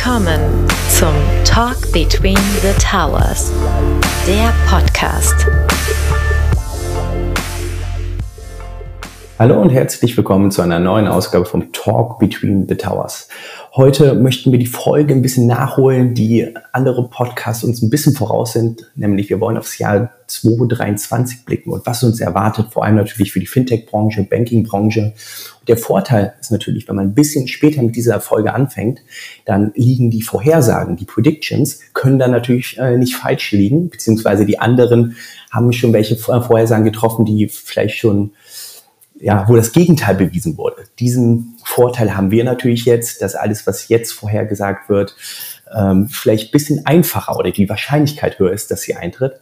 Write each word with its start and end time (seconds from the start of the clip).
Willkommen 0.00 0.68
zum 0.96 1.12
Talk 1.44 1.76
Between 1.92 2.38
the 2.62 2.72
Towers, 2.80 3.52
der 4.28 4.52
Podcast. 4.70 5.34
Hallo 9.40 9.60
und 9.60 9.70
herzlich 9.70 10.16
willkommen 10.16 10.52
zu 10.52 10.62
einer 10.62 10.78
neuen 10.78 11.08
Ausgabe 11.08 11.46
vom 11.46 11.72
Talk 11.72 12.20
Between 12.20 12.68
the 12.68 12.76
Towers. 12.76 13.28
Heute 13.78 14.14
möchten 14.14 14.50
wir 14.50 14.58
die 14.58 14.66
Folge 14.66 15.14
ein 15.14 15.22
bisschen 15.22 15.46
nachholen, 15.46 16.12
die 16.12 16.52
andere 16.72 17.08
Podcasts 17.08 17.62
uns 17.62 17.80
ein 17.80 17.90
bisschen 17.90 18.12
voraus 18.12 18.52
sind, 18.52 18.84
nämlich 18.96 19.30
wir 19.30 19.38
wollen 19.38 19.56
aufs 19.56 19.78
Jahr 19.78 20.10
2023 20.26 21.44
blicken 21.44 21.70
und 21.70 21.86
was 21.86 22.02
uns 22.02 22.20
erwartet, 22.20 22.72
vor 22.72 22.84
allem 22.84 22.96
natürlich 22.96 23.30
für 23.30 23.38
die 23.38 23.46
Fintech-Branche, 23.46 24.24
Banking-Branche. 24.28 25.12
Der 25.68 25.76
Vorteil 25.76 26.34
ist 26.40 26.50
natürlich, 26.50 26.88
wenn 26.88 26.96
man 26.96 27.06
ein 27.06 27.14
bisschen 27.14 27.46
später 27.46 27.80
mit 27.80 27.94
dieser 27.94 28.20
Folge 28.20 28.52
anfängt, 28.52 28.98
dann 29.44 29.70
liegen 29.76 30.10
die 30.10 30.22
Vorhersagen, 30.22 30.96
die 30.96 31.04
Predictions, 31.04 31.78
können 31.94 32.18
dann 32.18 32.32
natürlich 32.32 32.78
äh, 32.78 32.96
nicht 32.96 33.14
falsch 33.14 33.52
liegen, 33.52 33.90
beziehungsweise 33.90 34.44
die 34.44 34.58
anderen 34.58 35.14
haben 35.52 35.72
schon 35.72 35.92
welche 35.92 36.16
Vorhersagen 36.16 36.84
getroffen, 36.84 37.24
die 37.24 37.46
vielleicht 37.46 37.98
schon 37.98 38.32
ja, 39.20 39.44
wo 39.48 39.56
das 39.56 39.72
Gegenteil 39.72 40.14
bewiesen 40.14 40.56
wurde. 40.56 40.84
Diesen 40.98 41.56
Vorteil 41.64 42.16
haben 42.16 42.30
wir 42.30 42.44
natürlich 42.44 42.84
jetzt, 42.84 43.22
dass 43.22 43.34
alles, 43.34 43.66
was 43.66 43.88
jetzt 43.88 44.12
vorhergesagt 44.12 44.88
wird, 44.88 45.16
ähm, 45.74 46.08
vielleicht 46.08 46.52
bisschen 46.52 46.86
einfacher 46.86 47.36
oder 47.36 47.50
die 47.50 47.68
Wahrscheinlichkeit 47.68 48.38
höher 48.38 48.52
ist, 48.52 48.70
dass 48.70 48.82
sie 48.82 48.94
eintritt. 48.94 49.40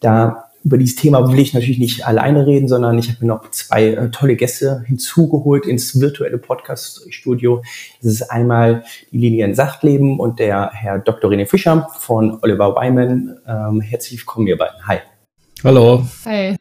Da 0.00 0.50
über 0.64 0.78
dieses 0.78 0.96
Thema 0.96 1.30
will 1.30 1.38
ich 1.38 1.52
natürlich 1.52 1.78
nicht 1.78 2.06
alleine 2.06 2.46
reden, 2.46 2.68
sondern 2.68 2.98
ich 2.98 3.08
habe 3.10 3.18
mir 3.20 3.26
noch 3.26 3.50
zwei 3.50 3.88
äh, 3.88 4.10
tolle 4.10 4.34
Gäste 4.34 4.82
hinzugeholt 4.86 5.66
ins 5.66 6.00
virtuelle 6.00 6.38
Podcast-Studio. 6.38 7.62
Das 8.02 8.12
ist 8.12 8.22
einmal 8.30 8.82
die 9.12 9.18
Lilian 9.18 9.54
Sachtleben 9.54 10.18
und 10.18 10.38
der 10.38 10.70
Herr 10.72 10.98
Dr. 10.98 11.30
René 11.30 11.46
Fischer 11.46 11.88
von 11.98 12.38
Oliver 12.42 12.74
Wyman. 12.74 13.38
Ähm, 13.46 13.80
herzlich 13.82 14.20
willkommen, 14.20 14.46
ihr 14.46 14.56
beiden. 14.56 14.86
Hi. 14.86 14.98
Hallo. 15.62 16.06
Hi. 16.24 16.56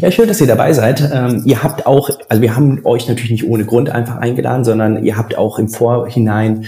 Ja, 0.00 0.10
schön, 0.10 0.28
dass 0.28 0.40
ihr 0.40 0.46
dabei 0.46 0.72
seid. 0.72 1.08
Ähm, 1.12 1.42
ihr 1.44 1.62
habt 1.62 1.86
auch, 1.86 2.10
also 2.28 2.42
wir 2.42 2.56
haben 2.56 2.80
euch 2.84 3.08
natürlich 3.08 3.30
nicht 3.30 3.48
ohne 3.48 3.64
Grund 3.64 3.90
einfach 3.90 4.16
eingeladen, 4.16 4.64
sondern 4.64 5.04
ihr 5.04 5.16
habt 5.16 5.36
auch 5.36 5.58
im 5.58 5.68
Vorhinein, 5.68 6.66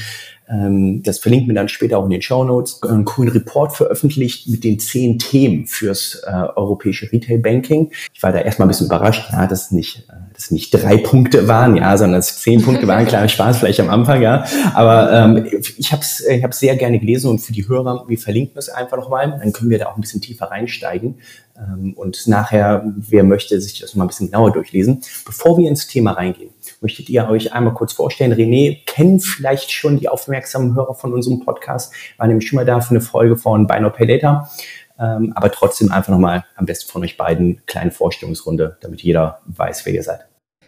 das 0.48 1.18
verlinkt 1.18 1.48
mir 1.48 1.54
dann 1.54 1.68
später 1.68 1.98
auch 1.98 2.04
in 2.04 2.10
den 2.10 2.22
Show 2.22 2.44
Notes, 2.44 2.80
einen 2.84 3.04
coolen 3.04 3.32
Report 3.32 3.74
veröffentlicht 3.74 4.48
mit 4.48 4.62
den 4.62 4.78
zehn 4.78 5.18
Themen 5.18 5.66
fürs 5.66 6.22
äh, 6.24 6.30
europäische 6.30 7.10
Retail 7.10 7.38
Banking. 7.38 7.90
Ich 8.14 8.22
war 8.22 8.30
da 8.30 8.38
erstmal 8.38 8.66
ein 8.66 8.68
bisschen 8.68 8.86
überrascht, 8.86 9.28
ja, 9.32 9.48
dass 9.48 9.72
nicht, 9.72 10.08
äh, 10.08 10.12
das 10.34 10.52
nicht 10.52 10.70
drei 10.70 10.98
Punkte 10.98 11.48
waren, 11.48 11.76
ja, 11.76 11.96
sondern 11.96 12.20
es 12.20 12.38
zehn 12.38 12.62
Punkte 12.62 12.86
waren. 12.86 13.06
Kleiner 13.08 13.28
Spaß 13.28 13.58
vielleicht 13.58 13.80
am 13.80 13.90
Anfang, 13.90 14.22
ja. 14.22 14.44
Aber 14.74 15.12
ähm, 15.12 15.46
ich 15.78 15.90
habe 15.90 16.02
es 16.02 16.24
ich 16.24 16.44
hab's 16.44 16.60
sehr 16.60 16.76
gerne 16.76 17.00
gelesen 17.00 17.28
und 17.28 17.40
für 17.40 17.52
die 17.52 17.66
Hörer, 17.66 18.04
wir 18.06 18.18
verlinken 18.18 18.56
es 18.56 18.68
einfach 18.68 18.98
nochmal, 18.98 19.40
dann 19.42 19.52
können 19.52 19.70
wir 19.70 19.80
da 19.80 19.86
auch 19.86 19.96
ein 19.96 20.00
bisschen 20.00 20.20
tiefer 20.20 20.46
reinsteigen. 20.46 21.16
Ähm, 21.58 21.94
und 21.94 22.28
nachher, 22.28 22.84
wer 22.96 23.24
möchte, 23.24 23.60
sich 23.60 23.80
das 23.80 23.96
mal 23.96 24.04
ein 24.04 24.08
bisschen 24.08 24.26
genauer 24.26 24.52
durchlesen. 24.52 25.02
Bevor 25.24 25.58
wir 25.58 25.68
ins 25.68 25.86
Thema 25.86 26.12
reingehen, 26.12 26.50
möchtet 26.82 27.08
ihr 27.08 27.28
euch 27.28 27.52
einmal 27.52 27.74
kurz 27.74 27.92
vorstellen. 27.92 28.32
René 28.32 28.84
kennen 28.86 29.20
vielleicht 29.20 29.70
schon 29.70 29.98
die 29.98 30.08
aufmerksamen 30.08 30.74
Hörer 30.74 30.94
von 30.94 31.12
unserem 31.12 31.40
Podcast, 31.40 31.92
war 32.16 32.26
nämlich 32.26 32.48
schon 32.48 32.56
mal 32.56 32.64
da 32.64 32.80
für 32.80 32.90
eine 32.90 33.00
Folge 33.00 33.36
von 33.36 33.66
Buy 33.66 33.80
Now 33.80 33.90
Pay 33.90 34.06
Later. 34.06 34.50
Ähm, 34.98 35.32
aber 35.34 35.50
trotzdem 35.50 35.92
einfach 35.92 36.10
nochmal 36.12 36.44
am 36.54 36.66
besten 36.66 36.90
von 36.90 37.02
euch 37.02 37.16
beiden 37.16 37.60
kleine 37.66 37.90
Vorstellungsrunde, 37.90 38.78
damit 38.80 39.02
jeder 39.02 39.40
weiß, 39.46 39.84
wer 39.84 39.94
ihr 39.94 40.02
seid. 40.02 40.26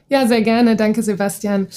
Ja, 0.08 0.26
sehr 0.26 0.42
gerne. 0.42 0.76
Danke, 0.76 1.02
Sebastian. 1.02 1.68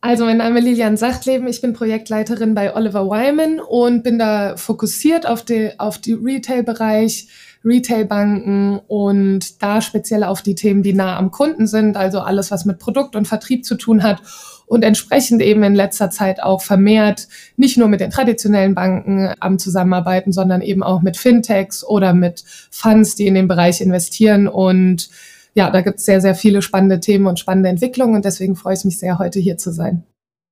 Also, 0.00 0.24
mein 0.24 0.36
Name 0.36 0.58
ist 0.58 0.64
Lilian 0.66 0.96
Sachtleben. 0.96 1.48
Ich 1.48 1.60
bin 1.60 1.72
Projektleiterin 1.72 2.54
bei 2.54 2.74
Oliver 2.74 3.06
Wyman 3.06 3.60
und 3.60 4.02
bin 4.02 4.18
da 4.18 4.56
fokussiert 4.56 5.26
auf 5.26 5.42
die, 5.42 5.72
auf 5.78 5.98
die 5.98 6.12
Retail-Bereich, 6.12 7.28
Retailbanken 7.66 8.80
und 8.86 9.62
da 9.62 9.82
speziell 9.82 10.24
auf 10.24 10.40
die 10.40 10.54
Themen, 10.54 10.82
die 10.82 10.92
nah 10.92 11.18
am 11.18 11.30
Kunden 11.30 11.66
sind, 11.66 11.96
also 11.96 12.20
alles, 12.20 12.50
was 12.50 12.64
mit 12.64 12.78
Produkt 12.78 13.16
und 13.16 13.26
Vertrieb 13.26 13.64
zu 13.64 13.74
tun 13.74 14.02
hat 14.02 14.22
und 14.66 14.84
entsprechend 14.84 15.42
eben 15.42 15.62
in 15.62 15.74
letzter 15.74 16.10
Zeit 16.10 16.42
auch 16.42 16.62
vermehrt 16.62 17.28
nicht 17.56 17.76
nur 17.76 17.88
mit 17.88 18.00
den 18.00 18.10
traditionellen 18.10 18.74
Banken 18.74 19.34
am 19.40 19.58
Zusammenarbeiten, 19.58 20.32
sondern 20.32 20.60
eben 20.62 20.82
auch 20.82 21.02
mit 21.02 21.16
Fintechs 21.16 21.84
oder 21.84 22.14
mit 22.14 22.44
Funds, 22.70 23.16
die 23.16 23.26
in 23.26 23.34
den 23.34 23.48
Bereich 23.48 23.80
investieren 23.80 24.48
und 24.48 25.10
ja, 25.54 25.70
da 25.70 25.80
gibt 25.80 25.98
es 25.98 26.04
sehr, 26.04 26.20
sehr 26.20 26.34
viele 26.34 26.60
spannende 26.60 27.00
Themen 27.00 27.26
und 27.26 27.38
spannende 27.38 27.70
Entwicklungen 27.70 28.14
und 28.14 28.24
deswegen 28.24 28.56
freue 28.56 28.74
ich 28.74 28.84
mich 28.84 28.98
sehr, 28.98 29.18
heute 29.18 29.40
hier 29.40 29.56
zu 29.56 29.72
sein. 29.72 30.04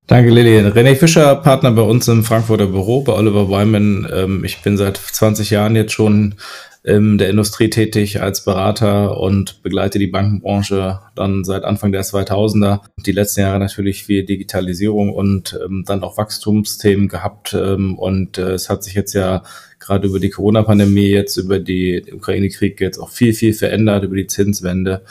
Danke, 0.06 0.30
Lillian. 0.30 0.72
René 0.72 0.96
Fischer, 0.96 1.36
Partner 1.36 1.72
bei 1.72 1.82
uns 1.82 2.08
im 2.08 2.24
Frankfurter 2.24 2.66
Büro 2.66 3.02
bei 3.02 3.14
Oliver 3.14 3.48
Wyman. 3.48 4.06
Ähm, 4.14 4.44
ich 4.44 4.60
bin 4.62 4.76
seit 4.76 4.98
20 4.98 5.48
Jahren 5.50 5.76
jetzt 5.76 5.92
schon 5.92 6.34
in 6.84 7.16
der 7.16 7.30
Industrie 7.30 7.70
tätig 7.70 8.20
als 8.20 8.44
Berater 8.44 9.18
und 9.18 9.62
begleite 9.62 9.98
die 9.98 10.06
Bankenbranche 10.06 11.00
dann 11.14 11.42
seit 11.42 11.64
Anfang 11.64 11.92
der 11.92 12.04
2000er. 12.04 12.80
Die 13.06 13.12
letzten 13.12 13.40
Jahre 13.40 13.58
natürlich 13.58 14.04
viel 14.04 14.24
Digitalisierung 14.26 15.10
und 15.10 15.58
ähm, 15.64 15.84
dann 15.86 16.02
auch 16.02 16.18
Wachstumsthemen 16.18 17.08
gehabt. 17.08 17.54
Ähm, 17.54 17.98
und 17.98 18.36
äh, 18.36 18.52
es 18.52 18.68
hat 18.68 18.84
sich 18.84 18.92
jetzt 18.92 19.14
ja 19.14 19.42
gerade 19.80 20.06
über 20.06 20.20
die 20.20 20.28
Corona-Pandemie, 20.28 21.08
jetzt 21.08 21.38
über 21.38 21.58
die 21.58 22.04
Ukraine-Krieg 22.12 22.78
jetzt 22.82 22.98
auch 22.98 23.08
viel, 23.08 23.32
viel 23.32 23.54
verändert, 23.54 24.04
über 24.04 24.16
die 24.16 24.26
Zinswende 24.26 25.04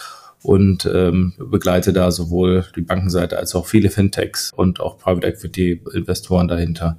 und 0.44 0.88
ähm, 0.94 1.34
begleite 1.40 1.92
da 1.92 2.12
sowohl 2.12 2.66
die 2.76 2.82
Bankenseite 2.82 3.40
als 3.40 3.56
auch 3.56 3.66
viele 3.66 3.90
Fintechs 3.90 4.52
und 4.56 4.80
auch 4.80 5.00
Private 5.00 5.26
Equity 5.26 5.82
Investoren 5.94 6.48
dahinter 6.48 6.98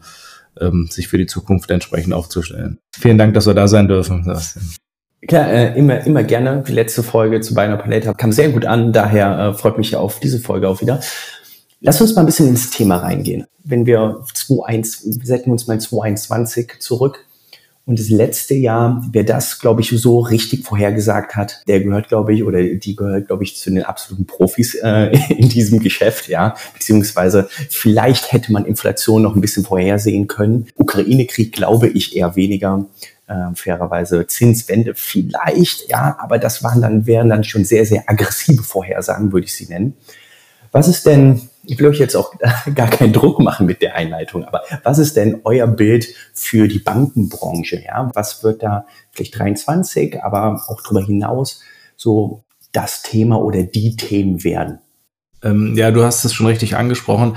ähm, 0.60 0.88
sich 0.90 1.08
für 1.08 1.18
die 1.18 1.26
Zukunft 1.26 1.70
entsprechend 1.70 2.12
aufzustellen. 2.12 2.78
Vielen 2.96 3.18
Dank, 3.18 3.34
dass 3.34 3.46
wir 3.46 3.54
da 3.54 3.68
sein 3.68 3.88
dürfen. 3.88 4.24
Klar, 5.26 5.50
äh, 5.50 5.78
immer, 5.78 6.06
immer 6.06 6.22
gerne. 6.22 6.62
Die 6.66 6.72
letzte 6.72 7.02
Folge 7.02 7.40
zu 7.40 7.54
Beiner 7.54 7.76
Palette 7.76 8.12
kam 8.14 8.32
sehr 8.32 8.50
gut 8.50 8.66
an, 8.66 8.92
daher 8.92 9.38
äh, 9.38 9.54
freut 9.54 9.78
mich 9.78 9.96
auf 9.96 10.20
diese 10.20 10.38
Folge 10.38 10.68
auch 10.68 10.80
wieder. 10.80 11.00
Lass 11.80 12.00
uns 12.00 12.14
mal 12.14 12.22
ein 12.22 12.26
bisschen 12.26 12.48
ins 12.48 12.70
Thema 12.70 12.96
reingehen. 12.96 13.46
Wenn 13.62 13.86
wir 13.86 14.22
2.1, 14.34 15.20
wir 15.20 15.26
setzen 15.26 15.50
uns 15.50 15.66
mal 15.66 15.78
2.21 15.78 16.78
zurück, 16.78 17.24
und 17.86 17.98
das 17.98 18.08
letzte 18.08 18.54
Jahr, 18.54 19.04
wer 19.12 19.24
das, 19.24 19.58
glaube 19.58 19.82
ich, 19.82 19.90
so 19.90 20.20
richtig 20.20 20.64
vorhergesagt 20.64 21.36
hat, 21.36 21.62
der 21.68 21.80
gehört, 21.80 22.08
glaube 22.08 22.32
ich, 22.32 22.42
oder 22.42 22.62
die 22.62 22.96
gehört, 22.96 23.26
glaube 23.26 23.44
ich, 23.44 23.58
zu 23.58 23.70
den 23.70 23.82
absoluten 23.82 24.26
Profis 24.26 24.74
äh, 24.74 25.10
in 25.28 25.50
diesem 25.50 25.80
Geschäft, 25.80 26.28
ja. 26.28 26.54
Beziehungsweise 26.72 27.48
vielleicht 27.68 28.32
hätte 28.32 28.52
man 28.52 28.64
Inflation 28.64 29.22
noch 29.22 29.34
ein 29.34 29.42
bisschen 29.42 29.64
vorhersehen 29.64 30.28
können. 30.28 30.66
Ukraine-Krieg 30.76 31.52
glaube 31.52 31.88
ich 31.88 32.16
eher 32.16 32.36
weniger. 32.36 32.86
Äh, 33.26 33.54
fairerweise 33.54 34.26
Zinswende 34.26 34.92
vielleicht, 34.94 35.88
ja, 35.88 36.18
aber 36.20 36.38
das 36.38 36.62
waren 36.62 36.82
dann, 36.82 37.06
wären 37.06 37.30
dann 37.30 37.42
schon 37.42 37.64
sehr, 37.64 37.86
sehr 37.86 38.04
aggressive 38.06 38.62
Vorhersagen, 38.62 39.32
würde 39.32 39.46
ich 39.46 39.54
sie 39.54 39.64
nennen. 39.64 39.94
Was 40.72 40.88
ist 40.88 41.06
denn, 41.06 41.40
ich 41.66 41.78
will 41.78 41.86
euch 41.86 41.98
jetzt 41.98 42.16
auch 42.16 42.32
gar 42.74 42.88
keinen 42.88 43.12
Druck 43.12 43.40
machen 43.40 43.66
mit 43.66 43.82
der 43.82 43.94
Einleitung, 43.94 44.44
aber 44.44 44.62
was 44.82 44.98
ist 44.98 45.16
denn 45.16 45.40
euer 45.44 45.66
Bild 45.66 46.06
für 46.32 46.68
die 46.68 46.78
Bankenbranche? 46.78 47.82
Ja, 47.84 48.10
was 48.14 48.42
wird 48.42 48.62
da 48.62 48.86
vielleicht 49.12 49.38
23, 49.38 50.22
aber 50.22 50.62
auch 50.68 50.80
darüber 50.82 51.04
hinaus 51.04 51.60
so 51.96 52.44
das 52.72 53.02
Thema 53.02 53.40
oder 53.40 53.62
die 53.62 53.96
Themen 53.96 54.44
werden? 54.44 54.80
Ähm, 55.42 55.74
ja, 55.76 55.90
du 55.90 56.02
hast 56.02 56.24
es 56.24 56.32
schon 56.32 56.46
richtig 56.46 56.76
angesprochen. 56.76 57.36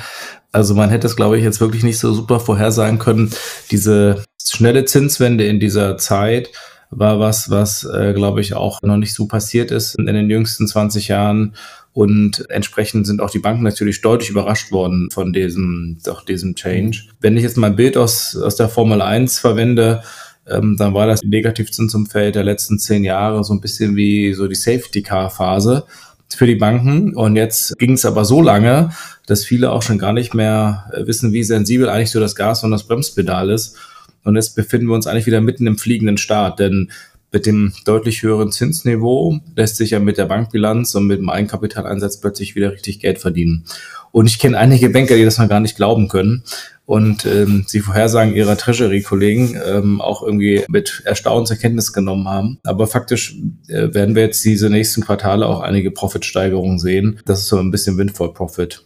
Also 0.52 0.74
man 0.74 0.90
hätte 0.90 1.08
es, 1.08 1.16
glaube 1.16 1.38
ich, 1.38 1.44
jetzt 1.44 1.62
wirklich 1.62 1.84
nicht 1.84 2.00
so 2.00 2.14
super 2.14 2.40
vorhersagen 2.40 3.00
können. 3.00 3.32
Diese 3.70 4.24
schnelle 4.44 4.86
Zinswende 4.86 5.46
in 5.46 5.60
dieser 5.60 5.98
Zeit 5.98 6.50
war 6.90 7.20
was, 7.20 7.50
was, 7.50 7.84
äh, 7.84 8.14
glaube 8.14 8.40
ich, 8.42 8.54
auch 8.54 8.82
noch 8.82 8.98
nicht 8.98 9.14
so 9.14 9.28
passiert 9.28 9.72
ist 9.72 9.96
in 9.96 10.06
den 10.06 10.30
jüngsten 10.30 10.68
20 10.68 11.10
Jahren 11.10 11.56
und 11.98 12.48
entsprechend 12.52 13.08
sind 13.08 13.22
auch 13.22 13.32
die 13.32 13.40
Banken 13.40 13.64
natürlich 13.64 14.02
deutlich 14.02 14.30
überrascht 14.30 14.72
worden 14.72 15.10
von 15.10 15.34
diesem, 15.34 15.98
doch 16.06 16.24
diesem 16.24 16.54
Change. 16.54 17.06
Wenn 17.22 17.36
ich 17.36 17.42
jetzt 17.42 17.58
mal 17.58 17.72
ein 17.72 17.76
Bild 17.76 17.98
aus, 17.98 18.38
aus 18.38 18.56
der 18.56 18.70
Formel 18.70 19.02
1 19.02 19.40
verwende, 19.40 20.04
ähm, 20.48 20.76
dann 20.78 20.94
war 20.94 21.08
das 21.08 21.24
Negativzinsumfeld 21.24 22.36
der 22.36 22.44
letzten 22.44 22.78
zehn 22.78 23.04
Jahre 23.04 23.44
so 23.44 23.52
ein 23.52 23.62
bisschen 23.62 23.96
wie 23.96 24.32
so 24.34 24.48
die 24.48 24.54
Safety-Car-Phase 24.54 25.86
für 26.30 26.46
die 26.46 26.54
Banken. 26.54 27.16
Und 27.16 27.36
jetzt 27.36 27.76
ging 27.80 27.94
es 27.94 28.06
aber 28.06 28.26
so 28.26 28.44
lange, 28.44 28.92
dass 29.26 29.44
viele 29.44 29.72
auch 29.72 29.82
schon 29.82 29.98
gar 29.98 30.14
nicht 30.14 30.36
mehr 30.36 30.92
äh, 30.94 31.08
wissen, 31.08 31.34
wie 31.34 31.44
sensibel 31.44 31.90
eigentlich 31.90 32.12
so 32.12 32.20
das 32.20 32.36
Gas 32.36 32.64
und 32.64 32.70
das 32.70 32.84
Bremspedal 32.84 33.50
ist. 33.50 33.76
Und 34.24 34.36
jetzt 34.36 34.56
befinden 34.56 34.86
wir 34.86 34.94
uns 34.94 35.08
eigentlich 35.08 35.26
wieder 35.26 35.42
mitten 35.42 35.66
im 35.66 35.80
fliegenden 35.80 36.20
Start, 36.20 36.60
denn 36.60 36.92
mit 37.32 37.46
dem 37.46 37.74
deutlich 37.86 38.24
höheren 38.24 38.52
Zinsniveau 38.52 39.40
lässt 39.56 39.76
sich 39.78 39.92
ja 39.92 40.00
mit 40.00 40.18
der 40.18 40.26
Bankbilanz 40.26 40.96
und 40.96 41.08
mit 41.08 41.20
dem 41.20 41.30
Eigenkapitaleinsatz 41.30 42.22
plötzlich 42.22 42.56
wieder 42.56 42.72
richtig 42.72 43.00
Geld 43.00 43.20
verdienen. 43.20 43.66
Und 44.12 44.28
ich 44.28 44.40
kenne 44.40 44.58
einige 44.58 44.90
Banker, 44.90 45.16
die 45.16 45.26
das 45.26 45.38
mal 45.38 45.48
gar 45.48 45.60
nicht 45.60 45.76
glauben 45.76 46.08
können. 46.08 46.44
Und 46.86 47.26
ähm, 47.26 47.66
sie 47.68 47.82
Vorhersagen 47.82 48.34
ihrer 48.34 48.58
Treasury-Kollegen 48.58 49.60
ähm, 49.66 50.00
auch 50.00 50.24
irgendwie 50.24 50.64
mit 50.70 51.02
Erstaunen 51.04 51.46
zur 51.46 51.58
Kenntnis 51.58 51.92
genommen 51.92 52.30
haben. 52.30 52.60
Aber 52.64 52.88
faktisch 52.88 53.36
äh, 53.68 53.94
werden 53.94 54.16
wir 54.16 54.24
jetzt 54.24 54.46
diese 54.46 54.70
nächsten 54.70 55.02
Quartale 55.02 55.46
auch 55.46 55.60
einige 55.60 55.92
Profitsteigerungen 55.92 56.80
sehen. 56.80 57.20
Das 57.26 57.40
ist 57.40 57.50
so 57.50 57.58
ein 57.58 57.72
bisschen 57.72 57.98
Windfall 57.98 58.34
Profit. 58.34 58.86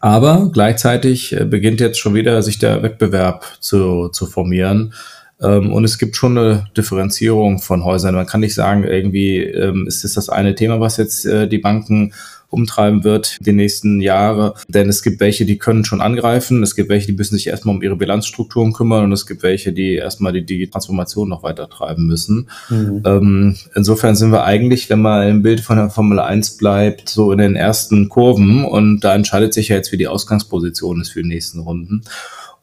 Aber 0.00 0.50
gleichzeitig 0.52 1.38
äh, 1.38 1.44
beginnt 1.44 1.80
jetzt 1.80 1.98
schon 1.98 2.14
wieder 2.14 2.42
sich 2.42 2.58
der 2.58 2.82
Wettbewerb 2.82 3.44
zu, 3.60 4.08
zu 4.08 4.26
formieren. 4.26 4.94
Ähm, 5.40 5.72
und 5.72 5.84
es 5.84 5.98
gibt 5.98 6.16
schon 6.16 6.38
eine 6.38 6.66
Differenzierung 6.76 7.58
von 7.58 7.84
Häusern. 7.84 8.14
Man 8.14 8.26
kann 8.26 8.40
nicht 8.40 8.54
sagen, 8.54 8.84
irgendwie 8.84 9.38
ähm, 9.38 9.86
ist 9.86 10.04
es 10.04 10.14
das 10.14 10.28
eine 10.28 10.54
Thema, 10.54 10.80
was 10.80 10.96
jetzt 10.96 11.26
äh, 11.26 11.48
die 11.48 11.58
Banken 11.58 12.12
umtreiben 12.48 13.04
wird 13.04 13.38
die 13.44 13.52
nächsten 13.52 14.00
Jahre. 14.00 14.54
Denn 14.68 14.88
es 14.88 15.02
gibt 15.02 15.20
welche, 15.20 15.44
die 15.44 15.58
können 15.58 15.84
schon 15.84 16.00
angreifen. 16.00 16.62
Es 16.62 16.74
gibt 16.74 16.88
welche, 16.88 17.08
die 17.08 17.12
müssen 17.12 17.34
sich 17.34 17.48
erstmal 17.48 17.74
um 17.74 17.82
ihre 17.82 17.96
Bilanzstrukturen 17.96 18.72
kümmern. 18.72 19.04
Und 19.04 19.12
es 19.12 19.26
gibt 19.26 19.42
welche, 19.42 19.72
die 19.72 19.94
erstmal 19.94 20.32
die, 20.32 20.44
die 20.44 20.68
Transformation 20.68 21.28
noch 21.28 21.42
weiter 21.42 21.68
treiben 21.68 22.06
müssen. 22.06 22.48
Mhm. 22.68 23.02
Ähm, 23.04 23.56
insofern 23.74 24.16
sind 24.16 24.30
wir 24.30 24.44
eigentlich, 24.44 24.88
wenn 24.90 25.02
man 25.02 25.28
im 25.28 25.42
Bild 25.42 25.60
von 25.60 25.76
der 25.76 25.90
Formel 25.90 26.20
1 26.20 26.56
bleibt, 26.56 27.08
so 27.08 27.32
in 27.32 27.38
den 27.38 27.56
ersten 27.56 28.08
Kurven. 28.08 28.64
Und 28.64 29.00
da 29.00 29.14
entscheidet 29.14 29.52
sich 29.52 29.68
ja 29.68 29.76
jetzt, 29.76 29.92
wie 29.92 29.98
die 29.98 30.08
Ausgangsposition 30.08 31.00
ist 31.00 31.10
für 31.10 31.22
die 31.22 31.28
nächsten 31.28 31.60
Runden. 31.60 32.02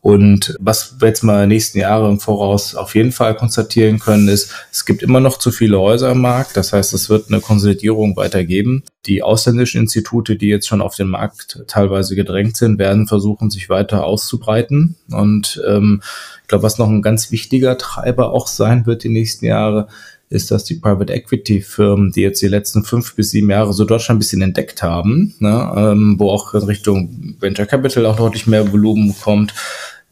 Und 0.03 0.57
was 0.59 0.99
wir 0.99 1.07
jetzt 1.07 1.23
mal 1.23 1.47
nächsten 1.47 1.79
Jahre 1.79 2.09
im 2.09 2.19
Voraus 2.19 2.75
auf 2.75 2.93
jeden 2.93 3.13
Fall 3.13 3.35
konstatieren 3.35 3.99
können, 3.99 4.27
ist, 4.27 4.53
es 4.69 4.85
gibt 4.85 5.01
immer 5.01 5.21
noch 5.21 5.39
zu 5.39 5.49
viele 5.49 5.79
Häuser 5.79 6.11
im 6.11 6.19
Markt. 6.19 6.57
Das 6.57 6.73
heißt, 6.73 6.93
es 6.93 7.09
wird 7.09 7.29
eine 7.29 7.39
Konsolidierung 7.39 8.17
weitergeben. 8.17 8.83
Die 9.05 9.23
ausländischen 9.23 9.79
Institute, 9.79 10.35
die 10.35 10.49
jetzt 10.49 10.67
schon 10.67 10.81
auf 10.81 10.97
den 10.97 11.07
Markt 11.07 11.63
teilweise 11.67 12.15
gedrängt 12.15 12.57
sind, 12.57 12.79
werden 12.79 13.07
versuchen, 13.07 13.49
sich 13.49 13.69
weiter 13.69 14.03
auszubreiten. 14.03 14.97
Und 15.09 15.63
ähm, 15.65 16.01
ich 16.41 16.49
glaube, 16.49 16.63
was 16.63 16.77
noch 16.77 16.89
ein 16.89 17.01
ganz 17.01 17.31
wichtiger 17.31 17.77
Treiber 17.77 18.33
auch 18.33 18.47
sein 18.47 18.85
wird 18.85 19.05
die 19.05 19.09
nächsten 19.09 19.45
Jahre, 19.45 19.87
ist, 20.27 20.51
dass 20.51 20.65
die 20.65 20.75
Private 20.75 21.13
Equity 21.13 21.61
Firmen, 21.61 22.11
die 22.11 22.21
jetzt 22.21 22.41
die 22.41 22.47
letzten 22.47 22.83
fünf 22.83 23.15
bis 23.15 23.31
sieben 23.31 23.49
Jahre 23.51 23.71
so 23.71 23.85
Deutschland 23.85 24.17
ein 24.17 24.19
bisschen 24.19 24.41
entdeckt 24.41 24.83
haben, 24.83 25.35
ne, 25.39 25.71
ähm, 25.77 26.15
wo 26.17 26.29
auch 26.31 26.53
in 26.55 26.63
Richtung 26.63 27.35
Venture 27.39 27.67
Capital 27.67 28.05
auch 28.05 28.17
deutlich 28.17 28.47
mehr 28.47 28.71
Volumen 28.73 29.15
kommt, 29.21 29.53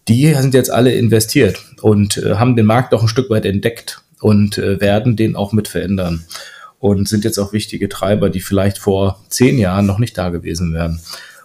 die 0.07 0.33
sind 0.33 0.53
jetzt 0.53 0.71
alle 0.71 0.93
investiert 0.93 1.63
und 1.81 2.17
äh, 2.17 2.35
haben 2.35 2.55
den 2.55 2.65
Markt 2.65 2.93
auch 2.93 3.01
ein 3.01 3.07
Stück 3.07 3.29
weit 3.29 3.45
entdeckt 3.45 4.01
und 4.19 4.57
äh, 4.57 4.79
werden 4.79 5.15
den 5.15 5.35
auch 5.35 5.53
mit 5.53 5.67
verändern 5.67 6.25
und 6.79 7.07
sind 7.07 7.23
jetzt 7.23 7.37
auch 7.37 7.53
wichtige 7.53 7.89
Treiber, 7.89 8.29
die 8.29 8.41
vielleicht 8.41 8.79
vor 8.79 9.23
zehn 9.29 9.57
Jahren 9.57 9.85
noch 9.85 9.99
nicht 9.99 10.17
da 10.17 10.29
gewesen 10.29 10.73
wären. 10.73 10.99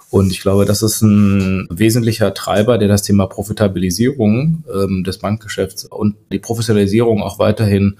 Und 0.08 0.30
ich 0.30 0.40
glaube, 0.40 0.64
das 0.64 0.82
ist 0.82 1.02
ein 1.02 1.66
wesentlicher 1.70 2.32
Treiber, 2.32 2.78
der 2.78 2.88
das 2.88 3.02
Thema 3.02 3.26
Profitabilisierung 3.26 4.64
ähm, 4.72 5.04
des 5.04 5.18
Bankgeschäfts 5.18 5.84
und 5.84 6.16
die 6.32 6.38
Professionalisierung 6.38 7.22
auch 7.22 7.38
weiterhin 7.38 7.96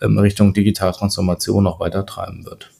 ähm, 0.00 0.16
Richtung 0.18 0.54
Digitaltransformation 0.54 1.64
noch 1.64 1.80
weiter 1.80 2.06
treiben 2.06 2.46
wird. 2.46 2.70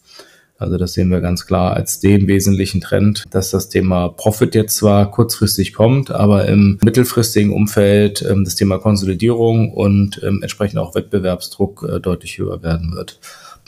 Also 0.60 0.76
das 0.76 0.92
sehen 0.92 1.10
wir 1.10 1.20
ganz 1.20 1.46
klar 1.46 1.74
als 1.74 2.00
den 2.00 2.26
wesentlichen 2.26 2.82
Trend, 2.82 3.24
dass 3.30 3.50
das 3.50 3.70
Thema 3.70 4.10
Profit 4.10 4.54
jetzt 4.54 4.76
zwar 4.76 5.10
kurzfristig 5.10 5.72
kommt, 5.72 6.10
aber 6.10 6.46
im 6.46 6.78
mittelfristigen 6.84 7.52
Umfeld 7.52 8.22
ähm, 8.28 8.44
das 8.44 8.56
Thema 8.56 8.78
Konsolidierung 8.78 9.72
und 9.72 10.20
ähm, 10.22 10.40
entsprechend 10.42 10.78
auch 10.78 10.94
Wettbewerbsdruck 10.94 11.88
äh, 11.90 11.98
deutlich 11.98 12.36
höher 12.36 12.62
werden 12.62 12.94
wird. 12.94 13.18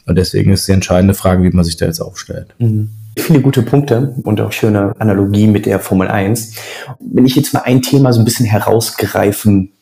Und 0.07 0.17
deswegen 0.19 0.53
ist 0.53 0.69
die 0.69 0.73
entscheidende 0.73 1.15
Frage, 1.15 1.43
wie 1.43 1.51
man 1.51 1.65
sich 1.65 1.79
da 1.79 1.87
jetzt 1.87 2.01
aufstellt. 2.01 2.55
Mhm. 2.59 2.91
Viele 3.17 3.41
gute 3.41 3.63
Punkte 3.63 4.15
und 4.25 4.41
auch 4.43 4.53
schöne 4.53 4.95
Analogie 4.99 5.47
mit 5.47 5.65
der 5.65 5.81
Formel 5.81 6.09
1. 6.09 6.55
Wenn 6.99 7.25
ich 7.25 7.37
jetzt 7.37 7.55
mal 7.55 7.63
ein 7.65 7.81
Thema 7.81 8.13
so 8.13 8.21
ein 8.21 8.25
bisschen 8.27 8.47
herausgreifen 8.47 9.73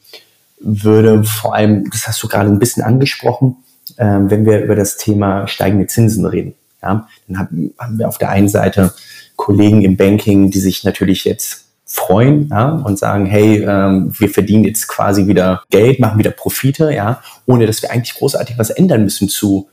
würde, 0.60 1.24
vor 1.24 1.56
allem, 1.56 1.90
das 1.90 2.06
hast 2.06 2.22
du 2.22 2.28
gerade 2.28 2.50
ein 2.50 2.58
bisschen 2.60 2.84
angesprochen, 2.84 3.56
äh, 3.96 4.04
wenn 4.04 4.46
wir 4.46 4.62
über 4.62 4.76
das 4.76 4.96
Thema 4.96 5.48
steigende 5.48 5.88
Zinsen 5.88 6.24
reden. 6.26 6.54
Ja, 6.82 7.08
dann 7.28 7.38
haben, 7.38 7.98
wir 7.98 8.08
auf 8.08 8.18
der 8.18 8.30
einen 8.30 8.48
Seite 8.48 8.92
Kollegen 9.36 9.82
im 9.82 9.96
Banking, 9.96 10.50
die 10.50 10.60
sich 10.60 10.84
natürlich 10.84 11.24
jetzt 11.24 11.66
freuen 11.84 12.48
ja, 12.50 12.68
und 12.68 12.98
sagen, 12.98 13.26
hey, 13.26 13.64
ähm, 13.64 14.12
wir 14.16 14.28
verdienen 14.28 14.64
jetzt 14.64 14.86
quasi 14.86 15.26
wieder 15.26 15.62
Geld, 15.70 15.98
machen 15.98 16.18
wieder 16.18 16.30
Profite, 16.30 16.92
ja, 16.92 17.20
ohne 17.46 17.66
dass 17.66 17.82
wir 17.82 17.90
eigentlich 17.90 18.14
großartig 18.14 18.58
was 18.58 18.70
ändern 18.70 19.02
müssen 19.02 19.28
zu 19.28 19.68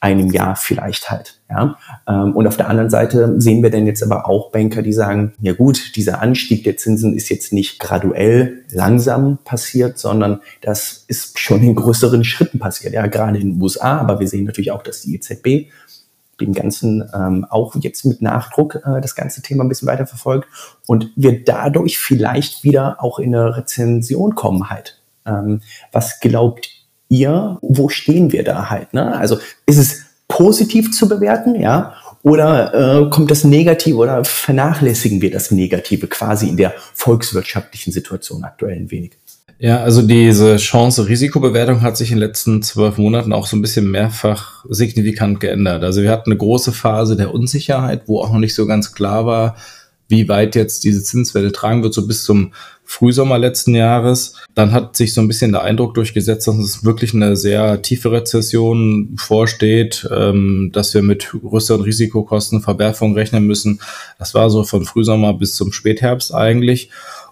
einem 0.00 0.30
Jahr 0.30 0.56
vielleicht 0.56 1.10
halt. 1.10 1.40
Ja? 1.48 1.76
Ähm, 2.06 2.36
und 2.36 2.46
auf 2.46 2.56
der 2.56 2.68
anderen 2.68 2.90
Seite 2.90 3.40
sehen 3.40 3.62
wir 3.62 3.70
dann 3.70 3.86
jetzt 3.86 4.02
aber 4.02 4.28
auch 4.28 4.50
Banker, 4.52 4.82
die 4.82 4.92
sagen, 4.92 5.32
ja 5.40 5.54
gut, 5.54 5.96
dieser 5.96 6.20
Anstieg 6.20 6.64
der 6.64 6.76
Zinsen 6.76 7.14
ist 7.14 7.28
jetzt 7.30 7.52
nicht 7.52 7.80
graduell 7.80 8.64
langsam 8.70 9.38
passiert, 9.44 9.98
sondern 9.98 10.40
das 10.60 11.04
ist 11.08 11.38
schon 11.38 11.62
in 11.62 11.74
größeren 11.74 12.24
Schritten 12.24 12.58
passiert. 12.58 12.92
Ja, 12.92 13.06
gerade 13.06 13.38
in 13.38 13.54
den 13.54 13.62
USA, 13.62 13.98
aber 13.98 14.20
wir 14.20 14.28
sehen 14.28 14.44
natürlich 14.44 14.72
auch, 14.72 14.82
dass 14.82 15.02
die 15.02 15.14
EZB 15.14 15.70
dem 16.40 16.52
Ganzen 16.52 17.08
ähm, 17.14 17.46
auch 17.48 17.74
jetzt 17.76 18.04
mit 18.04 18.22
Nachdruck 18.22 18.76
äh, 18.76 19.00
das 19.00 19.14
ganze 19.14 19.42
Thema 19.42 19.64
ein 19.64 19.68
bisschen 19.68 19.88
weiter 19.88 20.06
verfolgt 20.06 20.48
und 20.86 21.10
wir 21.16 21.44
dadurch 21.44 21.98
vielleicht 21.98 22.64
wieder 22.64 23.02
auch 23.02 23.18
in 23.18 23.34
eine 23.34 23.56
Rezension 23.56 24.34
kommen 24.34 24.70
halt. 24.70 25.00
Ähm, 25.26 25.60
was 25.92 26.20
glaubt 26.20 26.68
ihr, 27.08 27.58
wo 27.62 27.88
stehen 27.88 28.32
wir 28.32 28.44
da 28.44 28.70
halt? 28.70 28.94
Ne? 28.94 29.16
Also 29.16 29.38
ist 29.66 29.78
es 29.78 30.04
positiv 30.28 30.92
zu 30.92 31.08
bewerten, 31.08 31.60
ja? 31.60 31.94
Oder 32.22 32.72
äh, 33.04 33.10
kommt 33.10 33.30
das 33.30 33.44
Negative 33.44 33.98
oder 33.98 34.24
vernachlässigen 34.24 35.20
wir 35.20 35.30
das 35.30 35.50
Negative 35.50 36.06
quasi 36.06 36.48
in 36.48 36.56
der 36.56 36.72
volkswirtschaftlichen 36.94 37.92
Situation 37.92 38.44
aktuell 38.44 38.76
ein 38.76 38.90
wenig? 38.90 39.18
Ja, 39.58 39.82
also 39.82 40.02
diese 40.02 40.56
Chance-Risikobewertung 40.56 41.80
hat 41.82 41.96
sich 41.96 42.10
in 42.10 42.16
den 42.16 42.26
letzten 42.26 42.62
zwölf 42.62 42.98
Monaten 42.98 43.32
auch 43.32 43.46
so 43.46 43.56
ein 43.56 43.62
bisschen 43.62 43.90
mehrfach 43.90 44.64
signifikant 44.68 45.40
geändert. 45.40 45.84
Also 45.84 46.02
wir 46.02 46.10
hatten 46.10 46.30
eine 46.30 46.38
große 46.38 46.72
Phase 46.72 47.16
der 47.16 47.32
Unsicherheit, 47.32 48.02
wo 48.06 48.20
auch 48.20 48.32
noch 48.32 48.40
nicht 48.40 48.54
so 48.54 48.66
ganz 48.66 48.92
klar 48.92 49.26
war, 49.26 49.56
wie 50.08 50.28
weit 50.28 50.54
jetzt 50.54 50.84
diese 50.84 51.02
Zinswelle 51.02 51.52
tragen 51.52 51.82
wird, 51.82 51.94
so 51.94 52.06
bis 52.06 52.24
zum 52.24 52.52
Frühsommer 52.84 53.38
letzten 53.38 53.74
Jahres. 53.74 54.34
Dann 54.54 54.72
hat 54.72 54.96
sich 54.96 55.14
so 55.14 55.22
ein 55.22 55.28
bisschen 55.28 55.52
der 55.52 55.62
Eindruck 55.62 55.94
durchgesetzt, 55.94 56.46
dass 56.46 56.58
es 56.58 56.84
wirklich 56.84 57.14
eine 57.14 57.36
sehr 57.36 57.80
tiefe 57.80 58.12
Rezession 58.12 59.16
vorsteht, 59.16 60.06
ähm, 60.14 60.70
dass 60.72 60.92
wir 60.92 61.02
mit 61.02 61.30
größeren 61.30 61.80
Risikokosten, 61.80 62.60
Verwerfungen 62.60 63.14
rechnen 63.14 63.46
müssen. 63.46 63.80
Das 64.18 64.34
war 64.34 64.50
so 64.50 64.64
von 64.64 64.84
Frühsommer 64.84 65.32
bis 65.32 65.56
zum 65.56 65.72
Spätherbst 65.72 66.34
eigentlich. 66.34 66.90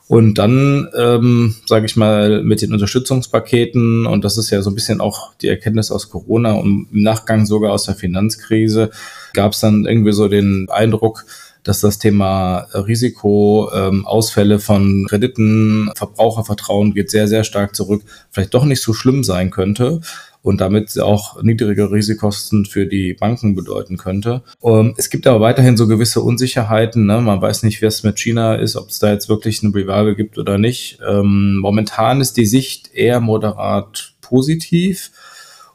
Und 0.09 0.35
dann, 0.35 0.89
ähm, 0.99 1.55
sage 1.67 1.87
ich 1.87 1.97
mal, 1.97 2.43
mit 2.43 2.61
den 2.61 2.73
Unterstützungspaketen, 2.73 4.07
und 4.07 4.25
das 4.25 4.37
ist 4.37 4.51
ja 4.51 4.61
so 4.61 4.71
ein 4.71 4.75
bisschen 4.75 5.01
auch 5.01 5.35
die 5.41 5.49
Erkenntnis 5.49 5.91
aus 5.91 6.11
Corona 6.11 6.53
und 6.53 6.89
im 6.93 7.03
Nachgang 7.03 7.47
sogar 7.47 7.73
aus 7.73 7.85
der 7.85 7.95
Finanzkrise, 7.95 8.91
gab 9.33 9.53
es 9.53 9.61
dann 9.61 9.87
irgendwie 9.87 10.13
so 10.13 10.29
den 10.29 10.69
Eindruck, 10.71 11.25
dass 11.63 11.81
das 11.81 11.99
Thema 11.99 12.67
Risiko, 12.75 13.71
ähm, 13.73 14.05
Ausfälle 14.05 14.59
von 14.59 15.07
Krediten, 15.09 15.91
Verbrauchervertrauen 15.95 16.93
geht 16.93 17.11
sehr, 17.11 17.29
sehr 17.29 17.45
stark 17.45 17.77
zurück, 17.77 18.03
vielleicht 18.31 18.53
doch 18.53 18.65
nicht 18.65 18.83
so 18.83 18.93
schlimm 18.93 19.23
sein 19.23 19.51
könnte 19.51 20.01
und 20.43 20.61
damit 20.61 20.99
auch 21.01 21.43
niedrigere 21.43 21.93
Risikosten 21.93 22.67
für 22.67 22.87
die 22.87 23.15
Banken 23.15 23.55
bedeuten 23.55 23.97
könnte. 23.97 24.43
Ähm, 24.63 24.95
es 24.97 25.09
gibt 25.09 25.27
aber 25.27 25.41
weiterhin 25.41 25.77
so 25.77 25.87
gewisse 25.87 26.21
Unsicherheiten. 26.21 27.07
Ne? 27.07 27.21
Man 27.21 27.41
weiß 27.41 27.63
nicht, 27.63 27.81
wie 27.81 27.87
es 27.87 28.03
mit 28.03 28.19
China 28.19 28.57
ist, 28.57 28.77
ob 28.77 28.89
es 28.89 28.99
da 28.99 29.13
jetzt 29.13 29.29
wirklich 29.29 29.63
eine 29.63 29.75
Revival 29.75 30.15
gibt 30.15 30.39
oder 30.39 30.59
nicht. 30.59 30.99
Ähm, 31.09 31.57
momentan 31.57 32.21
ist 32.21 32.37
die 32.37 32.47
Sicht 32.47 32.93
eher 32.93 33.21
moderat 33.21 34.15
positiv. 34.21 35.13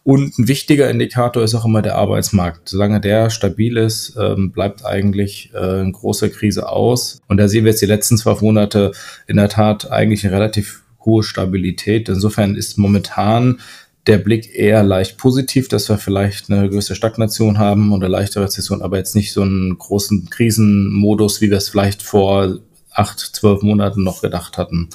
Und 0.03 0.39
ein 0.39 0.47
wichtiger 0.47 0.89
Indikator 0.89 1.43
ist 1.43 1.53
auch 1.53 1.65
immer 1.65 1.81
der 1.81 1.95
Arbeitsmarkt. 1.95 2.69
Solange 2.69 3.01
der 3.01 3.29
stabil 3.29 3.75
ist, 3.75 4.15
ähm, 4.17 4.51
bleibt 4.51 4.85
eigentlich 4.85 5.51
äh, 5.53 5.57
eine 5.57 5.91
große 5.91 6.29
Krise 6.29 6.69
aus. 6.69 7.19
Und 7.27 7.37
da 7.37 7.49
sehen 7.49 7.65
wir 7.65 7.71
jetzt 7.71 7.81
die 7.81 7.87
letzten 7.87 8.17
zwölf 8.17 8.41
Monate 8.41 8.93
in 9.27 9.35
der 9.35 9.49
Tat 9.49 9.91
eigentlich 9.91 10.25
eine 10.25 10.33
relativ 10.33 10.83
hohe 11.03 11.23
Stabilität. 11.23 12.07
Insofern 12.07 12.55
ist 12.55 12.77
momentan 12.77 13.59
der 14.07 14.17
Blick 14.17 14.55
eher 14.55 14.83
leicht 14.83 15.17
positiv, 15.17 15.67
dass 15.67 15.89
wir 15.89 15.97
vielleicht 15.97 16.49
eine 16.49 16.69
gewisse 16.69 16.95
Stagnation 16.95 17.59
haben 17.59 17.91
oder 17.91 18.07
leichte 18.07 18.41
Rezession, 18.41 18.81
aber 18.81 18.97
jetzt 18.97 19.15
nicht 19.15 19.33
so 19.33 19.41
einen 19.41 19.77
großen 19.77 20.29
Krisenmodus, 20.29 21.41
wie 21.41 21.49
wir 21.49 21.57
es 21.57 21.69
vielleicht 21.69 22.01
vor 22.01 22.59
acht, 22.91 23.19
zwölf 23.19 23.61
Monaten 23.61 24.03
noch 24.03 24.21
gedacht 24.21 24.57
hatten. 24.57 24.89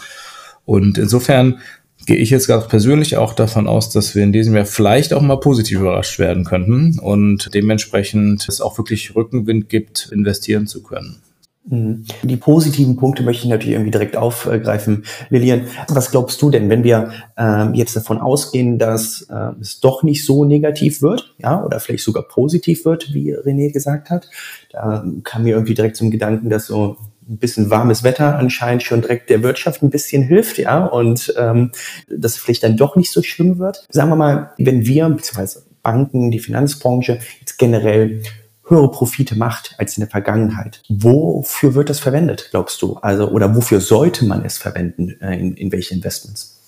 Und 0.64 0.98
insofern 0.98 1.60
gehe 2.06 2.16
ich 2.16 2.30
jetzt 2.30 2.48
ganz 2.48 2.66
persönlich 2.66 3.16
auch 3.16 3.34
davon 3.34 3.68
aus, 3.68 3.90
dass 3.90 4.14
wir 4.14 4.24
in 4.24 4.32
diesem 4.32 4.56
Jahr 4.56 4.66
vielleicht 4.66 5.12
auch 5.12 5.22
mal 5.22 5.38
positiv 5.38 5.80
überrascht 5.80 6.18
werden 6.18 6.44
könnten 6.44 6.98
und 6.98 7.54
dementsprechend 7.54 8.48
es 8.48 8.60
auch 8.60 8.76
wirklich 8.78 9.14
Rückenwind 9.14 9.68
gibt, 9.68 10.10
investieren 10.10 10.66
zu 10.66 10.82
können. 10.82 11.21
Mhm. 11.64 12.04
Die 12.22 12.36
positiven 12.36 12.96
Punkte 12.96 13.22
möchte 13.22 13.44
ich 13.44 13.50
natürlich 13.50 13.74
irgendwie 13.74 13.92
direkt 13.92 14.16
aufgreifen. 14.16 15.04
Lilian, 15.30 15.66
was 15.88 16.10
glaubst 16.10 16.42
du 16.42 16.50
denn, 16.50 16.68
wenn 16.68 16.82
wir 16.82 17.12
ähm, 17.36 17.74
jetzt 17.74 17.94
davon 17.94 18.18
ausgehen, 18.18 18.78
dass 18.78 19.22
äh, 19.30 19.52
es 19.60 19.80
doch 19.80 20.02
nicht 20.02 20.24
so 20.24 20.44
negativ 20.44 21.02
wird, 21.02 21.34
ja, 21.38 21.62
oder 21.64 21.78
vielleicht 21.78 22.04
sogar 22.04 22.24
positiv 22.24 22.84
wird, 22.84 23.14
wie 23.14 23.34
René 23.34 23.72
gesagt 23.72 24.10
hat? 24.10 24.28
Da 24.70 25.04
kam 25.22 25.44
mir 25.44 25.50
irgendwie 25.50 25.74
direkt 25.74 25.96
zum 25.96 26.10
Gedanken, 26.10 26.50
dass 26.50 26.66
so 26.66 26.96
ein 27.28 27.38
bisschen 27.38 27.70
warmes 27.70 28.02
Wetter 28.02 28.36
anscheinend 28.36 28.82
schon 28.82 29.00
direkt 29.00 29.30
der 29.30 29.44
Wirtschaft 29.44 29.82
ein 29.82 29.90
bisschen 29.90 30.24
hilft, 30.24 30.58
ja, 30.58 30.84
und 30.84 31.32
ähm, 31.38 31.70
dass 32.08 32.32
es 32.32 32.38
vielleicht 32.38 32.64
dann 32.64 32.76
doch 32.76 32.96
nicht 32.96 33.12
so 33.12 33.22
schlimm 33.22 33.58
wird. 33.58 33.86
Sagen 33.90 34.10
wir 34.10 34.16
mal, 34.16 34.50
wenn 34.58 34.84
wir, 34.84 35.08
beziehungsweise 35.08 35.62
Banken, 35.82 36.30
die 36.30 36.38
Finanzbranche 36.38 37.18
jetzt 37.40 37.58
generell 37.58 38.22
höhere 38.64 38.90
Profite 38.90 39.36
macht 39.36 39.74
als 39.78 39.96
in 39.96 40.02
der 40.02 40.10
Vergangenheit. 40.10 40.82
Wofür 40.88 41.74
wird 41.74 41.90
das 41.90 42.00
verwendet, 42.00 42.48
glaubst 42.50 42.80
du? 42.82 42.94
Also, 42.94 43.28
oder 43.28 43.54
wofür 43.54 43.80
sollte 43.80 44.24
man 44.24 44.44
es 44.44 44.58
verwenden? 44.58 45.20
Äh, 45.20 45.38
in, 45.38 45.54
in 45.54 45.72
welche 45.72 45.94
Investments? 45.94 46.60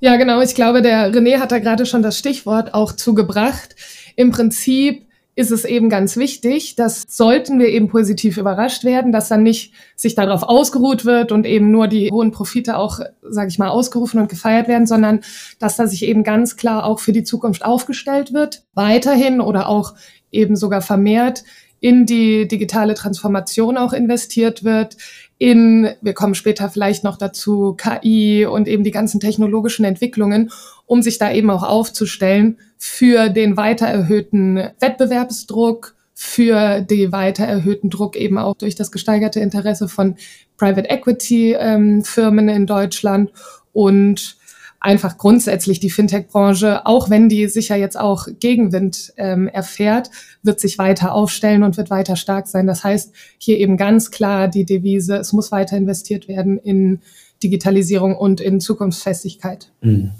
Ja, 0.00 0.16
genau. 0.16 0.40
Ich 0.40 0.54
glaube, 0.54 0.82
der 0.82 1.12
René 1.12 1.38
hat 1.38 1.52
da 1.52 1.58
gerade 1.58 1.86
schon 1.86 2.02
das 2.02 2.18
Stichwort 2.18 2.74
auch 2.74 2.92
zugebracht. 2.92 3.76
Im 4.16 4.32
Prinzip 4.32 5.06
ist 5.34 5.50
es 5.50 5.64
eben 5.64 5.88
ganz 5.88 6.16
wichtig, 6.16 6.76
dass 6.76 7.04
sollten 7.08 7.58
wir 7.58 7.68
eben 7.68 7.88
positiv 7.88 8.36
überrascht 8.36 8.84
werden, 8.84 9.12
dass 9.12 9.28
dann 9.28 9.42
nicht 9.42 9.72
sich 9.96 10.14
darauf 10.14 10.42
ausgeruht 10.42 11.06
wird 11.06 11.32
und 11.32 11.46
eben 11.46 11.70
nur 11.70 11.88
die 11.88 12.10
hohen 12.10 12.32
Profite 12.32 12.76
auch, 12.76 13.00
sage 13.22 13.48
ich 13.48 13.58
mal, 13.58 13.68
ausgerufen 13.68 14.20
und 14.20 14.28
gefeiert 14.28 14.68
werden, 14.68 14.86
sondern 14.86 15.20
dass 15.58 15.76
da 15.76 15.86
sich 15.86 16.04
eben 16.04 16.22
ganz 16.22 16.56
klar 16.56 16.84
auch 16.84 17.00
für 17.00 17.12
die 17.12 17.24
Zukunft 17.24 17.64
aufgestellt 17.64 18.34
wird, 18.34 18.64
weiterhin 18.74 19.40
oder 19.40 19.68
auch 19.68 19.94
eben 20.30 20.54
sogar 20.54 20.82
vermehrt 20.82 21.44
in 21.80 22.06
die 22.06 22.46
digitale 22.46 22.94
Transformation 22.94 23.76
auch 23.76 23.92
investiert 23.92 24.62
wird, 24.62 24.96
in, 25.42 25.90
wir 26.00 26.14
kommen 26.14 26.36
später 26.36 26.70
vielleicht 26.70 27.02
noch 27.02 27.16
dazu, 27.16 27.76
KI 27.76 28.46
und 28.46 28.68
eben 28.68 28.84
die 28.84 28.92
ganzen 28.92 29.18
technologischen 29.18 29.84
Entwicklungen, 29.84 30.52
um 30.86 31.02
sich 31.02 31.18
da 31.18 31.32
eben 31.32 31.50
auch 31.50 31.64
aufzustellen 31.64 32.58
für 32.78 33.28
den 33.28 33.56
weiter 33.56 33.86
erhöhten 33.86 34.70
Wettbewerbsdruck, 34.78 35.96
für 36.14 36.80
die 36.80 37.10
weiter 37.10 37.44
erhöhten 37.44 37.90
Druck 37.90 38.14
eben 38.14 38.38
auch 38.38 38.54
durch 38.54 38.76
das 38.76 38.92
gesteigerte 38.92 39.40
Interesse 39.40 39.88
von 39.88 40.14
Private 40.58 40.88
Equity 40.88 41.56
ähm, 41.58 42.04
Firmen 42.04 42.48
in 42.48 42.66
Deutschland 42.66 43.32
und 43.72 44.36
einfach 44.82 45.16
grundsätzlich 45.16 45.80
die 45.80 45.90
Fintech-Branche, 45.90 46.86
auch 46.86 47.08
wenn 47.08 47.28
die 47.28 47.46
sicher 47.48 47.76
jetzt 47.76 47.98
auch 47.98 48.26
Gegenwind 48.40 49.12
ähm, 49.16 49.48
erfährt, 49.48 50.10
wird 50.42 50.60
sich 50.60 50.76
weiter 50.76 51.14
aufstellen 51.14 51.62
und 51.62 51.76
wird 51.76 51.90
weiter 51.90 52.16
stark 52.16 52.48
sein. 52.48 52.66
Das 52.66 52.82
heißt, 52.84 53.12
hier 53.38 53.58
eben 53.58 53.76
ganz 53.76 54.10
klar 54.10 54.48
die 54.48 54.64
Devise, 54.64 55.16
es 55.16 55.32
muss 55.32 55.52
weiter 55.52 55.76
investiert 55.76 56.28
werden 56.28 56.58
in 56.58 57.00
Digitalisierung 57.42 58.16
und 58.16 58.40
in 58.40 58.60
Zukunftsfestigkeit. 58.60 59.72
Mhm. 59.80 60.12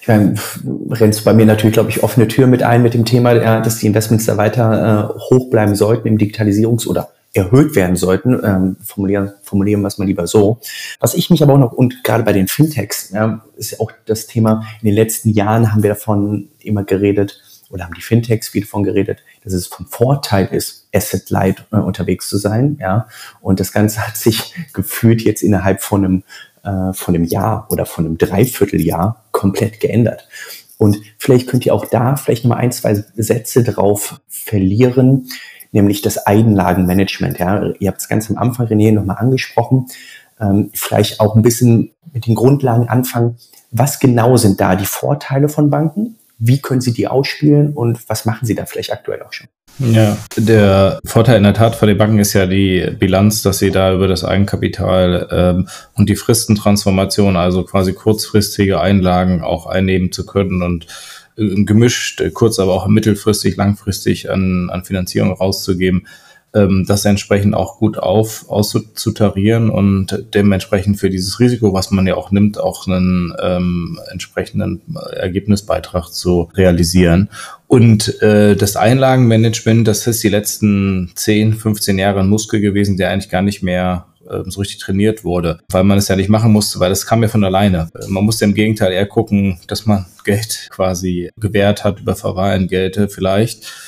Ich 0.00 0.06
meine, 0.06 0.34
rennst 0.90 1.24
bei 1.24 1.34
mir 1.34 1.46
natürlich, 1.46 1.74
glaube 1.74 1.90
ich, 1.90 2.02
offene 2.02 2.28
Tür 2.28 2.46
mit 2.46 2.62
ein 2.62 2.82
mit 2.82 2.94
dem 2.94 3.04
Thema, 3.04 3.60
dass 3.60 3.78
die 3.78 3.86
Investments 3.86 4.26
da 4.26 4.36
weiter 4.36 5.12
äh, 5.16 5.20
hoch 5.30 5.50
bleiben 5.50 5.74
sollten 5.74 6.06
im 6.06 6.18
Digitalisierungs- 6.18 6.86
oder 6.86 7.10
erhöht 7.38 7.74
werden 7.74 7.96
sollten. 7.96 8.38
Ähm, 8.44 8.76
formulieren, 8.84 9.32
formulieren 9.42 9.80
wir 9.80 9.88
es 9.88 9.98
mal 9.98 10.04
lieber 10.04 10.26
so. 10.26 10.60
Was 11.00 11.14
ich 11.14 11.30
mich 11.30 11.42
aber 11.42 11.54
auch 11.54 11.58
noch, 11.58 11.72
und 11.72 12.04
gerade 12.04 12.24
bei 12.24 12.32
den 12.32 12.48
Fintechs, 12.48 13.10
ja, 13.10 13.44
ist 13.56 13.80
auch 13.80 13.90
das 14.06 14.26
Thema, 14.26 14.64
in 14.82 14.86
den 14.86 14.94
letzten 14.94 15.30
Jahren 15.30 15.72
haben 15.72 15.82
wir 15.82 15.90
davon 15.90 16.48
immer 16.60 16.84
geredet, 16.84 17.40
oder 17.70 17.84
haben 17.84 17.94
die 17.94 18.02
Fintechs 18.02 18.48
viel 18.48 18.62
davon 18.62 18.82
geredet, 18.82 19.22
dass 19.44 19.52
es 19.52 19.66
von 19.66 19.86
Vorteil 19.86 20.46
ist, 20.46 20.88
Asset-Light 20.94 21.66
äh, 21.70 21.76
unterwegs 21.76 22.28
zu 22.28 22.38
sein, 22.38 22.78
ja. 22.80 23.08
Und 23.40 23.60
das 23.60 23.72
Ganze 23.72 24.00
hat 24.06 24.16
sich 24.16 24.54
gefühlt 24.72 25.22
jetzt 25.22 25.42
innerhalb 25.42 25.82
von 25.82 26.04
einem, 26.04 26.22
äh, 26.64 26.92
von 26.92 27.14
einem 27.14 27.24
Jahr 27.24 27.66
oder 27.70 27.86
von 27.86 28.06
einem 28.06 28.18
Dreivierteljahr 28.18 29.24
komplett 29.32 29.80
geändert. 29.80 30.26
Und 30.78 30.98
vielleicht 31.18 31.48
könnt 31.48 31.66
ihr 31.66 31.74
auch 31.74 31.86
da 31.86 32.16
vielleicht 32.16 32.44
nochmal 32.44 32.60
ein, 32.60 32.72
zwei 32.72 32.94
Sätze 32.94 33.64
drauf 33.64 34.20
verlieren, 34.28 35.28
nämlich 35.72 36.02
das 36.02 36.18
Einlagenmanagement. 36.18 37.38
Ja. 37.38 37.62
Ihr 37.78 37.88
habt 37.88 38.00
es 38.00 38.08
ganz 38.08 38.30
am 38.30 38.38
Anfang, 38.38 38.66
René, 38.66 38.92
nochmal 38.92 39.18
angesprochen. 39.18 39.86
Ähm, 40.40 40.70
vielleicht 40.74 41.20
auch 41.20 41.36
ein 41.36 41.42
bisschen 41.42 41.92
mit 42.12 42.26
den 42.26 42.34
Grundlagen 42.34 42.88
anfangen. 42.88 43.36
Was 43.70 43.98
genau 43.98 44.36
sind 44.36 44.60
da 44.60 44.76
die 44.76 44.86
Vorteile 44.86 45.48
von 45.48 45.70
Banken? 45.70 46.16
Wie 46.38 46.60
können 46.60 46.80
Sie 46.80 46.92
die 46.92 47.08
ausspielen 47.08 47.74
und 47.74 48.08
was 48.08 48.24
machen 48.24 48.46
Sie 48.46 48.54
da 48.54 48.64
vielleicht 48.64 48.92
aktuell 48.92 49.22
auch 49.22 49.32
schon? 49.32 49.48
Ja, 49.80 50.16
der 50.36 50.98
Vorteil 51.04 51.36
in 51.36 51.44
der 51.44 51.54
Tat 51.54 51.76
von 51.76 51.86
den 51.86 51.98
Banken 51.98 52.18
ist 52.18 52.32
ja 52.32 52.46
die 52.46 52.90
Bilanz, 52.98 53.42
dass 53.42 53.58
sie 53.58 53.70
da 53.70 53.92
über 53.92 54.08
das 54.08 54.24
Eigenkapital 54.24 55.28
ähm, 55.30 55.68
und 55.94 56.08
die 56.08 56.16
Fristentransformation, 56.16 57.36
also 57.36 57.62
quasi 57.62 57.92
kurzfristige 57.92 58.80
Einlagen 58.80 59.42
auch 59.42 59.66
einnehmen 59.66 60.10
zu 60.10 60.26
können 60.26 60.62
und 60.62 60.88
gemischt, 61.38 62.20
äh, 62.20 62.30
kurz 62.30 62.58
aber 62.58 62.74
auch 62.74 62.86
mittelfristig, 62.88 63.56
langfristig 63.56 64.30
an, 64.30 64.70
an 64.70 64.84
Finanzierung 64.84 65.32
rauszugeben, 65.32 66.06
ähm, 66.54 66.84
das 66.88 67.04
entsprechend 67.04 67.54
auch 67.54 67.78
gut 67.78 67.98
auf 67.98 68.48
auszutarieren 68.48 69.70
und 69.70 70.24
dementsprechend 70.34 70.98
für 70.98 71.10
dieses 71.10 71.40
Risiko, 71.40 71.72
was 71.72 71.90
man 71.90 72.06
ja 72.06 72.16
auch 72.16 72.30
nimmt, 72.30 72.58
auch 72.58 72.86
einen 72.86 73.34
ähm, 73.40 73.98
entsprechenden 74.10 74.80
Ergebnisbeitrag 75.12 76.08
zu 76.08 76.50
realisieren. 76.54 77.28
Und 77.66 78.20
äh, 78.22 78.56
das 78.56 78.76
Einlagenmanagement, 78.76 79.86
das 79.86 80.06
ist 80.06 80.22
die 80.22 80.30
letzten 80.30 81.12
10, 81.14 81.54
15 81.54 81.98
Jahre 81.98 82.20
ein 82.20 82.28
Muskel 82.28 82.60
gewesen, 82.60 82.96
der 82.96 83.10
eigentlich 83.10 83.30
gar 83.30 83.42
nicht 83.42 83.62
mehr 83.62 84.06
ähm, 84.30 84.50
so 84.50 84.60
richtig 84.60 84.78
trainiert 84.78 85.24
wurde, 85.24 85.58
weil 85.70 85.84
man 85.84 85.98
es 85.98 86.08
ja 86.08 86.16
nicht 86.16 86.28
machen 86.28 86.52
musste, 86.52 86.80
weil 86.80 86.90
das 86.90 87.06
kam 87.06 87.22
ja 87.22 87.28
von 87.28 87.44
alleine. 87.44 87.88
Man 88.08 88.24
musste 88.24 88.44
im 88.44 88.54
Gegenteil 88.54 88.92
eher 88.92 89.06
gucken, 89.06 89.58
dass 89.66 89.86
man 89.86 90.06
Geld 90.24 90.68
quasi 90.70 91.30
gewährt 91.36 91.84
hat 91.84 92.00
über 92.00 92.16
Verwahrentgelte 92.16 93.08
vielleicht 93.08 93.64
ähm, 93.64 93.87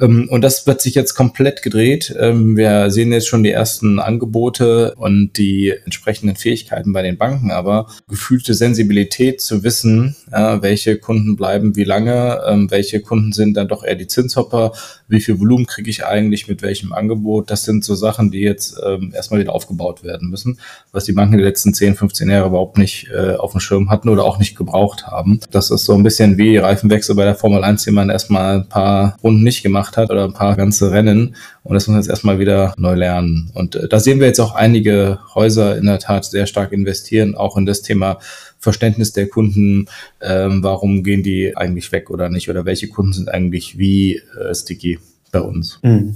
und 0.00 0.40
das 0.42 0.66
wird 0.66 0.80
sich 0.80 0.94
jetzt 0.94 1.14
komplett 1.14 1.62
gedreht. 1.62 2.14
Ähm, 2.18 2.56
wir 2.56 2.90
sehen 2.90 3.12
jetzt 3.12 3.28
schon 3.28 3.42
die 3.42 3.50
ersten 3.50 3.98
Angebote 3.98 4.94
und 4.96 5.32
die 5.36 5.74
entsprechenden 5.84 6.36
Fähigkeiten 6.36 6.92
bei 6.92 7.02
den 7.02 7.18
Banken, 7.18 7.50
aber 7.50 7.88
gefühlte 8.08 8.54
Sensibilität 8.54 9.40
zu 9.40 9.62
wissen, 9.62 10.16
welche 10.30 10.98
Kunden 10.98 11.36
bleiben 11.36 11.76
wie 11.76 11.84
lange, 11.84 12.40
ähm, 12.46 12.70
welche 12.70 13.00
Kunden 13.00 13.32
sind 13.32 13.56
dann 13.56 13.68
doch 13.68 13.84
eher 13.84 13.94
die 13.94 14.06
Zinshopper, 14.06 14.72
wie 15.08 15.20
viel 15.20 15.40
Volumen 15.40 15.66
kriege 15.66 15.90
ich 15.90 16.04
eigentlich 16.04 16.48
mit 16.48 16.62
welchem 16.62 16.92
Angebot. 16.92 17.50
Das 17.50 17.64
sind 17.64 17.84
so 17.84 17.94
Sachen, 17.94 18.30
die 18.30 18.40
jetzt 18.40 18.78
erstmal 19.12 19.40
wieder 19.40 19.54
aufgebaut 19.54 20.04
werden 20.04 20.30
müssen, 20.30 20.58
was 20.92 21.04
die 21.04 21.12
Banken 21.12 21.38
die 21.38 21.44
letzten 21.44 21.74
10, 21.74 21.94
15 21.94 22.30
Jahre 22.30 22.48
überhaupt 22.48 22.78
nicht 22.78 23.08
äh, 23.14 23.34
auf 23.34 23.52
dem 23.52 23.60
Schirm 23.60 23.90
hatten 23.90 24.08
oder 24.08 24.24
auch 24.24 24.38
nicht 24.38 24.56
gebraucht 24.56 25.06
haben. 25.06 25.40
Das 25.50 25.70
ist 25.70 25.84
so 25.84 25.94
ein 25.94 26.02
bisschen 26.02 26.38
wie 26.38 26.56
Reifenwechsel 26.56 27.14
bei 27.14 27.24
der 27.24 27.34
Formel 27.34 27.64
1, 27.64 27.84
den 27.84 27.94
man 27.94 28.10
erstmal 28.10 28.56
ein 28.56 28.68
paar 28.68 29.16
Runden 29.22 29.42
nicht 29.42 29.62
gemacht 29.62 29.87
gemacht 29.88 29.96
hat 29.96 30.10
oder 30.10 30.24
ein 30.24 30.32
paar 30.32 30.56
ganze 30.56 30.90
Rennen. 30.90 31.34
Und 31.62 31.74
das 31.74 31.86
muss 31.86 31.92
man 31.92 32.00
jetzt 32.00 32.10
erstmal 32.10 32.38
wieder 32.38 32.74
neu 32.76 32.94
lernen. 32.94 33.50
Und 33.54 33.74
äh, 33.74 33.88
da 33.88 34.00
sehen 34.00 34.20
wir 34.20 34.26
jetzt 34.26 34.40
auch 34.40 34.54
einige 34.54 35.18
Häuser 35.34 35.76
in 35.76 35.86
der 35.86 35.98
Tat 35.98 36.24
sehr 36.24 36.46
stark 36.46 36.72
investieren, 36.72 37.34
auch 37.34 37.56
in 37.56 37.66
das 37.66 37.82
Thema 37.82 38.18
Verständnis 38.58 39.12
der 39.12 39.28
Kunden, 39.28 39.86
ähm, 40.20 40.62
warum 40.62 41.04
gehen 41.04 41.22
die 41.22 41.56
eigentlich 41.56 41.92
weg 41.92 42.10
oder 42.10 42.28
nicht 42.28 42.50
oder 42.50 42.64
welche 42.64 42.88
Kunden 42.88 43.12
sind 43.12 43.28
eigentlich 43.28 43.78
wie 43.78 44.16
äh, 44.16 44.54
sticky 44.54 44.98
bei 45.30 45.40
uns. 45.40 45.78
Mhm. 45.82 46.14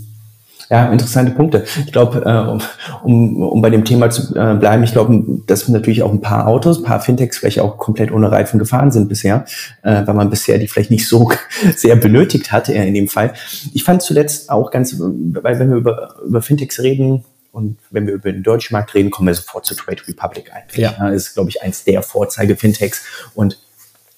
Ja, 0.73 0.91
interessante 0.91 1.33
Punkte. 1.33 1.67
Ich 1.85 1.93
glaube, 1.93 2.23
äh, 2.25 3.05
um, 3.05 3.43
um 3.43 3.61
bei 3.61 3.69
dem 3.69 3.85
Thema 3.85 4.09
zu 4.09 4.35
äh, 4.35 4.55
bleiben, 4.55 4.83
ich 4.83 4.93
glaube, 4.93 5.23
dass 5.47 5.69
natürlich 5.69 6.03
auch 6.03 6.11
ein 6.11 6.23
paar 6.23 6.47
Autos, 6.47 6.79
ein 6.79 6.85
paar 6.85 7.03
Fintechs 7.03 7.37
vielleicht 7.37 7.61
auch 7.61 7.77
komplett 7.77 8.11
ohne 8.11 8.33
Reifen 8.33 8.59
gefahren 8.59 8.91
sind 8.91 9.07
bisher, 9.07 9.45
äh, 9.83 10.07
weil 10.07 10.15
man 10.15 10.31
bisher 10.31 10.57
die 10.57 10.69
vielleicht 10.69 10.91
nicht 10.91 11.07
so 11.07 11.31
sehr 11.77 11.95
benötigt 11.97 12.53
hatte 12.53 12.73
in 12.73 12.95
dem 12.95 13.09
Fall. 13.09 13.35
Ich 13.75 13.85
fand 13.85 14.01
zuletzt 14.01 14.49
auch 14.49 14.71
ganz, 14.71 14.97
weil 14.99 15.59
wenn 15.59 15.69
wir 15.69 15.77
über, 15.77 16.15
über 16.27 16.41
Fintechs 16.41 16.81
reden, 16.81 17.27
und 17.51 17.77
wenn 17.91 18.07
wir 18.07 18.15
über 18.15 18.33
den 18.33 18.43
deutschen 18.43 18.73
Markt 18.73 18.95
reden, 18.95 19.11
kommen 19.11 19.29
wir 19.29 19.35
sofort 19.35 19.67
zu 19.67 19.75
Trade 19.75 20.01
Republic 20.09 20.51
eigentlich. 20.55 20.79
Ja. 20.79 20.95
ja 20.99 21.11
ist, 21.11 21.35
glaube 21.35 21.51
ich, 21.51 21.63
eins 21.63 21.85
der 21.85 22.01
Vorzeige-Fintechs. 22.01 23.03
Und 23.35 23.59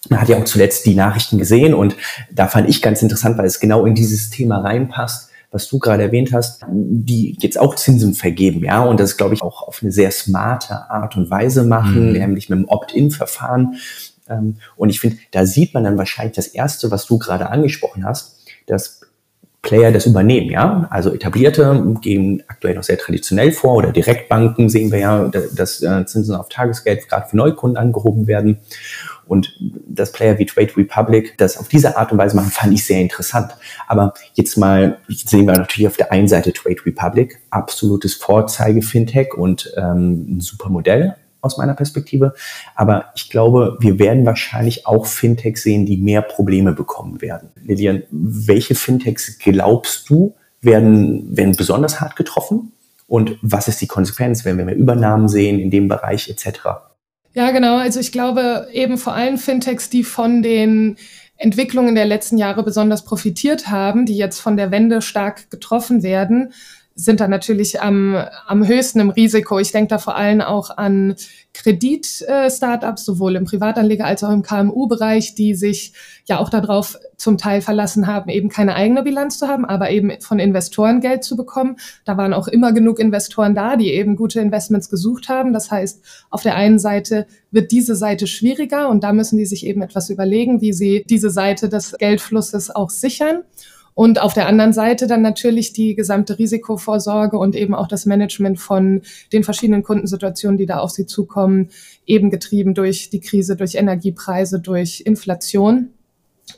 man 0.08 0.20
hat 0.20 0.28
ja 0.28 0.38
auch 0.38 0.44
zuletzt 0.44 0.86
die 0.86 0.94
Nachrichten 0.94 1.36
gesehen 1.36 1.74
und 1.74 1.96
da 2.30 2.46
fand 2.46 2.68
ich 2.68 2.80
ganz 2.80 3.02
interessant, 3.02 3.36
weil 3.36 3.46
es 3.46 3.58
genau 3.58 3.86
in 3.86 3.96
dieses 3.96 4.30
Thema 4.30 4.58
reinpasst 4.58 5.30
was 5.54 5.68
du 5.68 5.78
gerade 5.78 6.02
erwähnt 6.02 6.32
hast, 6.32 6.62
die 6.68 7.36
jetzt 7.38 7.60
auch 7.60 7.76
Zinsen 7.76 8.14
vergeben, 8.14 8.64
ja, 8.64 8.82
und 8.82 8.98
das 8.98 9.16
glaube 9.16 9.34
ich 9.34 9.42
auch 9.42 9.62
auf 9.62 9.82
eine 9.82 9.92
sehr 9.92 10.10
smarte 10.10 10.90
Art 10.90 11.16
und 11.16 11.30
Weise 11.30 11.62
machen, 11.62 12.08
mhm. 12.08 12.12
nämlich 12.12 12.48
mit 12.48 12.58
einem 12.58 12.68
Opt-in-Verfahren. 12.68 13.76
Ähm, 14.28 14.56
und 14.74 14.88
ich 14.88 14.98
finde, 14.98 15.18
da 15.30 15.46
sieht 15.46 15.72
man 15.72 15.84
dann 15.84 15.96
wahrscheinlich 15.96 16.34
das 16.34 16.48
erste, 16.48 16.90
was 16.90 17.06
du 17.06 17.18
gerade 17.18 17.50
angesprochen 17.50 18.04
hast, 18.04 18.40
dass 18.66 19.02
Player 19.64 19.90
das 19.90 20.06
übernehmen, 20.06 20.50
ja. 20.50 20.86
Also 20.90 21.12
etablierte 21.12 21.96
gehen 22.00 22.44
aktuell 22.46 22.76
noch 22.76 22.84
sehr 22.84 22.98
traditionell 22.98 23.50
vor 23.50 23.74
oder 23.76 23.90
Direktbanken 23.90 24.68
sehen 24.68 24.92
wir 24.92 24.98
ja, 25.00 25.24
dass 25.28 25.82
äh, 25.82 26.06
Zinsen 26.06 26.36
auf 26.36 26.48
Tagesgeld 26.48 27.08
gerade 27.08 27.28
für 27.28 27.36
Neukunden 27.36 27.76
angehoben 27.76 28.28
werden. 28.28 28.58
Und 29.26 29.58
das 29.88 30.12
Player 30.12 30.38
wie 30.38 30.44
Trade 30.44 30.76
Republic, 30.76 31.36
das 31.38 31.56
auf 31.56 31.68
diese 31.68 31.96
Art 31.96 32.12
und 32.12 32.18
Weise 32.18 32.36
machen, 32.36 32.50
fand 32.50 32.74
ich 32.74 32.84
sehr 32.84 33.00
interessant. 33.00 33.52
Aber 33.88 34.12
jetzt 34.34 34.56
mal 34.58 34.98
sehen 35.08 35.46
wir 35.46 35.54
natürlich 35.54 35.88
auf 35.88 35.96
der 35.96 36.12
einen 36.12 36.28
Seite 36.28 36.52
Trade 36.52 36.84
Republic, 36.84 37.40
absolutes 37.50 38.14
Vorzeige-Fintech 38.14 39.34
und 39.34 39.72
ähm, 39.76 40.36
ein 40.36 40.40
super 40.40 40.68
Modell 40.68 41.16
aus 41.44 41.58
meiner 41.58 41.74
Perspektive. 41.74 42.34
Aber 42.74 43.06
ich 43.14 43.30
glaube, 43.30 43.76
wir 43.80 43.98
werden 43.98 44.26
wahrscheinlich 44.26 44.86
auch 44.86 45.06
Fintechs 45.06 45.62
sehen, 45.62 45.86
die 45.86 45.96
mehr 45.96 46.22
Probleme 46.22 46.72
bekommen 46.72 47.20
werden. 47.20 47.50
Lilian, 47.62 48.02
welche 48.10 48.74
Fintechs 48.74 49.38
glaubst 49.38 50.08
du, 50.08 50.34
werden, 50.60 51.36
werden 51.36 51.54
besonders 51.56 52.00
hart 52.00 52.16
getroffen? 52.16 52.72
Und 53.06 53.38
was 53.42 53.68
ist 53.68 53.80
die 53.80 53.86
Konsequenz, 53.86 54.44
wenn 54.44 54.56
wir 54.56 54.64
mehr 54.64 54.76
Übernahmen 54.76 55.28
sehen 55.28 55.58
in 55.58 55.70
dem 55.70 55.88
Bereich 55.88 56.28
etc.? 56.28 56.60
Ja, 57.34 57.50
genau. 57.50 57.76
Also 57.76 58.00
ich 58.00 58.12
glaube 58.12 58.68
eben 58.72 58.96
vor 58.96 59.12
allem 59.12 59.38
Fintechs, 59.38 59.90
die 59.90 60.04
von 60.04 60.42
den 60.42 60.96
Entwicklungen 61.36 61.94
der 61.94 62.06
letzten 62.06 62.38
Jahre 62.38 62.62
besonders 62.62 63.04
profitiert 63.04 63.68
haben, 63.68 64.06
die 64.06 64.16
jetzt 64.16 64.40
von 64.40 64.56
der 64.56 64.70
Wende 64.70 65.02
stark 65.02 65.50
getroffen 65.50 66.02
werden, 66.02 66.52
sind 66.96 67.18
da 67.18 67.26
natürlich 67.26 67.82
am, 67.82 68.16
am 68.46 68.66
höchsten 68.66 69.00
im 69.00 69.10
Risiko. 69.10 69.58
Ich 69.58 69.72
denke 69.72 69.88
da 69.88 69.98
vor 69.98 70.14
allem 70.14 70.40
auch 70.40 70.76
an 70.76 71.16
Kredit-Startups, 71.52 73.04
sowohl 73.04 73.34
im 73.34 73.44
Privatanleger 73.44 74.04
als 74.04 74.22
auch 74.22 74.30
im 74.30 74.42
KMU-Bereich, 74.42 75.34
die 75.34 75.54
sich 75.54 75.92
ja 76.26 76.38
auch 76.38 76.50
darauf 76.50 76.96
zum 77.16 77.36
Teil 77.36 77.62
verlassen 77.62 78.06
haben, 78.06 78.28
eben 78.30 78.48
keine 78.48 78.76
eigene 78.76 79.02
Bilanz 79.02 79.38
zu 79.38 79.48
haben, 79.48 79.64
aber 79.64 79.90
eben 79.90 80.12
von 80.20 80.38
Investoren 80.38 81.00
Geld 81.00 81.24
zu 81.24 81.36
bekommen. 81.36 81.76
Da 82.04 82.16
waren 82.16 82.32
auch 82.32 82.46
immer 82.46 82.72
genug 82.72 83.00
Investoren 83.00 83.56
da, 83.56 83.76
die 83.76 83.92
eben 83.92 84.14
gute 84.14 84.40
Investments 84.40 84.88
gesucht 84.88 85.28
haben. 85.28 85.52
Das 85.52 85.72
heißt, 85.72 86.00
auf 86.30 86.42
der 86.42 86.54
einen 86.54 86.78
Seite 86.78 87.26
wird 87.50 87.72
diese 87.72 87.96
Seite 87.96 88.28
schwieriger 88.28 88.88
und 88.88 89.02
da 89.02 89.12
müssen 89.12 89.36
die 89.36 89.46
sich 89.46 89.66
eben 89.66 89.82
etwas 89.82 90.10
überlegen, 90.10 90.60
wie 90.60 90.72
sie 90.72 91.04
diese 91.08 91.30
Seite 91.30 91.68
des 91.68 91.96
Geldflusses 91.98 92.70
auch 92.70 92.90
sichern. 92.90 93.42
Und 93.94 94.20
auf 94.20 94.34
der 94.34 94.48
anderen 94.48 94.72
Seite 94.72 95.06
dann 95.06 95.22
natürlich 95.22 95.72
die 95.72 95.94
gesamte 95.94 96.38
Risikovorsorge 96.38 97.38
und 97.38 97.54
eben 97.54 97.74
auch 97.74 97.86
das 97.86 98.06
Management 98.06 98.58
von 98.58 99.02
den 99.32 99.44
verschiedenen 99.44 99.84
Kundensituationen, 99.84 100.58
die 100.58 100.66
da 100.66 100.78
auf 100.78 100.90
sie 100.90 101.06
zukommen, 101.06 101.70
eben 102.04 102.30
getrieben 102.30 102.74
durch 102.74 103.10
die 103.10 103.20
Krise, 103.20 103.56
durch 103.56 103.76
Energiepreise, 103.76 104.60
durch 104.60 105.02
Inflation 105.06 105.90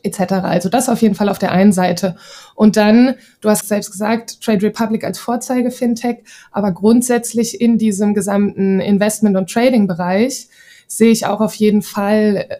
etc. 0.02 0.32
Also 0.42 0.68
das 0.68 0.88
auf 0.88 1.02
jeden 1.02 1.14
Fall 1.14 1.28
auf 1.28 1.38
der 1.38 1.52
einen 1.52 1.72
Seite. 1.72 2.16
Und 2.54 2.76
dann, 2.76 3.14
du 3.40 3.50
hast 3.50 3.68
selbst 3.68 3.92
gesagt, 3.92 4.40
Trade 4.42 4.62
Republic 4.62 5.04
als 5.04 5.18
Vorzeige-Fintech, 5.18 6.18
aber 6.50 6.72
grundsätzlich 6.72 7.60
in 7.60 7.78
diesem 7.78 8.14
gesamten 8.14 8.80
Investment- 8.80 9.36
und 9.36 9.50
Trading-Bereich 9.50 10.48
sehe 10.86 11.10
ich 11.10 11.26
auch 11.26 11.40
auf 11.40 11.54
jeden 11.54 11.82
Fall, 11.82 12.46
äh, 12.48 12.56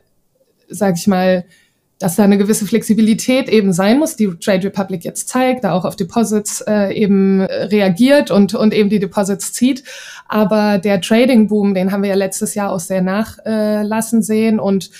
sage 0.68 0.96
ich 0.98 1.06
mal, 1.06 1.44
dass 1.98 2.16
da 2.16 2.24
eine 2.24 2.38
gewisse 2.38 2.66
Flexibilität 2.66 3.48
eben 3.48 3.72
sein 3.72 3.98
muss, 3.98 4.16
die 4.16 4.28
Trade 4.38 4.64
Republic 4.64 5.04
jetzt 5.04 5.28
zeigt, 5.28 5.64
da 5.64 5.72
auch 5.72 5.84
auf 5.84 5.96
Deposits 5.96 6.60
äh, 6.60 6.92
eben 6.92 7.40
reagiert 7.40 8.30
und, 8.30 8.54
und 8.54 8.74
eben 8.74 8.90
die 8.90 8.98
Deposits 8.98 9.52
zieht. 9.52 9.82
Aber 10.28 10.78
der 10.78 11.00
Trading 11.00 11.48
Boom, 11.48 11.74
den 11.74 11.92
haben 11.92 12.02
wir 12.02 12.10
ja 12.10 12.16
letztes 12.16 12.54
Jahr 12.54 12.70
auch 12.70 12.80
sehr 12.80 13.02
nachlassen 13.02 14.22
sehen 14.22 14.60
und 14.60 14.90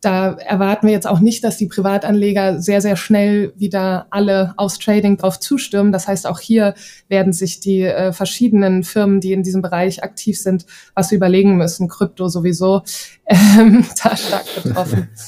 da 0.00 0.34
erwarten 0.34 0.86
wir 0.86 0.94
jetzt 0.94 1.08
auch 1.08 1.18
nicht, 1.18 1.42
dass 1.42 1.56
die 1.56 1.66
Privatanleger 1.66 2.60
sehr, 2.60 2.80
sehr 2.80 2.94
schnell 2.94 3.52
wieder 3.56 4.06
alle 4.10 4.54
aufs 4.56 4.78
Trading 4.78 5.16
drauf 5.16 5.40
zustimmen. 5.40 5.90
Das 5.90 6.06
heißt, 6.06 6.26
auch 6.26 6.38
hier 6.38 6.74
werden 7.08 7.32
sich 7.32 7.58
die 7.58 7.82
äh, 7.82 8.12
verschiedenen 8.12 8.84
Firmen, 8.84 9.20
die 9.20 9.32
in 9.32 9.42
diesem 9.42 9.60
Bereich 9.60 10.04
aktiv 10.04 10.40
sind, 10.40 10.66
was 10.94 11.10
überlegen 11.10 11.56
müssen. 11.56 11.88
Krypto 11.88 12.28
sowieso 12.28 12.82
ähm, 13.26 13.84
da 14.02 14.16
stark 14.16 14.46
betroffen. 14.54 15.08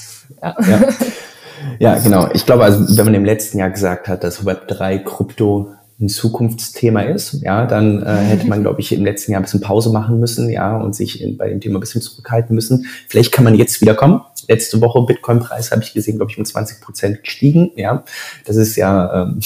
Ja. 0.42 0.56
ja. 0.60 0.88
ja. 1.78 1.98
genau. 1.98 2.28
Ich 2.32 2.46
glaube, 2.46 2.64
also 2.64 2.96
wenn 2.96 3.04
man 3.04 3.14
im 3.14 3.24
letzten 3.24 3.58
Jahr 3.58 3.70
gesagt 3.70 4.08
hat, 4.08 4.24
dass 4.24 4.44
Web3 4.44 5.04
Krypto 5.04 5.72
ein 6.00 6.08
Zukunftsthema 6.08 7.02
ist, 7.02 7.42
ja, 7.42 7.66
dann 7.66 8.02
äh, 8.02 8.16
hätte 8.16 8.46
man, 8.46 8.62
glaube 8.62 8.80
ich, 8.80 8.90
im 8.92 9.04
letzten 9.04 9.32
Jahr 9.32 9.40
ein 9.40 9.44
bisschen 9.44 9.60
Pause 9.60 9.90
machen 9.90 10.18
müssen, 10.18 10.48
ja, 10.48 10.78
und 10.78 10.94
sich 10.94 11.20
in, 11.20 11.36
bei 11.36 11.48
dem 11.50 11.60
Thema 11.60 11.76
ein 11.76 11.80
bisschen 11.80 12.00
zurückhalten 12.00 12.54
müssen. 12.54 12.86
Vielleicht 13.06 13.32
kann 13.32 13.44
man 13.44 13.54
jetzt 13.54 13.82
wieder 13.82 13.94
kommen. 13.94 14.22
Letzte 14.48 14.80
Woche 14.80 15.02
Bitcoin-Preis 15.02 15.70
habe 15.70 15.82
ich 15.82 15.92
gesehen, 15.92 16.16
glaube 16.16 16.32
ich, 16.32 16.38
um 16.38 16.44
20 16.44 16.80
Prozent 16.80 17.22
gestiegen, 17.22 17.70
ja. 17.76 18.02
Das 18.46 18.56
ist 18.56 18.76
ja 18.76 19.24
ähm, 19.24 19.40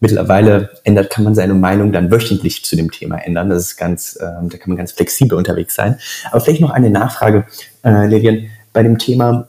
mittlerweile 0.00 0.70
ändert, 0.84 1.10
kann 1.10 1.24
man 1.24 1.34
seine 1.34 1.54
Meinung 1.54 1.92
dann 1.92 2.10
wöchentlich 2.10 2.64
zu 2.64 2.74
dem 2.74 2.90
Thema 2.90 3.18
ändern. 3.18 3.50
Das 3.50 3.62
ist 3.62 3.76
ganz, 3.76 4.18
ähm, 4.20 4.48
da 4.48 4.56
kann 4.56 4.70
man 4.70 4.78
ganz 4.78 4.92
flexibel 4.92 5.36
unterwegs 5.36 5.74
sein. 5.74 5.98
Aber 6.30 6.40
vielleicht 6.40 6.62
noch 6.62 6.70
eine 6.70 6.90
Nachfrage, 6.90 7.44
äh, 7.84 8.06
Lilian, 8.06 8.46
bei 8.72 8.82
dem 8.82 8.96
Thema 8.96 9.48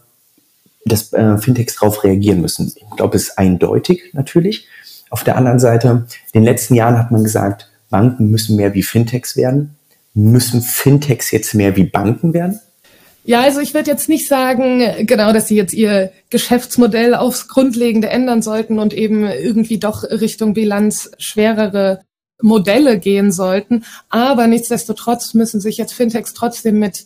dass 0.86 1.14
äh, 1.14 1.38
Fintechs 1.38 1.76
darauf 1.76 2.04
reagieren 2.04 2.42
müssen. 2.42 2.72
Ich 2.76 2.98
glaube, 2.98 3.18
es 3.18 3.30
ist 3.30 3.38
eindeutig 3.38 4.12
natürlich. 4.14 4.68
Auf 5.10 5.24
der 5.24 5.38
anderen 5.38 5.60
Seite, 5.60 6.08
in 6.32 6.42
den 6.42 6.44
letzten 6.44 6.76
Jahren 6.76 6.98
hat 6.98 7.12
man 7.12 7.24
gesagt, 7.24 7.70
Banken 7.90 8.30
müssen 8.30 8.56
mehr 8.56 8.74
wie 8.74 8.84
Fintechs 8.84 9.38
werden. 9.38 9.76
Müssen 10.14 10.62
Fintechs 10.62 11.32
jetzt 11.32 11.54
mehr 11.54 11.76
wie 11.76 11.84
Banken 11.84 12.34
werden? 12.34 12.60
Ja, 13.26 13.42
also 13.42 13.62
ich 13.62 13.74
würde 13.74 13.90
jetzt 13.90 14.10
nicht 14.10 14.28
sagen, 14.28 15.06
genau, 15.06 15.32
dass 15.32 15.48
sie 15.48 15.56
jetzt 15.56 15.74
ihr 15.74 16.12
Geschäftsmodell 16.30 17.16
aufs 17.16 17.48
Grundlegende 17.48 18.10
ändern 18.10 18.42
sollten 18.42 18.80
und 18.80 18.94
eben 18.94 19.26
irgendwie 19.26 19.78
doch 19.78 20.04
Richtung 20.04 20.54
Bilanz 20.54 21.12
schwerere 21.20 22.02
Modelle 22.42 23.00
gehen 23.00 23.32
sollten. 23.32 23.86
Aber 24.10 24.48
nichtsdestotrotz 24.48 25.34
müssen 25.34 25.62
sich 25.62 25.78
jetzt 25.78 25.94
Fintechs 25.94 26.34
trotzdem 26.34 26.80
mit 26.80 27.06